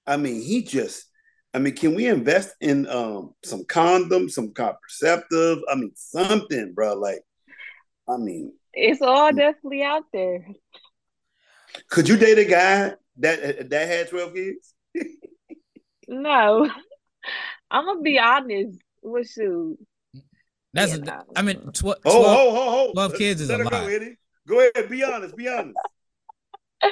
I 0.05 0.17
mean, 0.17 0.41
he 0.41 0.63
just. 0.63 1.05
I 1.53 1.59
mean, 1.59 1.75
can 1.75 1.95
we 1.95 2.07
invest 2.07 2.53
in 2.61 2.87
um 2.87 3.33
some 3.43 3.63
condoms, 3.63 4.31
some 4.31 4.53
contraceptive? 4.53 5.59
I 5.69 5.75
mean, 5.75 5.91
something, 5.95 6.73
bro. 6.73 6.93
Like, 6.95 7.21
I 8.07 8.17
mean, 8.17 8.53
It's 8.73 9.01
all 9.01 9.31
definitely 9.31 9.81
out 9.83 10.03
there. 10.13 10.45
could 11.89 12.07
you 12.09 12.17
date 12.17 12.37
a 12.37 12.45
guy 12.45 12.93
that 13.17 13.69
that 13.69 13.87
had 13.87 14.09
twelve 14.09 14.33
kids? 14.33 14.73
No, 16.07 16.69
I'm 17.71 17.85
gonna 17.85 18.01
be 18.01 18.17
honest 18.19 18.77
with 19.11 19.31
you. 19.37 19.77
That's 20.73 20.93
Yeah, 20.93 20.95
a, 20.95 20.99
nah, 20.99 21.23
I 21.35 21.41
mean, 21.41 21.57
nah. 21.65 21.71
tw- 21.71 21.81
12, 21.81 21.99
Oh, 22.05 22.47
oh, 22.49 22.49
oh, 22.55 22.93
oh! 22.93 22.93
12 22.93 23.13
kids 23.15 23.41
is 23.41 23.51
Let 23.51 23.59
a 23.59 23.59
her 23.59 23.65
go, 23.65 23.85
lot. 23.85 23.87
Eddie. 23.87 24.17
Go 24.47 24.59
ahead, 24.59 24.89
be 24.89 25.03
honest, 25.03 25.35
be 25.35 25.47
honest. 25.47 25.79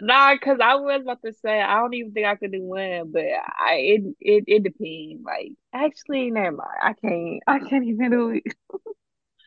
Nah, 0.00 0.36
cause 0.38 0.58
I 0.60 0.74
was 0.74 1.02
about 1.02 1.22
to 1.24 1.32
say 1.32 1.62
I 1.62 1.76
don't 1.76 1.94
even 1.94 2.12
think 2.12 2.26
I 2.26 2.34
could 2.34 2.50
do 2.50 2.60
one, 2.62 3.12
but 3.12 3.22
I 3.24 3.74
it 3.76 4.02
it 4.20 4.44
it 4.48 4.62
depends. 4.64 5.22
Like 5.24 5.52
actually, 5.72 6.32
never 6.32 6.56
mind. 6.56 6.78
I 6.82 6.92
can't 6.94 7.42
I 7.46 7.58
can't 7.60 7.84
even 7.86 8.10
do 8.10 8.30
it. 8.30 8.42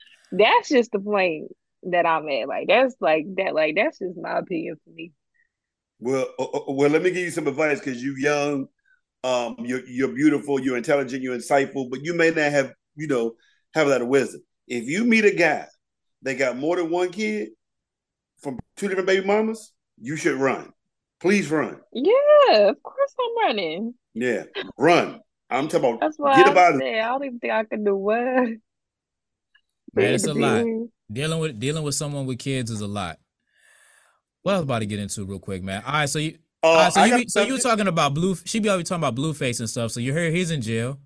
That's 0.32 0.70
just 0.70 0.92
the 0.92 1.00
point 1.00 1.52
that 1.84 2.06
I'm 2.06 2.28
at. 2.30 2.48
Like 2.48 2.68
that's 2.68 2.96
like 3.00 3.26
that. 3.38 3.54
Like 3.54 3.76
that's 3.76 4.00
just 4.00 4.18
my 4.18 4.40
opinion 4.40 4.78
for 4.84 4.90
me. 4.92 5.12
Well, 6.00 6.28
uh, 6.40 6.44
uh, 6.44 6.72
well, 6.74 6.90
let 6.90 7.02
me 7.02 7.10
give 7.12 7.24
you 7.24 7.32
some 7.32 7.48
advice 7.48 7.80
because 7.80 8.04
you're 8.04 8.18
young, 8.20 8.68
um, 9.28 9.56
you're 9.60 9.86
you're 9.88 10.14
beautiful, 10.14 10.60
you're 10.60 10.78
intelligent, 10.78 11.22
you're 11.24 11.38
insightful, 11.38 11.90
but 11.90 12.04
you 12.04 12.14
may 12.14 12.30
not 12.30 12.52
have, 12.52 12.72
you 12.96 13.08
know, 13.08 13.34
have 13.74 13.88
a 13.88 13.90
lot 13.90 14.02
of 14.02 14.08
wisdom. 14.08 14.42
If 14.68 14.86
you 14.86 15.04
meet 15.06 15.26
a 15.26 15.32
guy 15.36 15.66
that 16.24 16.36
got 16.36 16.58
more 16.58 16.76
than 16.78 16.90
one 16.90 17.10
kid 17.12 17.50
from 18.42 18.58
two 18.76 18.88
different 18.88 19.08
baby 19.08 19.26
mamas, 19.26 19.74
you 20.00 20.16
should 20.16 20.36
run. 20.40 20.72
Please 21.20 21.50
run. 21.50 21.80
Yeah, 21.94 22.70
of 22.70 22.82
course 22.84 23.14
I'm 23.20 23.48
running. 23.48 23.94
Yeah, 24.14 24.44
run. 24.78 25.20
I'm 25.50 25.68
talking 25.68 25.90
about 25.90 26.02
That's 26.02 26.18
why 26.18 26.36
get 26.38 26.48
I 26.48 26.52
about 26.52 26.76
it. 26.76 26.82
said 26.82 27.00
I 27.00 27.08
don't 27.08 27.26
even 27.26 27.40
think 27.40 27.54
I 27.54 27.64
can 27.64 27.84
do 27.84 27.96
one. 27.96 28.62
But 29.94 30.02
Man, 30.04 30.14
it's 30.14 30.28
a 30.28 30.34
lot. 30.34 30.66
dealing 31.12 31.40
with 31.40 31.60
dealing 31.60 31.84
with 31.84 31.96
someone 31.96 32.26
with 32.26 32.40
kids 32.40 32.70
is 32.72 32.82
a 32.82 32.88
lot. 32.88 33.18
What 34.44 34.54
else 34.56 34.64
about 34.64 34.80
to 34.80 34.86
get 34.86 35.00
into 35.00 35.26
real 35.26 35.40
quick, 35.40 35.64
man? 35.64 35.84
All 35.86 35.94
right, 35.94 36.10
so 36.10 36.20
you, 36.20 36.38
Uh, 36.64 36.68
all 36.68 36.76
right, 36.76 36.94
so 36.94 37.04
you, 37.06 37.16
be, 37.18 37.28
so 37.28 37.42
you 37.44 37.54
were 37.54 37.60
talking 37.60 37.88
about 37.88 38.14
blue. 38.14 38.36
She 38.46 38.60
be 38.60 38.70
always 38.70 38.90
talking 38.90 39.04
about 39.04 39.16
Blueface 39.16 39.60
and 39.60 39.70
stuff. 39.70 39.92
So 39.92 40.00
you 40.00 40.14
heard 40.14 40.34
he's 40.34 40.52
in 40.52 40.62
jail. 40.62 41.00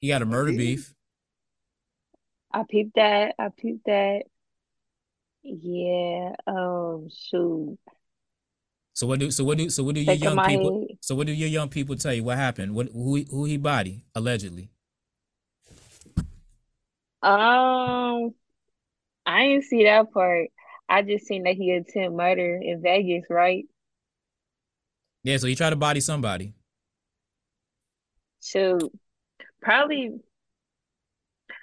He 0.00 0.08
got 0.08 0.22
a 0.22 0.26
murder 0.26 0.52
Yeah. 0.52 0.58
beef. 0.58 0.94
I 2.52 2.64
peeped 2.68 2.94
that. 2.96 3.34
I 3.38 3.48
peeped 3.56 3.86
that. 3.86 4.22
Yeah. 5.42 6.32
Um. 6.46 7.08
Shoot. 7.10 7.78
So 8.92 9.06
what 9.06 9.18
do 9.20 9.30
so 9.30 9.44
what 9.44 9.56
do 9.56 9.70
so 9.70 9.82
what 9.82 9.94
do 9.94 10.00
your 10.02 10.14
Shaking 10.14 10.24
young 10.24 10.36
my 10.36 10.46
people? 10.46 10.86
head. 10.88 10.98
So 11.00 11.14
what 11.14 11.26
do 11.26 11.32
your 11.32 11.48
young 11.48 11.68
people 11.70 11.96
tell 11.96 12.12
you? 12.12 12.22
What 12.24 12.36
happened? 12.36 12.74
What 12.74 12.88
who 12.92 13.22
who 13.30 13.44
he 13.46 13.56
body 13.56 14.04
allegedly? 14.14 14.68
Um. 17.22 18.34
I 19.26 19.44
didn't 19.46 19.64
see 19.64 19.84
that 19.84 20.12
part. 20.12 20.48
I 20.88 21.02
just 21.02 21.26
seen 21.26 21.44
that 21.44 21.54
he 21.54 21.70
attempted 21.70 22.12
murder 22.12 22.58
in 22.60 22.82
Vegas, 22.82 23.24
right? 23.30 23.64
Yeah, 25.22 25.36
so 25.36 25.46
he 25.46 25.54
tried 25.54 25.70
to 25.70 25.76
body 25.76 26.00
somebody. 26.00 26.54
Shoot. 28.42 28.90
Probably. 29.60 30.12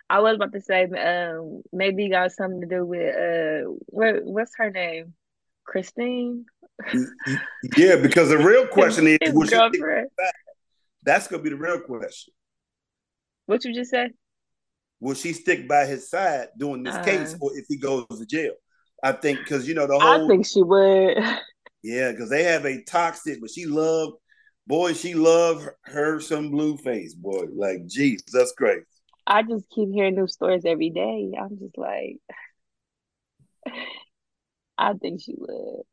I 0.10 0.20
was 0.22 0.36
about 0.36 0.54
to 0.54 0.62
say, 0.62 0.84
um, 0.86 1.64
maybe 1.74 2.06
it 2.06 2.10
got 2.10 2.32
something 2.32 2.62
to 2.62 2.68
do 2.68 2.86
with 2.86 3.16
uh, 3.16 3.70
what 3.88 4.24
what's 4.24 4.54
her 4.58 4.70
name? 4.70 5.14
Chrisean. 5.68 6.44
Yeah, 7.76 7.96
because 7.98 8.30
the 8.30 8.38
real 8.38 8.68
question 8.68 9.08
is, 9.08 9.18
His 9.22 9.34
will 9.34 9.46
she 9.48 9.56
girlfriend. 9.56 10.10
That's 11.04 11.28
gonna 11.28 11.44
be 11.44 11.50
the 11.50 11.56
real 11.58 11.80
question. 11.82 12.34
What 13.48 13.66
you 13.66 13.74
just 13.74 13.90
said? 13.92 14.12
Will 15.00 15.16
she 15.16 15.34
stick 15.34 15.68
by 15.68 15.86
his 15.86 16.10
side 16.10 16.50
during 16.58 16.84
this 16.84 16.98
case, 17.06 17.34
Uh. 17.34 17.38
or 17.42 17.58
if 17.58 17.66
he 17.68 17.78
goes 17.78 18.06
to 18.18 18.26
jail? 18.26 18.54
I 19.04 19.12
think 19.12 19.40
because 19.40 19.68
you 19.68 19.74
know 19.74 19.88
the 19.88 20.00
whole. 20.00 20.26
I 20.26 20.28
think 20.28 20.46
she 20.46 20.62
would. 20.64 21.18
yeah, 21.88 22.12
because 22.12 22.30
they 22.30 22.44
have 22.44 22.66
a 22.66 22.84
toxic, 22.84 23.40
but 23.40 23.50
she 23.50 23.66
loved 23.66 24.18
boy, 24.68 24.94
she 24.94 25.14
loved 25.14 25.64
her, 25.64 25.78
her 25.86 26.20
some 26.20 26.52
Blueface 26.52 27.16
boy. 27.16 27.46
Like, 27.56 27.86
jeez, 27.88 28.20
that's 28.32 28.52
great. 28.52 28.84
I 29.26 29.44
just 29.44 29.70
keep 29.70 29.90
hearing 29.90 30.16
new 30.16 30.28
stories 30.28 30.66
every 30.66 30.90
day. 30.90 31.32
I'm 31.40 31.58
just 31.58 31.78
like, 31.78 32.18
I 34.78 34.94
think 34.94 35.22
she 35.22 35.34
would. 35.38 35.84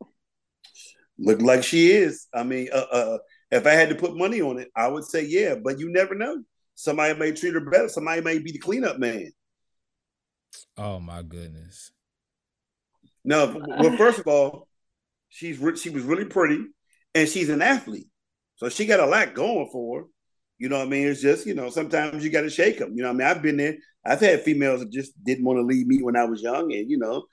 Look 1.19 1.41
like 1.41 1.63
she 1.63 1.93
is. 1.93 2.27
I 2.35 2.43
mean, 2.43 2.69
uh, 2.73 2.87
uh, 2.91 3.19
if 3.51 3.67
I 3.67 3.71
had 3.71 3.89
to 3.91 3.95
put 3.95 4.17
money 4.17 4.43
on 4.43 4.59
it, 4.59 4.69
I 4.75 4.89
would 4.89 5.05
say 5.05 5.25
yeah, 5.25 5.55
but 5.55 5.79
you 5.79 5.91
never 5.91 6.15
know. 6.15 6.43
Somebody 6.75 7.17
may 7.17 7.31
treat 7.31 7.55
her 7.55 7.61
better. 7.61 7.89
Somebody 7.89 8.21
may 8.21 8.39
be 8.39 8.51
the 8.51 8.59
cleanup 8.59 8.99
man. 8.99 9.31
Oh 10.77 10.99
my 10.99 11.23
goodness. 11.23 11.93
No, 13.25 13.63
well, 13.79 13.97
first 13.97 14.19
of 14.19 14.27
all, 14.27 14.69
she's 15.35 15.59
re- 15.59 15.77
she 15.77 15.91
was 15.91 16.05
really 16.05 16.25
pretty, 16.25 16.65
and 17.15 17.29
she's 17.29 17.49
an 17.49 17.61
athlete, 17.61 18.09
so 18.57 18.69
she 18.69 18.87
got 18.87 19.01
a 19.01 19.07
lot 19.07 19.35
going 19.35 19.69
for 19.71 20.01
her. 20.01 20.07
You 20.59 20.69
know 20.69 20.79
what 20.79 20.87
I 20.87 20.91
mean? 20.91 21.09
It's 21.09 21.21
just 21.21 21.47
you 21.47 21.55
know 21.55 21.69
sometimes 21.69 22.25
you 22.25 22.31
got 22.31 22.43
to 22.43 22.51
shake 22.51 22.79
them. 22.79 22.93
You 22.95 23.03
know 23.03 23.09
what 23.13 23.17
I 23.17 23.19
mean? 23.19 23.37
I've 23.37 23.43
been 23.43 23.57
there. 23.57 23.77
I've 24.07 24.21
had 24.21 24.43
females 24.43 24.81
that 24.81 24.93
just 24.93 25.13
didn't 25.25 25.45
want 25.45 25.59
to 25.59 25.63
leave 25.63 25.87
me 25.87 26.03
when 26.03 26.17
I 26.17 26.25
was 26.25 26.41
young, 26.41 26.73
and 26.73 26.89
you 26.89 26.97
know, 26.97 27.25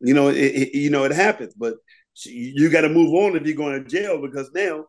you 0.00 0.14
know, 0.14 0.28
it, 0.28 0.36
it 0.36 0.74
you 0.74 0.90
know 0.90 1.04
it 1.04 1.12
happens. 1.12 1.54
But 1.54 1.74
she, 2.12 2.52
you 2.54 2.70
got 2.70 2.82
to 2.82 2.88
move 2.88 3.14
on 3.14 3.36
if 3.36 3.46
you're 3.46 3.56
going 3.56 3.82
to 3.82 3.88
jail 3.88 4.20
because 4.20 4.50
now 4.54 4.84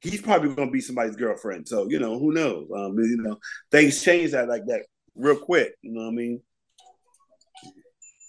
he's 0.00 0.20
probably 0.20 0.54
going 0.54 0.68
to 0.68 0.72
be 0.72 0.80
somebody's 0.80 1.16
girlfriend. 1.16 1.66
So 1.66 1.88
you 1.88 1.98
know 1.98 2.18
who 2.18 2.32
knows? 2.32 2.68
Um, 2.76 2.98
you 2.98 3.16
know 3.16 3.38
things 3.70 4.02
change 4.02 4.32
that 4.32 4.48
like 4.48 4.66
that 4.66 4.84
real 5.14 5.36
quick. 5.36 5.72
You 5.80 5.92
know 5.92 6.02
what 6.02 6.08
I 6.08 6.12
mean? 6.12 6.42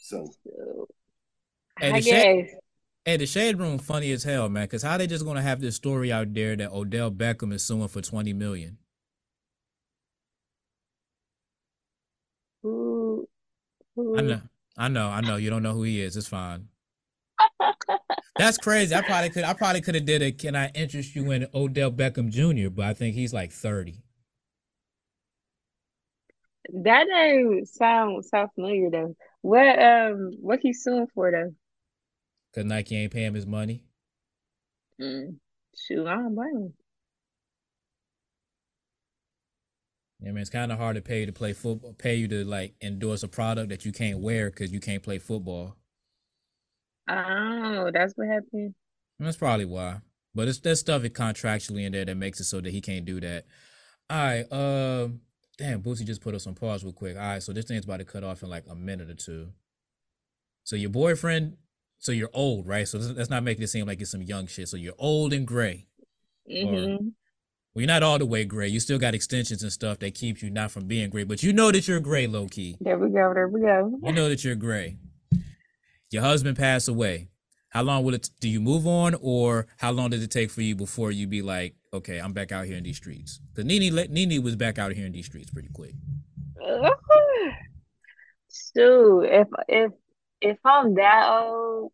So 0.03 0.27
So, 0.43 0.87
I 1.81 1.99
guess. 1.99 2.47
Hey, 3.05 3.17
the 3.17 3.25
shade 3.25 3.57
room 3.59 3.79
funny 3.79 4.11
as 4.11 4.23
hell, 4.23 4.49
man. 4.49 4.67
Cause 4.67 4.83
how 4.83 4.97
they 4.97 5.07
just 5.07 5.25
gonna 5.25 5.41
have 5.41 5.59
this 5.61 5.75
story 5.75 6.11
out 6.11 6.33
there 6.33 6.55
that 6.55 6.71
Odell 6.71 7.11
Beckham 7.11 7.53
is 7.53 7.63
suing 7.63 7.87
for 7.87 8.01
twenty 8.01 8.33
million? 8.33 8.77
I 14.15 14.21
know, 14.21 14.41
I 14.77 14.87
know, 14.87 15.07
I 15.09 15.21
know. 15.21 15.35
You 15.37 15.49
don't 15.49 15.63
know 15.63 15.73
who 15.73 15.83
he 15.83 16.01
is. 16.01 16.15
It's 16.17 16.27
fine. 16.27 16.67
That's 18.37 18.57
crazy. 18.57 18.95
I 18.95 19.01
probably 19.01 19.29
could. 19.29 19.43
I 19.43 19.53
probably 19.53 19.81
could 19.81 19.95
have 19.95 20.05
did 20.05 20.21
a. 20.21 20.31
Can 20.31 20.55
I 20.55 20.69
interest 20.69 21.15
you 21.15 21.31
in 21.31 21.47
Odell 21.53 21.91
Beckham 21.91 22.29
Jr.? 22.29 22.69
But 22.69 22.85
I 22.85 22.93
think 22.93 23.15
he's 23.15 23.33
like 23.33 23.51
thirty. 23.51 24.03
That 26.69 27.07
name 27.07 27.65
sound 27.65 28.25
sound 28.25 28.49
familiar 28.55 28.89
though. 28.89 29.15
What 29.41 29.79
um 29.81 30.31
what 30.39 30.59
he's 30.61 30.83
suing 30.83 31.07
for 31.13 31.31
though? 31.31 31.55
Cause 32.53 32.65
Nike 32.65 32.97
ain't 32.97 33.13
paying 33.13 33.27
him 33.27 33.33
his 33.33 33.47
money. 33.47 33.83
Mm, 34.99 35.37
shoot, 35.75 36.05
I 36.05 36.15
don't 36.15 36.35
blame 36.35 36.55
him. 36.55 36.73
I 40.23 40.25
mean, 40.27 40.37
it's 40.37 40.49
kind 40.49 40.71
of 40.71 40.77
hard 40.77 40.97
to 40.97 41.01
pay 41.01 41.21
you 41.21 41.25
to 41.25 41.33
play 41.33 41.53
football. 41.53 41.93
Pay 41.93 42.15
you 42.15 42.27
to 42.27 42.43
like 42.43 42.75
endorse 42.81 43.23
a 43.23 43.27
product 43.27 43.69
that 43.69 43.85
you 43.85 43.91
can't 43.91 44.19
wear 44.19 44.51
because 44.51 44.71
you 44.71 44.79
can't 44.79 45.01
play 45.01 45.17
football. 45.17 45.77
Oh, 47.09 47.89
that's 47.91 48.13
what 48.15 48.27
happened. 48.27 48.75
And 49.17 49.27
that's 49.27 49.37
probably 49.37 49.65
why. 49.65 50.01
But 50.35 50.47
it's 50.47 50.59
there's 50.59 50.79
stuff 50.79 51.03
it 51.03 51.13
contractually 51.13 51.85
in 51.85 51.93
there 51.93 52.05
that 52.05 52.15
makes 52.15 52.39
it 52.39 52.45
so 52.45 52.61
that 52.61 52.71
he 52.71 52.81
can't 52.81 53.05
do 53.05 53.19
that. 53.21 53.45
All 54.09 54.17
right. 54.17 54.51
Um. 54.51 55.21
Damn, 55.57 55.83
Bootsy 55.83 56.05
just 56.05 56.21
put 56.21 56.33
us 56.33 56.47
on 56.47 56.55
pause 56.55 56.83
real 56.83 56.93
quick. 56.93 57.15
All 57.15 57.21
right, 57.21 57.43
so 57.43 57.53
this 57.53 57.65
thing's 57.65 57.85
about 57.85 57.97
to 57.97 58.05
cut 58.05 58.23
off 58.23 58.41
in 58.41 58.49
like 58.49 58.63
a 58.67 58.73
minute 58.73 59.11
or 59.11 59.13
two. 59.13 59.49
So 60.63 60.75
your 60.75 60.89
boyfriend, 60.89 61.57
so 62.01 62.11
you're 62.11 62.31
old, 62.33 62.67
right? 62.67 62.87
So 62.87 62.97
let's 62.97 63.29
not 63.29 63.43
make 63.43 63.59
it 63.59 63.67
seem 63.67 63.85
like 63.85 64.01
it's 64.01 64.11
some 64.11 64.23
young 64.23 64.47
shit. 64.47 64.67
So 64.67 64.75
you're 64.75 64.95
old 64.97 65.33
and 65.33 65.45
gray. 65.47 65.85
hmm 66.49 66.73
Well, 66.73 67.11
you're 67.75 67.85
not 67.87 68.01
all 68.03 68.17
the 68.17 68.25
way 68.25 68.43
gray. 68.43 68.67
You 68.67 68.79
still 68.79 68.97
got 68.97 69.13
extensions 69.13 69.61
and 69.61 69.71
stuff 69.71 69.99
that 69.99 70.15
keeps 70.15 70.41
you 70.41 70.49
not 70.49 70.71
from 70.71 70.87
being 70.87 71.11
gray, 71.11 71.23
but 71.23 71.43
you 71.43 71.53
know 71.53 71.71
that 71.71 71.87
you're 71.87 71.99
gray, 71.99 72.25
low 72.25 72.47
key. 72.47 72.75
There 72.81 72.97
we 72.97 73.09
go. 73.11 73.33
There 73.33 73.47
we 73.47 73.61
go. 73.61 73.99
You 74.03 74.11
know 74.11 74.29
that 74.29 74.43
you're 74.43 74.55
gray. 74.55 74.97
Your 76.09 76.23
husband 76.23 76.57
passed 76.57 76.89
away. 76.89 77.29
How 77.69 77.83
long 77.83 78.03
will 78.03 78.15
it? 78.15 78.29
Do 78.41 78.49
you 78.49 78.59
move 78.59 78.85
on, 78.85 79.15
or 79.21 79.67
how 79.77 79.91
long 79.91 80.09
did 80.09 80.21
it 80.23 80.31
take 80.31 80.49
for 80.51 80.61
you 80.61 80.75
before 80.75 81.11
you 81.11 81.25
be 81.27 81.41
like, 81.41 81.75
okay, 81.93 82.17
I'm 82.17 82.33
back 82.33 82.51
out 82.51 82.65
here 82.65 82.75
in 82.75 82.83
these 82.83 82.97
streets? 82.97 83.39
Because 83.53 83.63
Nini, 83.65 83.91
Nene 83.91 84.43
was 84.43 84.57
back 84.57 84.77
out 84.79 84.91
here 84.91 85.05
in 85.05 85.13
these 85.13 85.27
streets 85.27 85.51
pretty 85.51 85.69
quick. 85.71 85.93
Shoot, 88.75 89.21
if 89.23 89.47
if 89.69 89.91
if 90.41 90.57
I'm 90.65 90.95
that 90.95 91.29
old, 91.29 91.91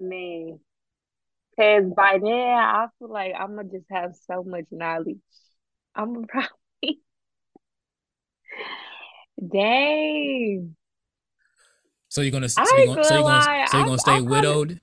man, 0.00 0.60
because 1.50 1.92
by 1.94 2.18
then 2.22 2.32
I 2.32 2.86
feel 2.98 3.10
like 3.10 3.34
I'm 3.38 3.56
gonna 3.56 3.68
just 3.68 3.86
have 3.90 4.12
so 4.26 4.44
much 4.44 4.66
knowledge. 4.70 5.18
I'm 5.94 6.24
probably, 6.28 7.00
dang. 9.46 10.76
So 12.08 12.20
you're 12.20 12.30
gonna 12.30 12.48
so 12.48 12.62
you're 12.76 12.94
gonna 12.94 13.04
so 13.04 13.14
you're 13.14 13.22
gonna 13.22 13.34
lie. 13.34 13.66
so 13.70 13.76
you're 13.78 13.82
I'm, 13.82 13.86
gonna 13.86 13.98
stay 13.98 14.12
I'm 14.12 14.26
probably 14.26 14.40
widowed? 14.40 14.80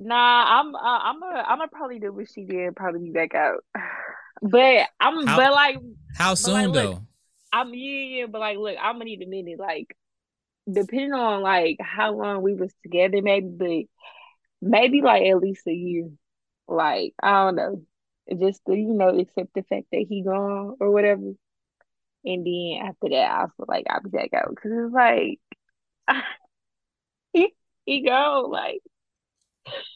nah. 0.00 0.60
I'm 0.60 0.74
uh, 0.74 0.78
I'm 0.78 1.20
gonna 1.20 1.44
I'm 1.46 1.58
gonna 1.58 1.68
probably 1.68 1.98
do 2.00 2.12
what 2.12 2.28
she 2.34 2.44
did. 2.44 2.74
Probably 2.74 3.00
be 3.00 3.10
back 3.10 3.34
out. 3.34 3.64
But 4.42 4.88
I'm 4.98 5.26
How 5.26 5.36
but 5.36 5.52
like 5.52 5.76
how 6.16 6.30
but 6.30 6.48
like 6.48 6.64
soon 6.64 6.72
look, 6.72 6.72
though? 6.72 7.02
I'm 7.52 7.74
yeah, 7.74 8.20
yeah. 8.20 8.26
But 8.26 8.40
like 8.40 8.56
look, 8.56 8.76
I'm 8.80 8.94
gonna 8.94 9.04
need 9.04 9.20
a 9.20 9.26
minute. 9.26 9.58
Like 9.58 9.94
depending 10.72 11.12
on 11.12 11.42
like 11.42 11.78
how 11.80 12.14
long 12.14 12.42
we 12.42 12.54
was 12.54 12.72
together, 12.82 13.22
maybe, 13.22 13.48
but 13.48 14.68
maybe 14.68 15.02
like 15.02 15.26
at 15.26 15.38
least 15.38 15.66
a 15.66 15.72
year. 15.72 16.10
Like 16.68 17.14
I 17.22 17.32
don't 17.32 17.56
know, 17.56 17.82
just 18.38 18.60
to 18.66 18.74
you 18.74 18.94
know 18.94 19.18
accept 19.18 19.54
the 19.54 19.62
fact 19.62 19.86
that 19.92 20.06
he 20.08 20.22
gone 20.22 20.76
or 20.80 20.90
whatever, 20.90 21.32
and 22.24 22.46
then 22.46 22.80
after 22.82 23.08
that, 23.10 23.30
I 23.30 23.46
feel 23.56 23.66
like 23.68 23.86
I'll 23.90 24.02
be 24.02 24.10
back 24.10 24.32
out 24.34 24.50
because 24.50 24.70
it's 24.72 24.94
like 24.94 25.40
he 27.32 27.52
he 27.84 28.06
go 28.06 28.48
like 28.50 28.82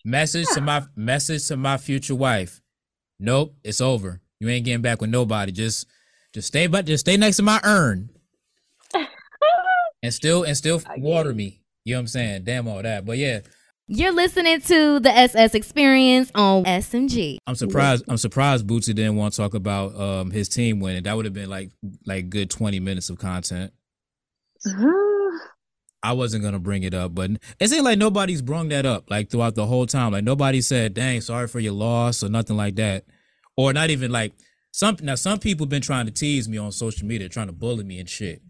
Message 0.04 0.46
to 0.54 0.60
my 0.60 0.82
message 0.96 1.46
to 1.48 1.56
my 1.56 1.78
future 1.78 2.14
wife. 2.14 2.60
Nope, 3.18 3.54
it's 3.64 3.80
over. 3.80 4.20
You 4.40 4.48
ain't 4.48 4.64
getting 4.64 4.82
back 4.82 5.00
with 5.00 5.10
nobody. 5.10 5.52
Just 5.52 5.86
just 6.32 6.48
stay 6.48 6.66
but 6.66 6.84
just 6.84 7.02
stay 7.02 7.16
next 7.16 7.36
to 7.36 7.42
my 7.42 7.60
urn 7.64 8.10
and 10.04 10.12
still 10.12 10.44
and 10.44 10.56
still 10.56 10.82
water 10.98 11.32
me. 11.32 11.62
You 11.84 11.94
know 11.94 11.98
what 11.98 12.00
I'm 12.02 12.06
saying? 12.08 12.44
Damn 12.44 12.68
all 12.68 12.82
that. 12.82 13.04
But 13.06 13.16
yeah, 13.18 13.40
You're 13.88 14.12
listening 14.12 14.60
to 14.62 15.00
the 15.00 15.10
SS 15.10 15.54
Experience 15.54 16.30
on 16.34 16.64
SMG. 16.64 17.38
I'm 17.46 17.54
surprised. 17.54 18.04
I'm 18.08 18.18
surprised 18.18 18.66
Bootsy 18.66 18.94
didn't 18.94 19.16
want 19.16 19.32
to 19.32 19.38
talk 19.38 19.54
about 19.54 19.98
um 19.98 20.30
his 20.30 20.48
team 20.48 20.78
winning. 20.80 21.04
That 21.04 21.16
would 21.16 21.24
have 21.24 21.34
been 21.34 21.48
like 21.50 21.70
like 22.06 22.28
good 22.28 22.50
20 22.50 22.80
minutes 22.80 23.08
of 23.10 23.18
content. 23.18 23.72
I 26.02 26.12
wasn't 26.12 26.44
gonna 26.44 26.58
bring 26.58 26.82
it 26.82 26.92
up, 26.92 27.14
but 27.14 27.30
it 27.58 27.68
seemed 27.68 27.84
like 27.84 27.98
nobody's 27.98 28.42
brung 28.42 28.68
that 28.68 28.84
up 28.84 29.10
like 29.10 29.30
throughout 29.30 29.54
the 29.54 29.64
whole 29.64 29.86
time. 29.86 30.12
Like 30.12 30.24
nobody 30.24 30.60
said, 30.60 30.92
"Dang, 30.92 31.22
sorry 31.22 31.48
for 31.48 31.60
your 31.60 31.72
loss" 31.72 32.22
or 32.22 32.28
nothing 32.28 32.58
like 32.58 32.76
that, 32.76 33.06
or 33.56 33.72
not 33.72 33.88
even 33.88 34.12
like 34.12 34.34
some. 34.70 34.98
Now 35.00 35.14
some 35.14 35.38
people 35.38 35.64
been 35.64 35.80
trying 35.80 36.04
to 36.04 36.12
tease 36.12 36.46
me 36.46 36.58
on 36.58 36.72
social 36.72 37.06
media, 37.06 37.30
trying 37.30 37.46
to 37.46 37.54
bully 37.54 37.84
me 37.84 37.98
and 38.00 38.08
shit. 38.08 38.42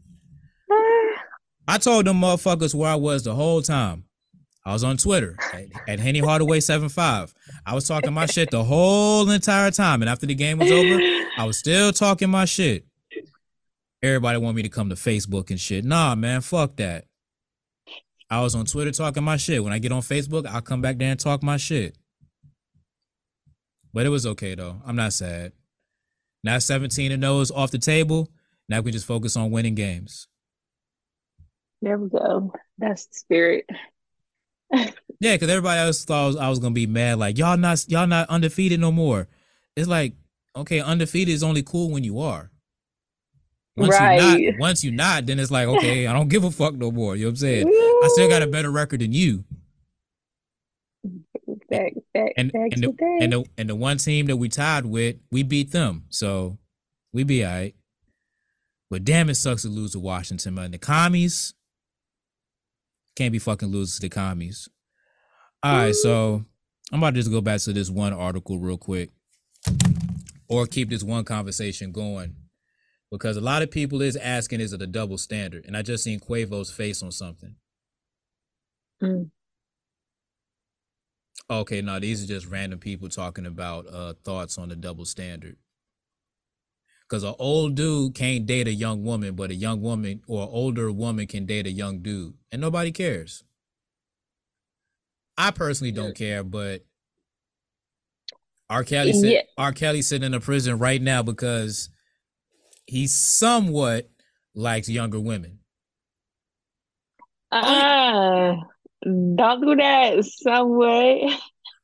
I 1.66 1.78
told 1.78 2.06
them 2.06 2.20
motherfuckers 2.20 2.74
where 2.74 2.90
I 2.90 2.94
was 2.94 3.22
the 3.22 3.34
whole 3.34 3.62
time. 3.62 4.04
I 4.66 4.72
was 4.72 4.84
on 4.84 4.96
Twitter 4.96 5.36
at, 5.52 5.64
at 5.88 6.00
Henny 6.00 6.20
Hardaway 6.20 6.60
75. 6.60 7.34
I 7.66 7.74
was 7.74 7.86
talking 7.86 8.14
my 8.14 8.26
shit 8.26 8.50
the 8.50 8.64
whole 8.64 9.28
entire 9.30 9.70
time, 9.70 10.00
and 10.00 10.08
after 10.08 10.26
the 10.26 10.34
game 10.34 10.58
was 10.58 10.70
over, 10.70 10.98
I 11.36 11.44
was 11.44 11.58
still 11.58 11.92
talking 11.92 12.30
my 12.30 12.46
shit. 12.46 12.86
Everybody 14.02 14.38
want 14.38 14.56
me 14.56 14.62
to 14.62 14.68
come 14.68 14.88
to 14.88 14.94
Facebook 14.94 15.50
and 15.50 15.60
shit. 15.60 15.84
Nah, 15.84 16.14
man, 16.14 16.40
fuck 16.40 16.76
that. 16.76 17.06
I 18.30 18.40
was 18.40 18.54
on 18.54 18.64
Twitter 18.64 18.90
talking 18.90 19.22
my 19.22 19.36
shit. 19.36 19.62
When 19.62 19.72
I 19.72 19.78
get 19.78 19.92
on 19.92 20.02
Facebook, 20.02 20.46
I'll 20.46 20.62
come 20.62 20.80
back 20.80 20.98
there 20.98 21.10
and 21.10 21.20
talk 21.20 21.42
my 21.42 21.56
shit. 21.56 21.96
But 23.92 24.06
it 24.06 24.10
was 24.10 24.26
okay 24.26 24.54
though. 24.54 24.82
I'm 24.84 24.96
not 24.96 25.12
sad. 25.12 25.52
Now 26.42 26.58
17 26.58 27.12
and 27.12 27.22
0 27.22 27.40
is 27.40 27.50
off 27.50 27.70
the 27.70 27.78
table. 27.78 28.30
Now 28.68 28.78
we 28.78 28.84
can 28.84 28.92
just 28.92 29.06
focus 29.06 29.36
on 29.36 29.50
winning 29.50 29.74
games. 29.74 30.26
There 31.84 31.98
we 31.98 32.08
go. 32.08 32.50
That's 32.78 33.06
the 33.06 33.14
spirit. 33.14 33.66
Yeah, 35.20 35.34
because 35.34 35.50
everybody 35.50 35.80
else 35.80 36.04
thought 36.04 36.24
I 36.24 36.26
was, 36.26 36.36
I 36.36 36.48
was 36.48 36.58
gonna 36.58 36.74
be 36.74 36.86
mad. 36.86 37.18
Like 37.18 37.36
y'all 37.38 37.56
not 37.58 37.84
y'all 37.88 38.06
not 38.06 38.28
undefeated 38.30 38.80
no 38.80 38.90
more. 38.90 39.28
It's 39.76 39.86
like 39.86 40.14
okay, 40.56 40.80
undefeated 40.80 41.32
is 41.34 41.42
only 41.42 41.62
cool 41.62 41.90
when 41.90 42.02
you 42.02 42.20
are. 42.20 42.50
Once 43.76 43.92
you 43.92 44.06
Right. 44.06 44.18
not, 44.50 44.60
once 44.60 44.82
you 44.84 44.92
not, 44.92 45.26
then 45.26 45.38
it's 45.38 45.50
like 45.50 45.68
okay, 45.68 46.06
I 46.06 46.12
don't 46.14 46.28
give 46.28 46.44
a 46.44 46.50
fuck 46.50 46.74
no 46.74 46.90
more. 46.90 47.16
You 47.16 47.24
know 47.24 47.28
what 47.28 47.32
I'm 47.32 47.36
saying? 47.36 47.68
I 48.02 48.08
still 48.08 48.28
got 48.28 48.42
a 48.42 48.46
better 48.46 48.70
record 48.70 49.00
than 49.00 49.12
you. 49.12 49.44
back, 51.68 51.92
back, 52.14 52.32
And 52.36 52.50
back 52.52 52.72
and 52.72 52.82
the, 52.82 52.94
and 53.20 53.32
the 53.32 53.44
and 53.58 53.68
the 53.68 53.74
one 53.76 53.98
team 53.98 54.26
that 54.26 54.36
we 54.36 54.48
tied 54.48 54.86
with, 54.86 55.16
we 55.30 55.42
beat 55.42 55.70
them. 55.70 56.04
So 56.08 56.56
we 57.12 57.24
be 57.24 57.44
alright. 57.44 57.74
But 58.90 59.04
damn, 59.04 59.28
it 59.28 59.34
sucks 59.34 59.62
to 59.62 59.68
lose 59.68 59.92
to 59.92 59.98
Washington, 59.98 60.54
man. 60.54 60.70
The 60.70 60.78
commies 60.78 61.54
can't 63.16 63.32
be 63.32 63.38
fucking 63.38 63.68
losing 63.68 63.96
to 63.96 64.00
the 64.02 64.08
commies. 64.08 64.68
All 65.62 65.76
right, 65.76 65.94
so 65.94 66.44
I'm 66.92 66.98
about 66.98 67.10
to 67.10 67.20
just 67.20 67.30
go 67.30 67.40
back 67.40 67.60
to 67.60 67.72
this 67.72 67.90
one 67.90 68.12
article 68.12 68.58
real 68.58 68.76
quick, 68.76 69.10
or 70.48 70.66
keep 70.66 70.90
this 70.90 71.02
one 71.02 71.24
conversation 71.24 71.90
going, 71.90 72.36
because 73.10 73.36
a 73.36 73.40
lot 73.40 73.62
of 73.62 73.70
people 73.70 74.02
is 74.02 74.16
asking, 74.16 74.60
is 74.60 74.72
it 74.72 74.82
a 74.82 74.86
double 74.86 75.16
standard? 75.16 75.64
And 75.64 75.76
I 75.76 75.82
just 75.82 76.04
seen 76.04 76.20
Quavo's 76.20 76.70
face 76.70 77.02
on 77.02 77.12
something. 77.12 77.56
Mm. 79.02 79.30
Okay, 81.50 81.82
no, 81.82 81.98
these 82.00 82.24
are 82.24 82.26
just 82.26 82.46
random 82.46 82.78
people 82.78 83.08
talking 83.08 83.46
about 83.46 83.86
uh 83.86 84.14
thoughts 84.24 84.58
on 84.58 84.68
the 84.68 84.76
double 84.76 85.04
standard. 85.04 85.56
Cause 87.14 87.22
an 87.22 87.36
old 87.38 87.76
dude 87.76 88.16
can't 88.16 88.44
date 88.44 88.66
a 88.66 88.72
young 88.72 89.04
woman, 89.04 89.36
but 89.36 89.52
a 89.52 89.54
young 89.54 89.80
woman 89.80 90.20
or 90.26 90.48
older 90.50 90.90
woman 90.90 91.28
can 91.28 91.46
date 91.46 91.64
a 91.64 91.70
young 91.70 92.00
dude, 92.00 92.34
and 92.50 92.60
nobody 92.60 92.90
cares. 92.90 93.44
I 95.38 95.52
personally 95.52 95.92
don't 95.92 96.16
care, 96.16 96.42
but 96.42 96.84
R. 98.68 98.82
Kelly 98.82 99.12
sit, 99.12 99.30
Yeah. 99.30 99.40
R. 99.56 99.70
Kelly 99.70 100.02
sitting 100.02 100.26
in 100.26 100.34
a 100.34 100.40
prison 100.40 100.80
right 100.80 101.00
now 101.00 101.22
because 101.22 101.88
he 102.84 103.06
somewhat 103.06 104.10
likes 104.56 104.88
younger 104.88 105.20
women. 105.20 105.60
Uh, 107.52 108.56
don't 109.36 109.60
do 109.60 109.76
that 109.76 110.24
some 110.24 110.76
way. 110.76 111.30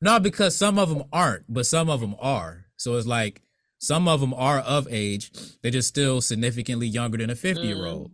No, 0.02 0.18
because 0.18 0.56
some 0.56 0.76
of 0.76 0.88
them 0.88 1.04
aren't, 1.12 1.44
but 1.48 1.66
some 1.66 1.88
of 1.88 2.00
them 2.00 2.16
are. 2.18 2.64
So 2.78 2.96
it's 2.96 3.06
like 3.06 3.42
some 3.80 4.06
of 4.06 4.20
them 4.20 4.32
are 4.34 4.58
of 4.60 4.86
age. 4.90 5.32
They're 5.62 5.70
just 5.72 5.88
still 5.88 6.20
significantly 6.20 6.86
younger 6.86 7.18
than 7.18 7.30
a 7.30 7.34
50 7.34 7.66
year 7.66 7.86
old. 7.86 8.12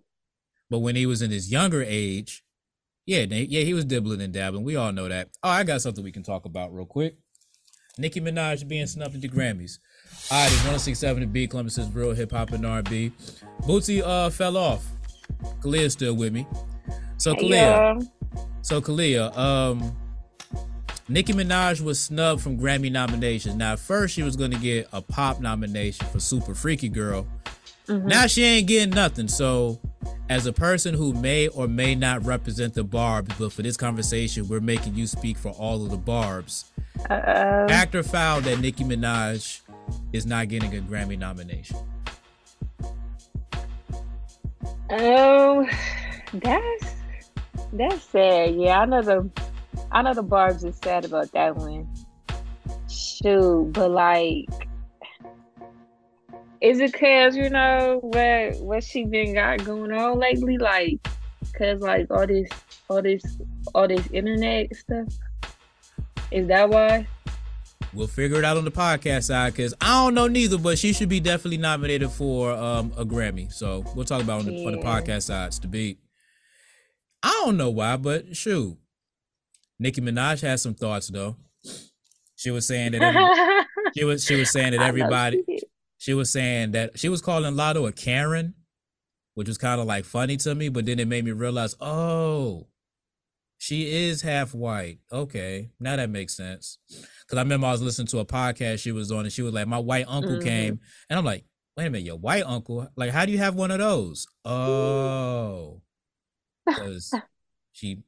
But 0.70 0.78
when 0.78 0.96
he 0.96 1.04
was 1.06 1.20
in 1.22 1.30
his 1.30 1.50
younger 1.50 1.82
age, 1.82 2.42
yeah, 3.04 3.20
yeah, 3.28 3.62
he 3.62 3.74
was 3.74 3.84
dibbling 3.84 4.20
and 4.20 4.32
dabbling. 4.32 4.64
We 4.64 4.74
all 4.76 4.92
know 4.92 5.08
that. 5.08 5.28
Oh, 5.42 5.48
I 5.50 5.62
got 5.64 5.82
something 5.82 6.02
we 6.02 6.10
can 6.12 6.22
talk 6.24 6.44
about 6.44 6.74
real 6.74 6.86
quick. 6.86 7.16
Nicki 7.98 8.20
Minaj 8.20 8.66
being 8.66 8.86
snubbed 8.86 9.14
at 9.14 9.20
the 9.22 9.28
Grammys. 9.28 9.78
All 10.30 10.38
right, 10.42 10.46
it's 10.46 10.56
167 10.64 11.20
to 11.20 11.26
B, 11.26 11.46
Clemenson's 11.46 11.94
real 11.94 12.12
hip 12.12 12.32
hop 12.32 12.50
and 12.52 12.66
R&B. 12.66 13.12
Bootsy 13.62 14.02
uh 14.04 14.30
fell 14.30 14.56
off. 14.56 14.84
Khaliyah's 15.62 15.92
still 15.92 16.14
with 16.14 16.32
me. 16.32 16.46
So 17.18 17.34
Khaliyah, 17.34 17.50
Yeah. 17.50 18.00
so 18.62 18.80
Kalia, 18.80 19.36
um, 19.36 19.96
Nicki 21.08 21.32
Minaj 21.32 21.80
was 21.80 22.00
snubbed 22.00 22.42
from 22.42 22.58
Grammy 22.58 22.90
nominations. 22.90 23.54
Now, 23.54 23.74
at 23.74 23.78
first 23.78 24.14
she 24.14 24.22
was 24.22 24.34
going 24.34 24.50
to 24.50 24.58
get 24.58 24.88
a 24.92 25.00
pop 25.00 25.40
nomination 25.40 26.06
for 26.08 26.18
Super 26.18 26.54
Freaky 26.54 26.88
Girl. 26.88 27.26
Mhm. 27.86 28.04
Now 28.04 28.26
she 28.26 28.42
ain't 28.42 28.66
getting 28.66 28.90
nothing. 28.90 29.28
So, 29.28 29.78
as 30.28 30.46
a 30.46 30.52
person 30.52 30.94
who 30.94 31.12
may 31.12 31.46
or 31.46 31.68
may 31.68 31.94
not 31.94 32.24
represent 32.26 32.74
the 32.74 32.84
Barbz, 32.84 33.38
but 33.38 33.52
for 33.52 33.62
this 33.62 33.76
conversation, 33.76 34.48
we're 34.48 34.60
making 34.60 34.96
you 34.96 35.06
speak 35.06 35.38
for 35.38 35.50
all 35.50 35.84
of 35.84 35.90
the 35.90 35.98
Barbz. 35.98 36.64
Uh-oh. 37.08 37.66
Actor 37.68 38.02
found 38.02 38.44
that 38.46 38.58
Nicki 38.58 38.82
Minaj 38.82 39.60
is 40.12 40.26
not 40.26 40.48
getting 40.48 40.76
a 40.76 40.80
Grammy 40.80 41.16
nomination. 41.16 41.76
Oh, 44.90 45.68
that's 46.32 46.94
that's 47.72 48.02
sad. 48.04 48.56
Yeah, 48.56 48.80
I 48.80 48.86
know 48.86 49.02
the 49.02 49.30
I 49.92 50.02
know 50.02 50.14
the 50.14 50.22
Barb's 50.22 50.64
is 50.64 50.76
sad 50.82 51.04
about 51.04 51.32
that 51.32 51.56
one. 51.56 51.88
Shoot, 52.88 53.72
but 53.72 53.90
like, 53.90 54.46
is 56.60 56.80
it 56.80 56.92
cause 56.92 57.36
you 57.36 57.48
know 57.50 57.98
what 58.02 58.60
what 58.60 58.84
she 58.84 59.04
been 59.04 59.34
got 59.34 59.64
going 59.64 59.92
on 59.92 60.18
lately? 60.18 60.58
Like, 60.58 61.06
cause 61.56 61.80
like 61.80 62.10
all 62.10 62.26
this 62.26 62.48
all 62.88 63.02
this 63.02 63.22
all 63.74 63.88
this 63.88 64.06
internet 64.12 64.74
stuff. 64.74 65.06
Is 66.30 66.48
that 66.48 66.68
why? 66.68 67.06
We'll 67.92 68.08
figure 68.08 68.38
it 68.38 68.44
out 68.44 68.56
on 68.58 68.64
the 68.64 68.70
podcast 68.70 69.24
side 69.24 69.54
because 69.54 69.72
I 69.80 70.04
don't 70.04 70.14
know 70.14 70.26
neither, 70.26 70.58
but 70.58 70.78
she 70.78 70.92
should 70.92 71.08
be 71.08 71.20
definitely 71.20 71.56
nominated 71.56 72.10
for 72.10 72.50
um, 72.52 72.92
a 72.96 73.06
Grammy. 73.06 73.50
So 73.50 73.84
we'll 73.94 74.04
talk 74.04 74.22
about 74.22 74.42
it 74.44 74.48
on 74.48 74.54
the, 74.54 74.66
on 74.66 74.72
the 74.72 74.78
Yeah. 74.78 74.84
podcast 74.84 75.22
sides 75.22 75.58
to 75.60 75.68
beat. 75.68 75.98
I 77.22 77.30
don't 77.44 77.56
know 77.56 77.70
why, 77.70 77.96
but 77.96 78.36
shoot. 78.36 78.76
Nicki 79.78 80.00
Minaj 80.00 80.40
has 80.42 80.62
some 80.62 80.74
thoughts 80.74 81.08
though. 81.08 81.36
She 82.36 82.50
was 82.50 82.66
saying 82.66 82.92
that 82.92 83.02
every, 83.02 83.64
she 83.96 84.04
was 84.04 84.24
she 84.24 84.36
was 84.36 84.50
saying 84.50 84.72
that 84.72 84.82
everybody 84.82 85.42
she 85.98 86.12
was 86.14 86.30
saying 86.30 86.72
that 86.72 86.98
she 86.98 87.08
was 87.08 87.20
calling 87.22 87.54
Latto 87.54 87.88
a 87.88 87.92
Karen, 87.92 88.54
which 89.34 89.48
was 89.48 89.58
kind 89.58 89.80
of 89.80 89.86
like 89.86 90.04
funny 90.04 90.36
to 90.38 90.54
me, 90.54 90.68
but 90.68 90.84
then 90.86 90.98
it 90.98 91.08
made 91.08 91.24
me 91.24 91.32
realize, 91.32 91.74
oh, 91.80 92.66
She 93.58 93.90
is 94.06 94.20
half 94.22 94.54
white. 94.54 94.98
Okay, 95.10 95.70
now 95.80 95.96
that 95.96 96.10
makes 96.10 96.36
sense. 96.36 96.78
Because 96.88 97.38
I 97.38 97.42
remember 97.42 97.66
I 97.66 97.72
was 97.72 97.80
listening 97.82 98.06
to 98.08 98.18
a 98.18 98.24
podcast 98.26 98.80
she 98.80 98.92
was 98.92 99.10
on, 99.10 99.20
and 99.20 99.32
she 99.32 99.40
was 99.42 99.54
like, 99.54 99.66
"My 99.66 99.78
white 99.78 100.04
uncle 100.08 100.36
Mhm. 100.36 100.42
came," 100.42 100.80
and 101.08 101.18
I'm 101.18 101.24
like, 101.24 101.44
"Wait 101.76 101.86
a 101.86 101.90
minute, 101.90 102.04
your 102.06 102.16
white 102.18 102.44
uncle? 102.44 102.86
Like, 102.96 103.10
how 103.12 103.24
do 103.24 103.32
you 103.32 103.38
have 103.38 103.54
one 103.54 103.70
of 103.70 103.78
those?" 103.78 104.26
Oh, 104.44 105.80
because 106.66 107.10
she 107.72 108.02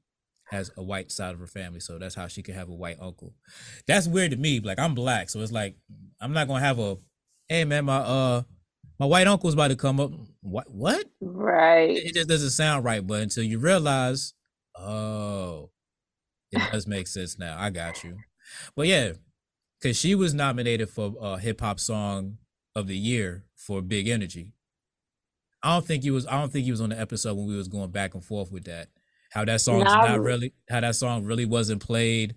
has 0.51 0.70
a 0.76 0.82
white 0.82 1.11
side 1.12 1.34
of 1.34 1.40
her 1.40 1.46
family, 1.46 1.80
so 1.80 1.99
that's 1.99 2.14
how 2.14 2.26
she 2.26 2.42
can 2.42 2.55
have 2.55 2.68
a 2.68 2.74
white 2.74 2.99
uncle. 3.01 3.34
That's 3.86 4.09
weird 4.09 4.30
to 4.32 4.36
me. 4.36 4.61
Like, 4.61 4.78
I'm 4.78 4.94
black, 4.94 5.30
so 5.30 5.40
it's 5.40 5.53
like 5.53 5.76
I'm 6.20 6.32
not 6.32 6.49
gonna 6.49 6.64
have 6.64 6.78
a, 6.78 6.96
hey 7.49 7.64
man, 7.64 7.84
my 7.84 7.99
uh, 7.99 8.42
my 8.99 9.07
white 9.07 9.26
uncle's 9.26 9.55
about 9.55 9.68
to 9.68 9.76
come 9.76 10.01
up. 10.01 10.11
What? 10.40 10.70
What? 10.70 11.07
Right. 11.20 11.96
it 11.96 12.14
just 12.14 12.28
doesn't 12.28 12.51
sound 12.51 12.84
right. 12.84 13.07
But 13.07 13.22
until 13.22 13.44
you 13.44 13.59
realize, 13.59 14.34
oh, 14.76 15.70
it 16.51 16.61
does 16.72 16.86
make 16.86 17.07
sense 17.07 17.38
now. 17.38 17.57
I 17.59 17.70
got 17.70 18.03
you. 18.03 18.16
But 18.74 18.86
yeah, 18.86 19.12
because 19.80 19.96
she 19.96 20.14
was 20.14 20.34
nominated 20.34 20.88
for 20.90 21.14
uh, 21.20 21.36
hip 21.36 21.61
hop 21.61 21.78
song 21.78 22.38
of 22.74 22.86
the 22.86 22.96
year 22.96 23.44
for 23.55 23.82
Big 23.82 24.09
Energy. 24.09 24.53
I 25.62 25.74
don't 25.74 25.86
think 25.86 26.03
he 26.03 26.11
was. 26.11 26.26
I 26.26 26.38
don't 26.38 26.53
think 26.53 26.64
he 26.64 26.70
was 26.70 26.80
on 26.80 26.90
the 26.90 27.01
episode 27.01 27.36
when 27.36 27.46
we 27.46 27.57
was 27.57 27.68
going 27.68 27.90
back 27.90 28.14
and 28.14 28.24
forth 28.24 28.51
with 28.53 28.64
that. 28.64 28.88
How 29.31 29.45
that 29.45 29.61
song's 29.61 29.85
Nah, 29.85 30.09
not 30.09 30.20
really. 30.20 30.55
How 30.68 30.81
that 30.81 30.97
song 30.97 31.24
really 31.24 31.45
wasn't 31.45 31.83
played 31.83 32.35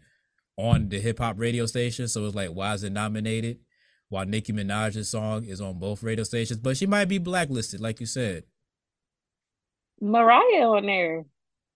on 0.57 0.89
the 0.89 0.99
hip 0.99 1.19
hop 1.19 1.39
radio 1.39 1.65
station. 1.65 2.07
So 2.07 2.25
it's 2.25 2.35
like, 2.35 2.49
why 2.49 2.73
is 2.73 2.83
it 2.83 2.91
nominated? 2.91 3.59
While 4.09 4.25
Nicki 4.25 4.51
Minaj's 4.51 5.09
song 5.09 5.45
is 5.45 5.61
on 5.61 5.79
both 5.79 6.03
radio 6.03 6.25
stations, 6.25 6.59
but 6.59 6.75
she 6.75 6.85
might 6.85 7.05
be 7.05 7.17
blacklisted, 7.17 7.79
like 7.79 8.01
you 8.01 8.05
said. 8.05 8.43
Mariah 10.01 10.67
on 10.67 10.85
there. 10.85 11.25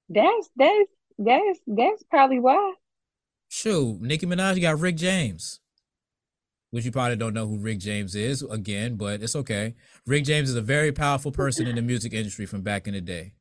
That's 0.10 0.50
that's 0.58 0.90
that's 1.18 1.60
that's 1.66 2.04
probably 2.04 2.40
why. 2.40 2.74
Shoot, 3.48 4.02
Nicki 4.02 4.26
Minaj 4.26 4.60
got 4.62 4.80
Rick 4.80 4.98
James, 4.98 5.62
which 6.72 6.84
you 6.84 6.92
probably 6.92 7.16
don't 7.16 7.34
know 7.34 7.48
who 7.48 7.60
Rick 7.60 7.80
James 7.80 8.16
is 8.16 8.42
again, 8.42 8.98
but 8.98 9.24
it's 9.24 9.36
okay. 9.36 9.76
Rick 10.06 10.26
James 10.26 10.50
is 10.50 10.56
a 10.56 10.62
very 10.62 10.92
powerful 10.92 11.32
person 11.32 11.68
in 11.68 11.76
the 11.76 11.82
music 11.82 12.12
industry 12.12 12.46
from 12.46 12.64
back 12.64 12.88
in 12.88 12.94
the 12.94 13.02
day. 13.02 13.34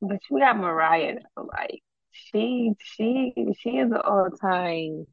But 0.00 0.20
you 0.30 0.38
got 0.38 0.58
Mariah 0.58 1.16
though, 1.36 1.48
like 1.52 1.82
she 2.12 2.72
she 2.78 3.32
she 3.60 3.70
is 3.70 3.90
an 3.90 3.96
all 3.96 4.30
time. 4.30 5.06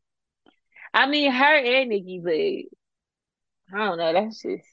I 0.93 1.07
mean 1.07 1.31
her 1.31 1.55
and 1.55 1.89
Nicki, 1.89 2.21
but 2.23 3.77
I 3.77 3.85
don't 3.85 3.97
know. 3.97 4.13
That's 4.13 4.41
just 4.41 4.67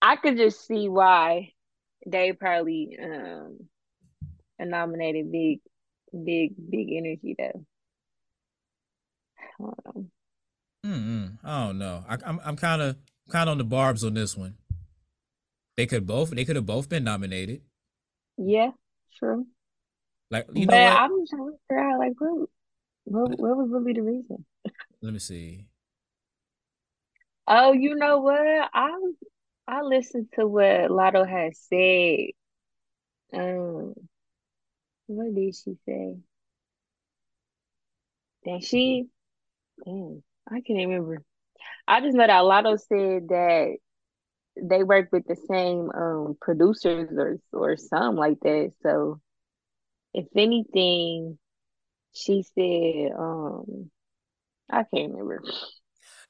I 0.00 0.16
could 0.16 0.36
just 0.36 0.66
see 0.66 0.88
why 0.88 1.52
they 2.06 2.32
probably 2.32 2.96
um 3.02 3.68
nominated 4.60 5.32
big 5.32 5.60
big 6.12 6.54
big 6.70 6.92
energy 6.92 7.34
though. 7.38 7.64
Mm-mm, 10.84 11.38
I 11.42 11.66
don't 11.66 11.78
know. 11.78 12.04
I, 12.08 12.18
I'm 12.24 12.40
I'm 12.44 12.56
kind 12.56 12.82
of 12.82 12.96
kind 13.28 13.48
of 13.48 13.52
on 13.52 13.58
the 13.58 13.64
barbs 13.64 14.04
on 14.04 14.14
this 14.14 14.36
one. 14.36 14.56
They 15.76 15.86
could 15.86 16.06
both 16.06 16.30
they 16.30 16.44
could 16.44 16.56
have 16.56 16.66
both 16.66 16.88
been 16.88 17.04
nominated. 17.04 17.62
Yeah, 18.38 18.70
true. 19.18 19.46
Like 20.30 20.46
you 20.54 20.66
but 20.66 20.74
know 20.74 20.84
what? 20.84 20.98
I'm 20.98 21.26
trying 21.26 21.50
to 21.50 21.58
figure 21.68 21.90
out 21.90 21.98
like 21.98 22.12
what 22.18 22.48
what 23.04 23.38
what 23.38 23.56
was 23.56 23.68
really 23.70 23.92
the 23.92 24.02
reason? 24.02 24.44
Let 25.00 25.12
me 25.12 25.18
see. 25.18 25.66
Oh, 27.46 27.72
you 27.72 27.94
know 27.94 28.18
what? 28.18 28.70
I 28.74 28.90
I 29.68 29.82
listened 29.82 30.28
to 30.34 30.46
what 30.46 30.90
Latto 30.90 31.28
had 31.28 31.56
said. 31.56 32.30
Um, 33.32 33.94
what 35.06 35.34
did 35.34 35.54
she 35.54 35.76
say? 35.86 36.16
Then 38.44 38.60
she, 38.60 39.06
damn, 39.84 40.22
I 40.48 40.60
can't 40.60 40.88
remember. 40.88 41.22
I 41.86 42.00
just 42.00 42.16
know 42.16 42.26
that 42.26 42.42
Latto 42.42 42.78
said 42.78 43.28
that 43.28 43.76
they 44.60 44.82
work 44.82 45.08
with 45.12 45.26
the 45.26 45.36
same 45.36 45.90
um 45.90 46.36
producers 46.40 47.10
or 47.12 47.38
or 47.52 47.76
something 47.76 48.16
like 48.16 48.40
that. 48.40 48.72
So, 48.82 49.20
if 50.14 50.26
anything, 50.36 51.38
she 52.12 52.42
said 52.42 53.12
um 53.18 53.90
I 54.70 54.84
can't 54.92 55.12
remember. 55.12 55.42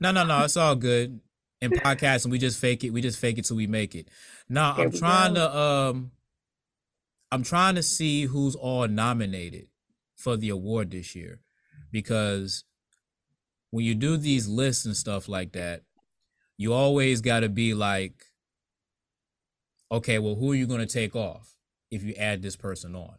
No, 0.01 0.11
no, 0.11 0.25
no. 0.25 0.45
It's 0.45 0.57
all 0.57 0.77
good. 0.77 1.21
In 1.63 1.71
podcasting, 1.71 2.31
we 2.31 2.39
just 2.39 2.61
fake 2.61 2.85
it. 2.85 2.91
We 2.91 3.01
just 3.01 3.19
fake 3.19 3.39
it 3.39 3.47
till 3.47 3.57
we 3.57 3.67
make 3.67 3.95
it. 3.95 4.09
Now 4.49 4.75
There 4.77 4.87
I'm 4.87 4.93
trying 4.93 5.35
go. 5.35 5.41
to 5.41 5.59
um 5.59 6.11
I'm 7.33 7.43
trying 7.43 7.75
to 7.77 7.83
see 7.83 8.25
who's 8.25 8.55
all 8.55 8.87
nominated 8.89 9.69
for 10.17 10.37
the 10.37 10.51
award 10.51 10.91
this 10.91 11.15
year. 11.15 11.41
Because 11.91 12.65
when 13.71 13.85
you 13.85 13.95
do 13.95 14.17
these 14.17 14.49
lists 14.49 14.85
and 14.85 14.97
stuff 14.97 15.29
like 15.29 15.53
that, 15.53 15.83
you 16.57 16.73
always 16.73 17.21
gotta 17.21 17.49
be 17.49 17.75
like, 17.75 18.25
okay, 19.91 20.19
well, 20.19 20.35
who 20.35 20.53
are 20.53 20.57
you 20.57 20.67
gonna 20.67 20.87
take 20.87 21.15
off 21.15 21.55
if 21.91 22.03
you 22.03 22.15
add 22.15 22.43
this 22.43 22.57
person 22.57 22.95
on? 22.95 23.15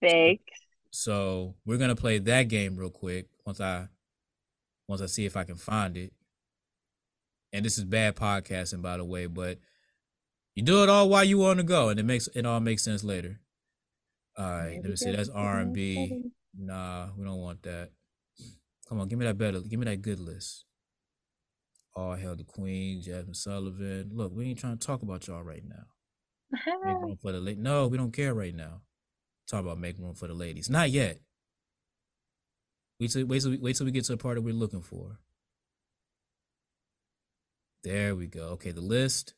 Thanks. 0.00 0.42
So 0.90 1.54
we're 1.64 1.78
gonna 1.78 1.96
play 1.96 2.18
that 2.18 2.48
game 2.48 2.76
real 2.76 2.90
quick 2.90 3.26
once 3.44 3.60
I 3.60 3.88
once 4.88 5.02
I 5.02 5.06
see 5.06 5.26
if 5.26 5.36
I 5.36 5.44
can 5.44 5.56
find 5.56 5.96
it. 5.96 6.12
And 7.52 7.64
this 7.64 7.78
is 7.78 7.84
bad 7.84 8.16
podcasting, 8.16 8.82
by 8.82 8.96
the 8.96 9.04
way, 9.04 9.26
but 9.26 9.58
you 10.54 10.62
do 10.62 10.82
it 10.82 10.88
all 10.88 11.08
while 11.08 11.24
you 11.24 11.44
on 11.44 11.56
the 11.58 11.62
go, 11.62 11.88
and 11.88 12.00
it 12.00 12.04
makes 12.04 12.28
it 12.34 12.44
all 12.44 12.60
makes 12.60 12.82
sense 12.82 13.04
later. 13.04 13.40
All 14.36 14.44
right, 14.44 14.80
let 14.82 14.90
me 14.90 14.96
see. 14.96 15.12
That's 15.12 15.28
R 15.28 15.60
and 15.60 15.72
B. 15.72 16.30
Nah, 16.56 17.08
we 17.16 17.24
don't 17.24 17.40
want 17.40 17.62
that. 17.62 17.90
Come 18.88 19.00
on, 19.00 19.08
give 19.08 19.18
me 19.18 19.26
that 19.26 19.38
better. 19.38 19.60
Give 19.60 19.78
me 19.78 19.86
that 19.86 20.02
good 20.02 20.18
list. 20.18 20.64
All 21.98 22.14
hail 22.14 22.36
the 22.36 22.44
Queen, 22.44 23.02
Jazmine 23.02 23.34
Sullivan. 23.34 24.10
Look, 24.12 24.32
we 24.32 24.46
ain't 24.46 24.60
trying 24.60 24.78
to 24.78 24.86
talk 24.86 25.02
about 25.02 25.26
y'all 25.26 25.42
right 25.42 25.64
now. 25.68 25.82
Make 26.84 26.96
room 27.02 27.18
for 27.20 27.32
the 27.32 27.40
late. 27.40 27.58
No, 27.58 27.88
we 27.88 27.98
don't 27.98 28.12
care 28.12 28.32
right 28.32 28.54
now. 28.54 28.82
Talk 29.48 29.62
about 29.62 29.80
make 29.80 29.98
room 29.98 30.14
for 30.14 30.28
the 30.28 30.34
ladies. 30.34 30.70
Not 30.70 30.90
yet. 30.90 31.18
Wait 33.00 33.10
till 33.10 33.26
wait 33.26 33.42
till 33.42 33.50
we, 33.50 33.58
wait 33.58 33.74
till 33.74 33.84
we 33.84 33.90
get 33.90 34.04
to 34.04 34.12
the 34.12 34.16
part 34.16 34.36
that 34.36 34.42
we're 34.42 34.54
looking 34.54 34.80
for. 34.80 35.18
There 37.82 38.14
we 38.14 38.28
go. 38.28 38.42
Okay, 38.50 38.70
the 38.70 38.80
list. 38.80 39.34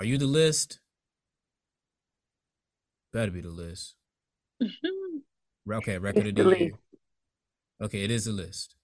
Are 0.00 0.06
you 0.06 0.16
the 0.16 0.24
list? 0.24 0.80
Better 3.12 3.32
be 3.32 3.42
the 3.42 3.50
list. 3.50 3.96
Okay, 5.70 5.98
record 5.98 6.26
It's 6.26 6.40
of 6.40 6.46
the 6.46 6.54
the 6.54 6.58
year. 6.58 6.72
Okay, 7.82 8.02
it 8.02 8.10
is 8.10 8.24
the 8.24 8.32
list. 8.32 8.76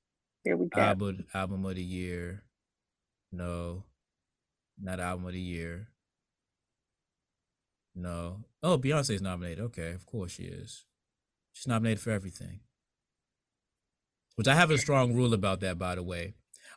Here 0.45 0.59
we 0.59 0.67
go. 0.69 0.79
Album 0.79 1.25
album 1.33 1.65
of 1.65 1.75
the 1.75 1.83
year. 1.83 2.45
No. 3.33 3.85
Not 4.81 5.01
album 5.01 5.27
of 5.27 5.33
the 5.33 5.41
year. 5.41 5.89
No. 7.95 8.45
Oh, 8.63 8.79
Beyonce's 8.79 9.21
nominated. 9.21 9.65
Okay, 9.65 9.91
of 9.93 10.07
course 10.07 10.33
she 10.33 10.45
is. 10.45 10.85
She's 11.53 11.67
nominated 11.67 12.01
for 12.01 12.11
everything. 12.11 12.61
Which 14.37 14.47
I 14.47 14.55
have 14.55 14.71
a 14.71 14.79
strong 14.79 15.15
rule 15.15 15.35
about 15.35 15.61
that, 15.61 15.79
by 15.79 15.97
the 15.97 16.03
way. 16.03 16.35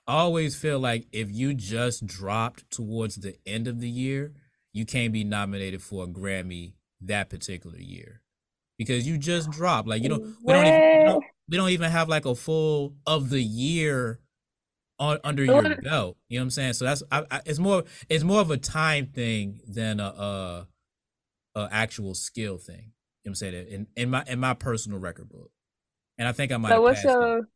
I 0.08 0.16
always 0.16 0.56
feel 0.56 0.80
like 0.80 1.06
if 1.12 1.30
you 1.32 1.54
just 1.54 2.08
dropped 2.08 2.70
towards 2.72 3.18
the 3.18 3.36
end 3.46 3.68
of 3.68 3.80
the 3.80 3.90
year, 3.90 4.34
you 4.74 4.86
can't 4.86 5.14
be 5.14 5.24
nominated 5.24 5.84
for 5.84 6.06
a 6.06 6.08
Grammy 6.08 6.74
that 7.02 7.30
particular 7.30 7.78
year. 7.78 8.22
Because 8.78 9.08
you 9.08 9.20
just 9.20 9.52
dropped. 9.52 9.88
Like 9.88 10.02
you 10.02 10.10
don't 10.10 10.36
we 10.44 10.54
don't 10.54 10.66
even 10.66 10.82
we 10.82 11.06
don't, 11.06 11.24
we 11.50 11.58
don't 11.58 11.70
even 11.70 11.92
have 11.92 12.10
like 12.10 12.26
a 12.26 12.34
full 12.34 12.96
of 13.06 13.30
the 13.30 13.44
year 13.44 14.20
on 15.02 15.18
under 15.24 15.44
your 15.44 15.62
belt. 15.82 16.18
You 16.30 16.40
know 16.40 16.44
what 16.44 16.46
I'm 16.46 16.50
saying? 16.52 16.74
So 16.74 16.86
that's 16.86 17.04
I, 17.12 17.26
I, 17.30 17.42
it's 17.46 17.60
more 17.60 17.84
it's 18.08 18.24
more 18.24 18.40
of 18.40 18.52
a 18.52 18.58
time 18.58 19.08
thing 19.08 19.60
than 19.68 20.00
a, 20.00 20.06
a 20.06 20.68
a 21.56 21.70
actual 21.72 22.14
skill 22.14 22.58
thing. 22.58 22.76
You 22.76 22.82
know 22.82 22.86
what 23.24 23.32
I'm 23.32 23.36
saying? 23.36 23.68
In 23.68 23.88
in 23.98 24.10
my 24.12 24.24
in 24.28 24.40
my 24.40 24.54
personal 24.54 25.00
record 25.00 25.30
book. 25.30 25.52
And 26.18 26.28
I 26.28 26.32
think 26.32 26.52
I 26.52 26.58
might 26.58 26.70
so 26.70 26.82
what's 26.82 27.02
passed 27.02 27.16
it. 27.16 27.20
your 27.20 27.48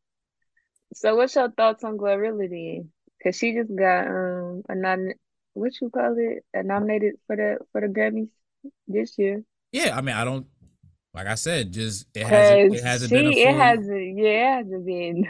so 0.94 1.16
what's 1.16 1.36
your 1.36 1.52
thoughts 1.52 1.84
on 1.84 1.98
Glorilla 1.98 2.50
then? 2.50 2.90
Cause 3.24 3.38
she 3.38 3.54
just 3.54 3.74
got 3.76 4.08
um 4.08 4.64
a 4.68 4.76
nom 4.76 5.10
what 5.54 5.72
you 5.80 5.90
call 5.90 6.16
it? 6.18 6.44
A 6.54 6.64
nominated 6.64 7.16
for 7.28 7.36
the 7.36 7.60
for 7.72 7.82
the 7.82 7.88
Grammys 7.88 8.30
this 8.88 9.18
year. 9.18 9.44
Yeah, 9.72 9.96
I 9.96 10.02
mean 10.02 10.16
I 10.16 10.26
don't 10.26 10.48
like 11.14 11.28
I 11.28 11.36
said, 11.36 11.72
just 11.72 12.08
it 12.16 12.26
hasn't 12.26 12.76
it 12.76 12.84
hasn't 12.84 13.10
she 13.10 13.16
been 13.16 13.28
a 13.28 13.30
it 13.30 13.56
hasn't 13.56 14.18
yeah, 14.18 14.30
it 14.30 14.58
hasn't 14.58 14.86
been 14.86 15.28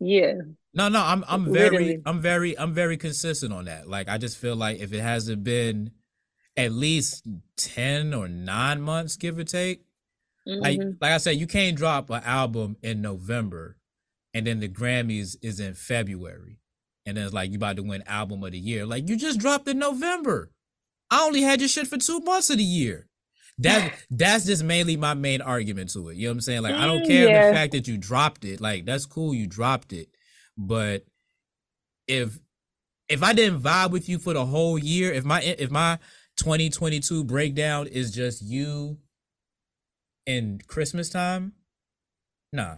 yeah. 0.00 0.34
No, 0.74 0.88
no, 0.88 1.00
I'm 1.00 1.24
I'm 1.28 1.44
very 1.52 1.70
Literally. 1.70 2.02
I'm 2.06 2.20
very 2.20 2.58
I'm 2.58 2.72
very 2.74 2.96
consistent 2.96 3.52
on 3.52 3.66
that. 3.66 3.88
Like 3.88 4.08
I 4.08 4.18
just 4.18 4.36
feel 4.38 4.56
like 4.56 4.80
if 4.80 4.92
it 4.92 5.00
hasn't 5.00 5.44
been 5.44 5.90
at 6.56 6.72
least 6.72 7.26
10 7.56 8.14
or 8.14 8.28
9 8.28 8.80
months 8.80 9.16
give 9.16 9.38
or 9.38 9.44
take, 9.44 9.82
like 10.46 10.78
Mhm. 10.78 10.96
like 11.00 11.12
I 11.12 11.18
said, 11.18 11.36
you 11.36 11.46
can't 11.46 11.76
drop 11.76 12.10
an 12.10 12.22
album 12.24 12.76
in 12.82 13.00
November 13.02 13.76
and 14.32 14.46
then 14.46 14.60
the 14.60 14.68
Grammys 14.68 15.36
is 15.42 15.60
in 15.60 15.74
February. 15.74 16.58
And 17.06 17.16
then 17.16 17.24
it's 17.26 17.34
like 17.34 17.50
you 17.50 17.56
about 17.56 17.76
to 17.76 17.82
win 17.82 18.02
album 18.06 18.42
of 18.44 18.52
the 18.52 18.58
year. 18.58 18.84
Like 18.86 19.08
you 19.08 19.16
just 19.16 19.38
dropped 19.38 19.68
in 19.68 19.78
November. 19.78 20.50
I 21.10 21.22
only 21.24 21.42
had 21.42 21.60
your 21.60 21.68
shit 21.68 21.86
for 21.86 21.98
two 21.98 22.20
months 22.20 22.50
of 22.50 22.58
the 22.58 22.64
year. 22.64 23.06
that 23.58 23.92
that's 24.10 24.44
just 24.46 24.64
mainly 24.64 24.96
my 24.96 25.14
main 25.14 25.40
argument 25.40 25.90
to 25.92 26.08
it. 26.08 26.16
You 26.16 26.24
know 26.24 26.30
what 26.30 26.34
I'm 26.36 26.40
saying? 26.40 26.62
Like 26.62 26.74
I 26.74 26.86
don't 26.86 27.06
care 27.06 27.28
Yeah. 27.28 27.48
the 27.50 27.54
fact 27.54 27.72
that 27.72 27.86
you 27.86 27.96
dropped 27.98 28.44
it. 28.44 28.60
Like 28.60 28.84
that's 28.86 29.06
cool 29.06 29.32
you 29.34 29.46
dropped 29.46 29.92
it. 29.92 30.08
But 30.56 31.04
if 32.06 32.38
if 33.08 33.22
I 33.22 33.32
didn't 33.32 33.60
vibe 33.60 33.90
with 33.90 34.08
you 34.08 34.18
for 34.18 34.32
the 34.32 34.46
whole 34.46 34.78
year, 34.78 35.12
if 35.12 35.24
my 35.24 35.42
if 35.42 35.70
my 35.70 35.98
2022 36.36 37.24
breakdown 37.24 37.86
is 37.86 38.12
just 38.12 38.42
you 38.42 38.98
in 40.26 40.60
Christmas 40.66 41.08
time, 41.10 41.52
nah, 42.52 42.76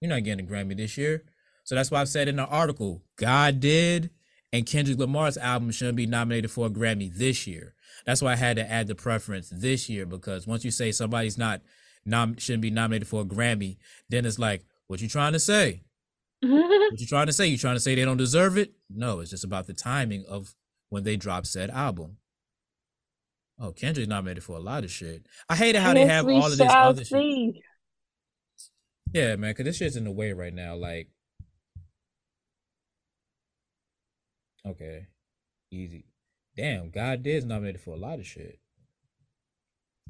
you're 0.00 0.10
not 0.10 0.24
getting 0.24 0.46
a 0.46 0.48
Grammy 0.48 0.76
this 0.76 0.96
year. 0.96 1.24
So 1.64 1.74
that's 1.74 1.90
why 1.90 2.00
I've 2.00 2.08
said 2.08 2.28
in 2.28 2.36
the 2.36 2.46
article, 2.46 3.02
God 3.16 3.60
did, 3.60 4.10
and 4.52 4.66
Kendrick 4.66 4.98
Lamar's 4.98 5.38
album 5.38 5.70
shouldn't 5.70 5.96
be 5.96 6.06
nominated 6.06 6.50
for 6.50 6.66
a 6.66 6.70
Grammy 6.70 7.12
this 7.12 7.46
year. 7.46 7.74
That's 8.04 8.20
why 8.20 8.32
I 8.32 8.36
had 8.36 8.56
to 8.56 8.70
add 8.70 8.88
the 8.88 8.94
preference 8.94 9.48
this 9.50 9.88
year 9.88 10.04
because 10.04 10.46
once 10.46 10.64
you 10.64 10.70
say 10.70 10.90
somebody's 10.92 11.38
not 11.38 11.62
nom- 12.04 12.36
shouldn't 12.36 12.62
be 12.62 12.70
nominated 12.70 13.08
for 13.08 13.22
a 13.22 13.24
Grammy, 13.24 13.78
then 14.08 14.26
it's 14.26 14.38
like, 14.38 14.64
what 14.88 15.00
you 15.00 15.08
trying 15.08 15.32
to 15.32 15.38
say? 15.38 15.84
What 16.42 17.00
you 17.00 17.06
trying 17.08 17.26
to 17.26 17.32
say? 17.32 17.46
You 17.46 17.56
trying 17.56 17.76
to 17.76 17.80
say 17.80 17.94
they 17.94 18.04
don't 18.04 18.16
deserve 18.16 18.58
it? 18.58 18.72
No, 18.90 19.20
it's 19.20 19.30
just 19.30 19.44
about 19.44 19.66
the 19.66 19.74
timing 19.74 20.24
of 20.28 20.54
when 20.90 21.04
they 21.04 21.16
drop 21.16 21.46
said 21.46 21.70
album. 21.70 22.18
Oh, 23.60 23.70
Kendrick's 23.72 24.08
nominated 24.08 24.42
for 24.42 24.56
a 24.56 24.60
lot 24.60 24.82
of 24.82 24.90
shit. 24.90 25.26
I 25.48 25.54
hate 25.54 25.76
how 25.76 25.94
they 25.94 26.06
have 26.06 26.26
all 26.26 26.46
of 26.46 26.58
this 26.58 26.68
other 26.68 27.04
shit. 27.04 27.54
Yeah, 29.12 29.36
man, 29.36 29.54
cause 29.54 29.64
this 29.64 29.76
shit's 29.76 29.96
in 29.96 30.04
the 30.04 30.10
way 30.10 30.32
right 30.32 30.54
now. 30.54 30.74
Like, 30.74 31.08
okay, 34.66 35.06
easy. 35.70 36.06
Damn, 36.56 36.90
God 36.90 37.22
did's 37.22 37.44
nominated 37.44 37.80
for 37.80 37.94
a 37.94 37.98
lot 37.98 38.18
of 38.18 38.26
shit. 38.26 38.58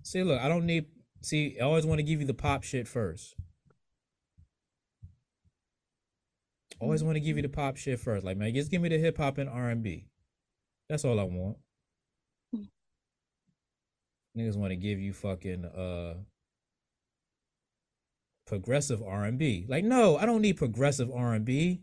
See, 0.02 0.22
look, 0.22 0.40
I 0.40 0.48
don't 0.48 0.66
need. 0.66 0.86
See, 1.20 1.56
I 1.60 1.64
always 1.64 1.84
want 1.84 1.98
to 1.98 2.04
give 2.04 2.20
you 2.20 2.26
the 2.26 2.34
pop 2.34 2.62
shit 2.62 2.88
first. 2.88 3.34
Always 6.82 7.04
want 7.04 7.14
to 7.14 7.20
give 7.20 7.36
you 7.36 7.42
the 7.42 7.48
pop 7.48 7.76
shit 7.76 8.00
first. 8.00 8.24
Like, 8.24 8.36
man, 8.36 8.52
just 8.52 8.68
give 8.68 8.82
me 8.82 8.88
the 8.88 8.98
hip 8.98 9.16
hop 9.16 9.38
and 9.38 9.48
R 9.48 9.68
and 9.68 9.84
B. 9.84 10.08
That's 10.88 11.04
all 11.04 11.20
I 11.20 11.22
want. 11.22 11.56
Niggas 14.36 14.56
want 14.56 14.70
to 14.70 14.76
give 14.76 14.98
you 14.98 15.12
fucking 15.12 15.64
uh 15.64 16.14
progressive 18.48 19.00
R 19.00 19.24
and 19.24 19.38
B. 19.38 19.64
Like, 19.68 19.84
no, 19.84 20.16
I 20.16 20.26
don't 20.26 20.42
need 20.42 20.56
progressive 20.56 21.08
R 21.08 21.34
and 21.34 21.44
B. 21.44 21.82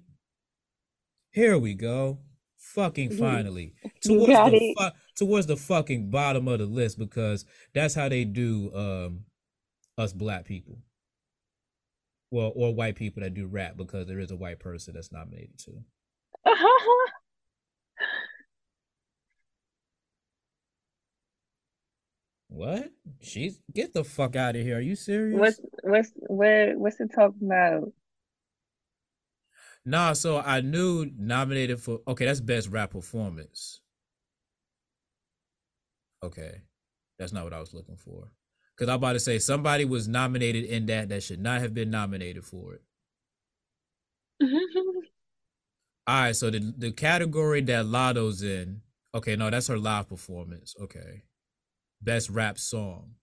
Here 1.31 1.57
we 1.57 1.75
go. 1.75 2.19
Fucking 2.57 3.11
finally. 3.11 3.75
Towards 4.03 4.27
the 4.27 4.75
fu- 4.77 5.25
towards 5.25 5.47
the 5.47 5.55
fucking 5.55 6.09
bottom 6.09 6.49
of 6.49 6.59
the 6.59 6.65
list 6.65 6.99
because 6.99 7.45
that's 7.73 7.95
how 7.95 8.09
they 8.09 8.25
do 8.25 8.69
um 8.75 9.21
us 9.97 10.11
black 10.11 10.43
people. 10.43 10.79
Well, 12.31 12.51
or 12.55 12.73
white 12.73 12.95
people 12.95 13.23
that 13.23 13.33
do 13.33 13.47
rap 13.47 13.75
because 13.75 14.07
there 14.07 14.19
is 14.19 14.31
a 14.31 14.35
white 14.35 14.59
person 14.59 14.93
that's 14.93 15.11
nominated 15.11 15.57
too. 15.57 15.83
What? 22.49 22.91
She's 23.21 23.59
get 23.73 23.93
the 23.93 24.03
fuck 24.03 24.35
out 24.35 24.55
of 24.55 24.63
here. 24.63 24.77
Are 24.77 24.81
you 24.81 24.95
serious? 24.95 25.39
what's 25.39 25.61
what's 25.83 26.11
what 26.27 26.77
what's 26.77 26.99
it 26.99 27.11
talking 27.13 27.47
about? 27.47 27.91
Nah, 29.85 30.13
so 30.13 30.39
I 30.39 30.61
knew 30.61 31.09
nominated 31.15 31.79
for 31.79 31.99
okay, 32.07 32.25
that's 32.25 32.41
best 32.41 32.69
rap 32.69 32.91
performance. 32.91 33.81
Okay. 36.23 36.61
That's 37.17 37.33
not 37.33 37.43
what 37.43 37.53
I 37.53 37.59
was 37.59 37.73
looking 37.73 37.97
for. 37.97 38.31
Cause 38.79 38.87
I'm 38.87 38.95
about 38.95 39.13
to 39.13 39.19
say 39.19 39.39
somebody 39.39 39.83
was 39.83 40.07
nominated 40.07 40.63
in 40.63 40.85
that 40.85 41.09
that 41.09 41.21
should 41.21 41.41
not 41.41 41.59
have 41.59 41.73
been 41.73 41.89
nominated 41.89 42.45
for 42.45 42.75
it. 42.75 42.81
Mm-hmm. 44.41 44.99
All 46.07 46.21
right, 46.21 46.35
so 46.35 46.49
the 46.49 46.73
the 46.77 46.91
category 46.93 47.59
that 47.59 47.85
Latto's 47.85 48.41
in, 48.41 48.79
okay, 49.13 49.35
no, 49.35 49.49
that's 49.49 49.67
her 49.67 49.77
live 49.77 50.07
performance. 50.07 50.75
Okay. 50.81 51.23
Best 52.01 52.29
rap 52.29 52.57
song. 52.57 53.15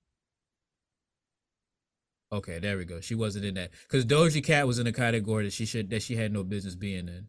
Okay, 2.31 2.59
there 2.59 2.77
we 2.77 2.85
go. 2.85 3.01
She 3.01 3.15
wasn't 3.15 3.47
in 3.47 3.55
that. 3.55 3.71
Because 3.89 4.05
Doja 4.05 4.45
Cat 4.45 4.67
was 4.67 4.79
in 4.79 4.87
a 4.87 4.93
category 4.93 5.45
that 5.45 5.55
she 5.55 5.65
should 5.65 5.89
that 5.89 6.03
she 6.03 6.17
had 6.17 6.35
no 6.35 6.45
business 6.45 6.75
being 6.75 7.09
in. 7.09 7.29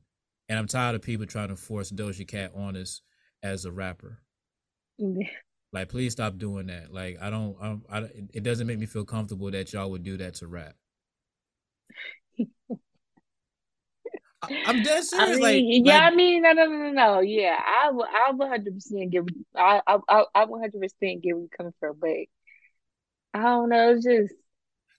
And 0.50 0.60
I'm 0.60 0.68
tired 0.68 0.96
of 0.96 1.02
people 1.02 1.26
trying 1.26 1.48
to 1.48 1.56
force 1.56 1.92
Doja 1.92 2.28
Cat 2.28 2.52
on 2.54 2.76
us 2.76 3.02
as 3.42 3.64
a 3.64 3.72
rapper. 3.72 4.20
Like, 5.74 5.90
please 5.90 6.14
stop 6.14 6.38
doing 6.38 6.68
that. 6.68 6.94
Like, 6.94 7.18
I 7.22 7.30
don't, 7.30 7.58
I 7.62 7.66
don't, 7.68 7.84
I, 7.92 7.98
it 8.34 8.44
doesn't 8.44 8.68
make 8.68 8.80
me 8.80 8.86
feel 8.86 9.06
comfortable 9.06 9.52
that 9.52 9.74
y'all 9.74 9.92
would 9.92 10.04
do 10.04 10.18
that 10.18 10.36
to 10.36 10.48
rap. 10.48 10.76
I, 14.44 14.54
am 14.68 14.84
dead 14.84 15.00
I 15.00 15.02
serious. 15.02 15.30
mean, 15.38 15.42
like, 15.42 15.64
yeah, 15.86 16.00
like, 16.00 16.14
I 16.14 16.16
mean, 16.16 16.42
no, 16.44 16.52
no, 16.54 16.66
no, 16.68 16.78
no, 16.78 16.92
no. 16.92 17.20
Yeah, 17.22 17.58
I 17.60 17.90
will, 17.92 18.06
I 18.06 18.32
will 18.32 18.48
hundred 18.48 18.76
percent 18.76 19.10
give, 19.12 19.26
I, 19.56 19.82
I, 19.86 19.98
I, 20.08 20.24
I 20.36 20.46
will 20.46 20.60
hundred 20.60 20.82
percent 20.82 21.22
get 21.22 21.34
where 21.34 21.42
you 21.44 21.50
coming 21.56 21.74
from, 21.80 21.98
but 22.00 22.10
I 23.34 23.42
don't 23.42 23.70
know. 23.70 23.92
It's 23.92 24.06
just 24.06 24.34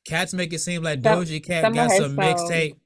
Cats 0.04 0.34
make 0.34 0.52
it 0.52 0.58
seem 0.58 0.82
like 0.82 1.02
Some- 1.02 1.24
Doja 1.24 1.42
Cat 1.42 1.64
some 1.64 1.74
got 1.74 1.90
some 1.92 2.16
mixtape. 2.16 2.76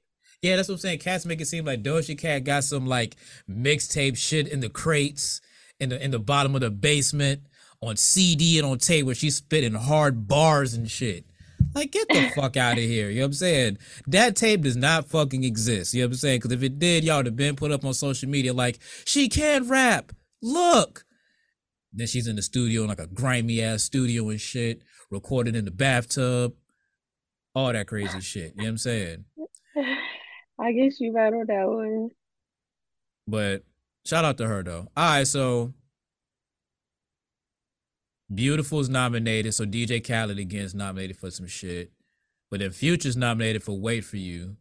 Yeah, 0.43 0.57
that's 0.57 0.69
what 0.69 0.75
I'm 0.75 0.81
saying. 0.81 0.99
Cats 0.99 1.25
make 1.25 1.41
it 1.41 1.47
seem 1.47 1.65
like 1.65 1.83
Doja 1.83 2.19
Cat 2.19 2.45
got 2.45 2.65
some 2.65 2.87
like 2.87 3.17
mixtape 3.49 4.17
shit 4.17 4.49
in 4.49 4.61
the 4.61 4.69
crates, 4.69 5.41
in 5.81 5.89
the 5.89 6.05
in 6.05 6.11
the 6.11 6.19
bottom 6.19 6.55
of 6.55 6.61
the 6.61 6.71
basement, 6.71 7.43
on 7.83 7.97
CD 7.97 8.59
and 8.59 8.67
on 8.67 8.79
tape 8.79 9.07
where 9.07 9.15
she's 9.15 9.37
spitting 9.37 9.75
hard 9.75 10.29
bars 10.29 10.75
and 10.75 10.91
shit. 10.91 11.27
Like, 11.75 11.91
get 11.91 12.09
the 12.09 12.31
fuck 12.35 12.57
out 12.57 12.79
of 12.79 12.85
here. 12.85 13.11
You 13.11 13.17
know 13.17 13.23
what 13.23 13.27
I'm 13.27 13.33
saying? 13.35 13.79
That 14.07 14.37
tape 14.37 14.63
does 14.63 14.77
not 14.77 15.07
fucking 15.07 15.45
exist. 15.45 15.93
You 15.93 16.01
know 16.01 16.07
what 16.07 16.13
I'm 16.13 16.19
saying? 16.19 16.39
Because 16.39 16.53
if 16.53 16.63
it 16.63 16.79
did, 16.79 17.05
y'all 17.05 17.19
would 17.19 17.27
have 17.27 17.37
been 17.37 17.57
put 17.57 17.73
up 17.73 17.85
on 17.85 17.95
social 17.95 18.29
media 18.29 18.53
like, 18.53 18.79
she 19.05 19.29
can 19.29 19.69
rap. 19.69 20.13
Look. 20.41 21.05
Then 21.93 22.07
she's 22.07 22.27
in 22.27 22.37
the 22.37 22.43
studio 22.43 22.83
in 22.83 22.89
like 22.89 23.01
a 23.01 23.07
grimy 23.07 23.63
ass 23.63 23.83
studio 23.83 24.31
and 24.31 24.41
shit, 24.41 24.83
recorded 25.11 25.55
in 25.55 25.65
the 25.65 25.71
bathtub 25.71 26.55
all 27.55 27.73
that 27.73 27.87
crazy 27.87 28.21
shit. 28.21 28.53
You 28.57 28.59
know 28.59 28.65
what 28.65 28.69
I'm 28.71 28.79
saying? 28.79 29.25
I 30.59 30.73
guess 30.73 31.01
you 31.01 31.13
right 31.13 31.33
on 31.33 31.47
that 31.49 31.69
one. 31.69 32.11
But 33.27 33.63
shout 34.05 34.25
out 34.25 34.39
to 34.39 34.47
her 34.47 34.63
though. 34.63 34.89
All 34.97 35.11
right, 35.11 35.27
so 35.27 35.73
Beautiful's 38.35 38.89
nominated, 38.89 39.55
so 39.55 39.65
DJ 39.65 40.07
Khaled 40.07 40.39
again 40.39 40.63
is 40.65 40.75
nominated 40.75 41.17
for 41.17 41.31
some 41.31 41.47
shit. 41.47 41.93
But 42.51 42.61
then 42.61 42.71
Future's 42.71 43.17
nominated 43.17 43.63
for 43.63 43.79
Wait 43.79 44.05
for 44.05 44.17
You. 44.17 44.57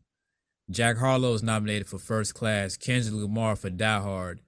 Jack 0.69 0.97
Harlow 0.97 1.33
is 1.33 1.43
nominated 1.43 1.87
for 1.87 1.97
First 1.97 2.33
Class, 2.33 2.77
Kendrick 2.77 3.13
Lamar 3.13 3.55
for 3.55 3.69
Die 3.69 3.99
Hard, 3.99 4.41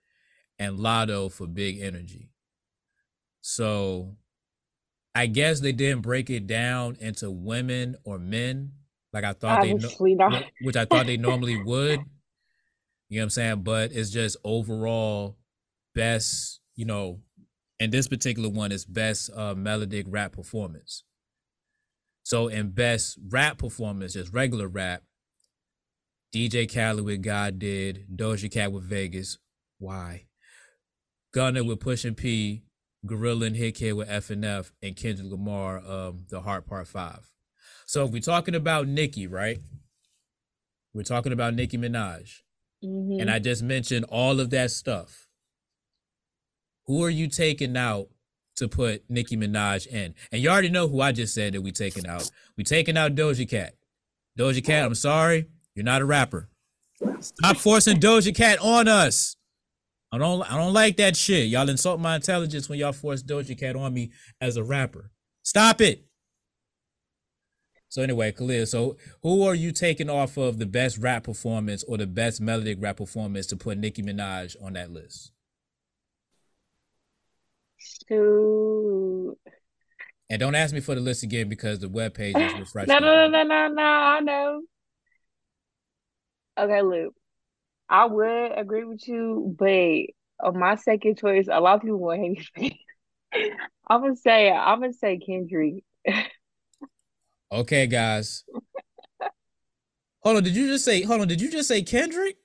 and 0.58 0.80
Latto 0.80 1.32
for 1.32 1.48
Big 1.48 1.82
Energy. 1.82 2.30
So 3.42 4.16
I 5.14 5.28
guess 5.28 5.60
they 5.60 5.74
didn't 5.74 6.02
break 6.02 6.30
it 6.30 6.48
down 6.48 6.98
into 7.00 7.30
women 7.30 7.98
or 8.04 8.18
men 8.18 8.72
like 9.12 9.24
I 9.24 9.34
thought 9.34 9.62
they 9.62 9.74
no- 9.74 9.90
not. 10.16 10.46
which 10.62 10.76
I 10.76 10.86
thought 10.86 11.06
they 11.06 11.18
normally 11.18 11.62
would. 11.62 12.00
You 13.10 13.20
know 13.20 13.22
what 13.22 13.24
I'm 13.24 13.30
saying? 13.30 13.62
But 13.64 13.92
it's 13.92 14.10
just 14.10 14.38
overall 14.44 15.38
best, 15.94 16.62
you 16.76 16.86
know, 16.86 17.20
and 17.84 17.92
this 17.92 18.08
particular 18.08 18.50
one 18.50 18.72
is 18.72 18.86
best 18.86 19.30
uh 19.36 19.54
melodic 19.54 20.06
rap 20.10 20.32
performance. 20.32 21.04
So 22.24 22.48
in 22.48 22.70
best 22.72 23.18
rap 23.30 23.58
performance, 23.58 24.14
just 24.14 24.34
regular 24.34 24.68
rap, 24.68 25.04
DJ 26.34 26.72
Khaled 26.74 27.04
with 27.04 27.22
God 27.22 27.60
Did, 27.60 28.08
Doja 28.16 28.50
Cat 28.50 28.72
with 28.72 28.84
Vegas. 28.86 29.38
Why? 29.78 30.28
Gunna 31.34 31.64
with 31.64 31.82
Pushin 31.82 32.16
P, 32.16 32.64
Glorilla 33.06 33.48
and 33.48 33.56
Hitkidd 33.56 33.98
with 33.98 34.08
FNF, 34.08 34.72
and 34.82 34.96
Kendrick 34.96 35.30
Lamar, 35.30 35.80
um, 35.80 36.26
The 36.30 36.42
Heart 36.42 36.66
Part 36.66 36.88
5. 36.88 37.30
So 37.86 38.06
if 38.06 38.12
we're 38.12 38.22
talking 38.22 38.56
about 38.56 38.88
Nicki, 38.88 39.28
right? 39.28 39.60
We're 40.94 41.04
talking 41.04 41.34
about 41.34 41.56
Nicki 41.56 41.78
Minaj. 41.78 42.42
Mhm. 42.84 43.20
And 43.20 43.30
I 43.30 43.40
just 43.40 43.64
mentioned 43.64 44.06
all 44.06 44.40
of 44.40 44.52
that 44.52 44.72
stuff. 44.72 45.23
Who 46.86 47.04
are 47.04 47.10
you 47.10 47.28
taking 47.28 47.78
out 47.78 48.10
to 48.58 48.68
put 48.68 49.04
Nicki 49.10 49.38
Minaj 49.38 49.88
in? 49.88 50.14
And 50.32 50.42
you 50.42 50.50
already 50.50 50.70
know 50.70 50.88
who 50.88 51.02
I 51.02 51.12
just 51.12 51.34
said 51.34 51.54
that 51.54 51.62
we 51.62 51.72
taking 51.72 52.08
out. 52.08 52.30
We 52.58 52.64
taking 52.64 52.98
out 52.98 53.16
Doja 53.16 53.50
Cat. 53.50 53.76
Doja 54.38 54.64
Cat, 54.64 54.86
I'm 54.86 54.96
sorry, 54.96 55.48
you're 55.76 55.86
not 55.86 56.02
a 56.02 56.06
rapper. 56.06 56.50
Stop 57.20 57.58
forcing 57.58 57.98
Doja 58.00 58.36
Cat 58.36 58.60
on 58.60 58.88
us. 58.88 59.36
I 60.12 60.18
don't 60.18 60.52
I 60.52 60.58
don't 60.58 60.74
like 60.74 60.98
that 60.98 61.16
shit. 61.16 61.48
Y'all 61.48 61.70
insult 61.70 62.00
my 62.00 62.16
intelligence 62.16 62.70
when 62.70 62.78
y'all 62.78 62.94
force 62.94 63.24
Doja 63.24 63.58
Cat 63.58 63.76
on 63.76 63.94
me 63.94 64.12
as 64.40 64.58
a 64.58 64.64
rapper. 64.64 65.12
Stop 65.42 65.82
it. 65.82 66.06
So 67.90 68.02
anyway, 68.02 68.32
Khalil, 68.32 68.66
so 68.66 68.98
who 69.22 69.44
are 69.44 69.54
you 69.54 69.72
taking 69.72 70.10
off 70.10 70.38
of 70.38 70.58
the 70.58 70.66
best 70.66 70.98
rap 70.98 71.24
performance 71.24 71.84
or 71.84 71.98
the 71.98 72.08
best 72.08 72.42
melodic 72.42 72.78
rap 72.82 72.98
performance 72.98 73.46
to 73.48 73.56
put 73.56 73.78
Nicki 73.78 74.02
Minaj 74.02 74.56
on 74.64 74.74
that 74.74 74.92
list? 74.92 75.32
Shoot. 78.14 79.38
And 80.30 80.40
don't 80.40 80.56
ask 80.56 80.74
me 80.74 80.80
for 80.80 80.96
the 80.96 81.02
list 81.02 81.24
again 81.24 81.50
because 81.50 81.80
the 81.80 81.90
web 81.90 82.14
page 82.14 82.36
is 82.36 82.54
refreshing. 82.60 82.94
No, 82.94 83.00
no, 83.00 83.28
no, 83.28 83.44
no, 83.44 83.44
no, 83.44 83.68
no. 83.74 83.84
I 83.84 84.20
know. 84.20 84.62
Okay, 86.58 86.82
Luke. 86.82 87.16
I 87.90 88.06
would 88.06 88.58
agree 88.58 88.86
with 88.86 89.08
you, 89.08 89.56
but 89.58 90.48
on 90.48 90.58
my 90.60 90.76
second 90.76 91.18
choice, 91.18 91.48
a 91.52 91.60
lot 91.60 91.76
of 91.76 91.82
people 91.82 92.00
want 92.00 92.22
hate 92.22 92.50
me. 92.58 92.80
I'm 93.88 94.02
gonna 94.02 94.16
say 94.16 94.52
I'm 94.52 94.80
gonna 94.80 94.94
say 94.94 95.20
Kendrick. 95.20 95.84
Okay, 97.52 97.86
guys. 97.86 98.46
hold 100.22 100.38
on. 100.38 100.44
Did 100.44 100.56
you 100.56 100.66
just 100.70 100.84
say? 100.84 101.04
Hold 101.04 101.22
on. 101.22 101.28
Did 101.28 101.40
you 101.40 101.52
just 101.52 101.68
say 101.68 101.84
Kendrick? 101.84 102.36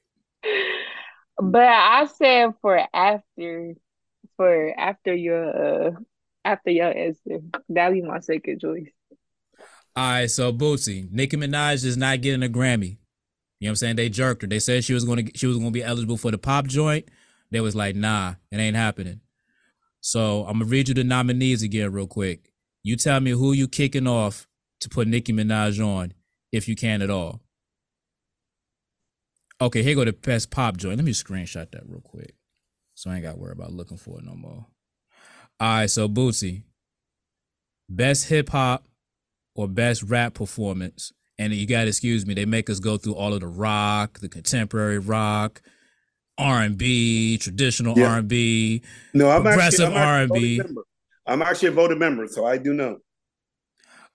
But 1.40 1.62
I 1.62 2.06
said 2.18 2.50
for 2.60 2.78
after, 2.92 3.72
for 4.39 4.72
after 4.78 5.14
your 5.14 5.89
uh, 5.89 5.91
after 6.47 6.70
your 6.70 6.97
answer, 6.97 7.41
That'll 7.68 7.93
be 7.93 8.01
my 8.01 8.20
second 8.20 8.62
choice. 8.62 8.89
All 9.95 10.11
right. 10.12 10.30
So 10.30 10.51
Bootsy, 10.53 11.11
Nicki 11.11 11.36
Minaj 11.36 11.84
is 11.84 11.99
not 11.99 12.22
getting 12.22 12.43
a 12.43 12.49
Grammy. 12.49 12.97
You 13.61 13.66
know 13.66 13.70
what 13.70 13.70
I'm 13.70 13.76
saying? 13.76 13.97
They 13.97 14.09
jerked 14.09 14.43
her. 14.43 14.49
They 14.49 14.61
said 14.61 14.84
she 14.84 14.95
was 14.95 15.05
to 15.05 15.30
she 15.34 15.47
was 15.47 15.59
to 15.59 15.70
be 15.70 15.82
eligible 15.82 16.16
for 16.16 16.30
the 16.30 16.39
pop 16.39 16.66
joint. 16.66 17.09
They 17.51 17.61
was 17.61 17.74
like, 17.74 17.97
nah, 17.97 18.34
it 18.51 18.59
ain't 18.59 18.76
happening. 18.76 19.20
So 20.01 20.45
I'm 20.47 20.61
gonna 20.61 20.66
read 20.66 20.89
you 20.89 20.95
the 20.95 21.05
nominees 21.05 21.62
again 21.62 21.93
real 21.93 22.07
quick. 22.07 22.53
You 22.84 22.97
tell 22.97 23.20
me 23.20 23.32
who 23.32 23.53
you 23.53 23.66
kicking 23.66 24.07
off 24.07 24.47
to 24.80 24.89
put 24.89 25.09
Nicki 25.09 25.32
Minaj 25.32 25.84
on, 25.84 26.12
if 26.53 26.68
you 26.68 26.76
can 26.76 27.03
at 27.03 27.11
all. 27.11 27.41
Okay, 29.61 29.82
here 29.82 29.97
go 29.97 30.05
the 30.05 30.12
best 30.12 30.53
pop 30.53 30.76
joint. 30.76 30.97
Let 30.97 31.05
me 31.05 31.12
screenshot 31.12 31.72
that 31.72 31.82
real 31.89 32.01
quick. 32.01 32.38
So 32.99 33.11
I 33.11 33.14
ain't 33.14 33.22
gotta 33.22 33.38
worry 33.38 33.53
about 33.53 33.72
looking 33.72 33.96
for 33.96 34.18
it 34.18 34.24
no 34.24 34.34
more. 34.34 34.66
All 35.61 35.68
right, 35.68 35.88
so 35.88 36.09
Bootsy, 36.09 36.64
best 37.88 38.26
hip 38.26 38.49
hop 38.49 38.88
or 39.55 39.68
best 39.68 40.03
rap 40.03 40.34
performance. 40.34 41.12
And 41.38 41.55
you 41.55 41.64
gotta 41.64 41.86
excuse 41.86 42.26
me, 42.26 42.34
they 42.34 42.44
make 42.44 42.68
us 42.68 42.80
go 42.80 42.96
through 42.96 43.14
all 43.14 43.32
of 43.34 43.38
the 43.40 43.46
rock, 43.46 44.18
the 44.18 44.28
contemporary 44.28 44.99
rock, 44.99 45.62
R 46.38 46.62
and 46.62 46.76
B, 46.76 47.38
traditional 47.38 47.96
Yeah. 47.96 48.09
R 48.09 48.18
and 48.18 48.26
B. 48.26 48.82
No, 49.14 49.30
I'm 49.30 49.42
Progressive 49.42 49.90
actually, 49.94 49.96
I'm 49.96 50.30
a 50.32 50.34
R&B. 50.34 50.59
member. 50.59 50.82
I'm 51.24 51.42
actually 51.42 51.68
a 51.68 51.72
voted 51.72 51.99
member, 52.01 52.26
so 52.26 52.46
I 52.46 52.59
do 52.59 52.74
know. 52.74 52.99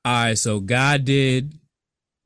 All 0.03 0.25
right, 0.25 0.37
so 0.37 0.59
God 0.59 1.05
did, 1.05 1.57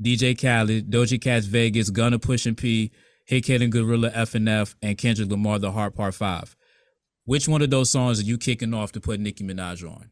DJ 0.03 0.33
Khaled, 0.33 0.89
Doja 0.89 1.21
Cat's 1.21 1.45
Vegas, 1.45 1.91
Gunna 1.91 2.17
Pushing 2.17 2.55
P, 2.55 2.91
Hit 3.27 3.43
Kid 3.43 3.61
Glorilla 3.71 4.13
FNF, 4.13 4.75
and 4.81 4.97
Kendrick 4.97 5.29
Lamar 5.29 5.59
The 5.59 5.73
Heart 5.73 5.95
Part 5.95 6.15
Five. 6.15 6.55
Which 7.25 7.45
one 7.45 7.61
of 7.61 7.69
those 7.69 7.89
songs 7.89 8.21
are 8.21 8.23
you 8.23 8.37
kicking 8.37 8.73
off 8.73 8.93
to 8.93 9.01
put 9.01 9.19
Nicki 9.19 9.43
Minaj 9.43 9.83
on? 9.83 10.09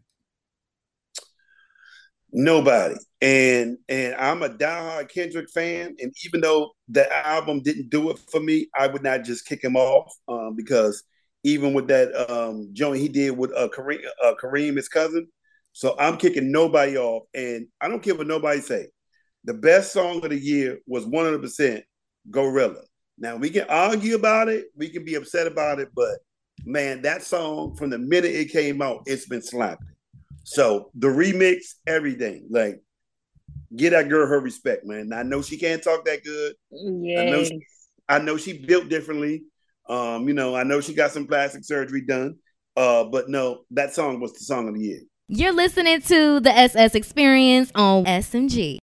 Nobody. 2.33 2.95
And 3.21 3.77
and 3.87 4.15
I'm 4.15 4.43
a 4.43 4.49
diehard 4.49 5.09
Kendrick 5.09 5.49
fan. 5.49 5.95
And 5.97 6.13
even 6.25 6.41
though 6.41 6.71
the 6.89 7.09
album 7.25 7.61
didn't 7.61 7.89
do 7.89 8.09
it 8.09 8.19
for 8.29 8.41
me, 8.41 8.67
I 8.77 8.87
would 8.87 9.01
not 9.01 9.23
just 9.23 9.45
kick 9.45 9.63
him 9.63 9.77
off 9.77 10.13
um, 10.27 10.53
because 10.57 11.01
even 11.45 11.73
with 11.73 11.87
that 11.87 12.13
um, 12.29 12.69
joint 12.73 12.99
he 12.99 13.07
did 13.07 13.37
with 13.37 13.53
uh, 13.55 13.69
Kareem, 13.69 14.01
uh, 14.21 14.33
Kareem, 14.43 14.75
his 14.75 14.89
cousin. 14.89 15.25
So 15.71 15.95
I'm 15.97 16.17
kicking 16.17 16.51
nobody 16.51 16.97
off. 16.97 17.23
And 17.33 17.67
I 17.79 17.87
don't 17.87 18.03
care 18.03 18.15
what 18.15 18.27
nobody 18.27 18.59
say. 18.59 18.87
The 19.45 19.53
best 19.53 19.93
song 19.93 20.21
of 20.21 20.31
the 20.31 20.37
year 20.37 20.79
was 20.85 21.05
100% 21.05 21.81
Glorilla. 22.29 22.83
Now 23.17 23.35
we 23.37 23.49
can 23.49 23.65
argue 23.69 24.15
about 24.15 24.49
it, 24.49 24.65
we 24.75 24.89
can 24.89 25.05
be 25.05 25.15
upset 25.15 25.47
about 25.47 25.79
it, 25.79 25.89
but 25.95 26.17
man, 26.65 27.01
that 27.03 27.23
song 27.23 27.75
from 27.75 27.89
the 27.89 27.97
minute 27.97 28.33
it 28.35 28.51
came 28.51 28.81
out, 28.81 29.03
it's 29.05 29.27
been 29.27 29.41
slapping. 29.41 29.87
So 30.43 30.91
the 30.95 31.07
remix, 31.07 31.75
everything, 31.87 32.47
like 32.49 32.81
get 33.75 33.91
that 33.91 34.09
girl 34.09 34.27
her 34.27 34.39
respect, 34.39 34.85
man. 34.85 35.11
I 35.13 35.23
know 35.23 35.41
she 35.41 35.57
can't 35.57 35.81
talk 35.83 36.05
that 36.05 36.23
good. 36.23 36.53
know 37.29 37.43
she- 37.43 37.59
I 38.07 38.19
know 38.19 38.37
she 38.37 38.53
built 38.65 38.87
differently. 38.89 39.43
Um, 39.89 40.27
you 40.27 40.33
know, 40.33 40.55
I 40.55 40.63
know 40.63 40.79
she 40.81 40.93
got 40.93 41.11
some 41.11 41.25
plastic 41.27 41.63
surgery 41.63 42.01
done. 42.01 42.35
Uh, 42.77 43.05
but 43.05 43.29
no, 43.29 43.61
that 43.71 43.93
song 43.95 44.19
was 44.19 44.33
the 44.33 44.39
song 44.41 44.67
of 44.67 44.75
the 44.75 44.81
year. 44.81 44.99
You're 45.27 45.53
listening 45.53 46.01
to 46.01 46.39
the 46.39 46.51
SS 46.55 46.93
Experience 46.93 47.71
on 47.73 48.05
SMG. 48.05 48.73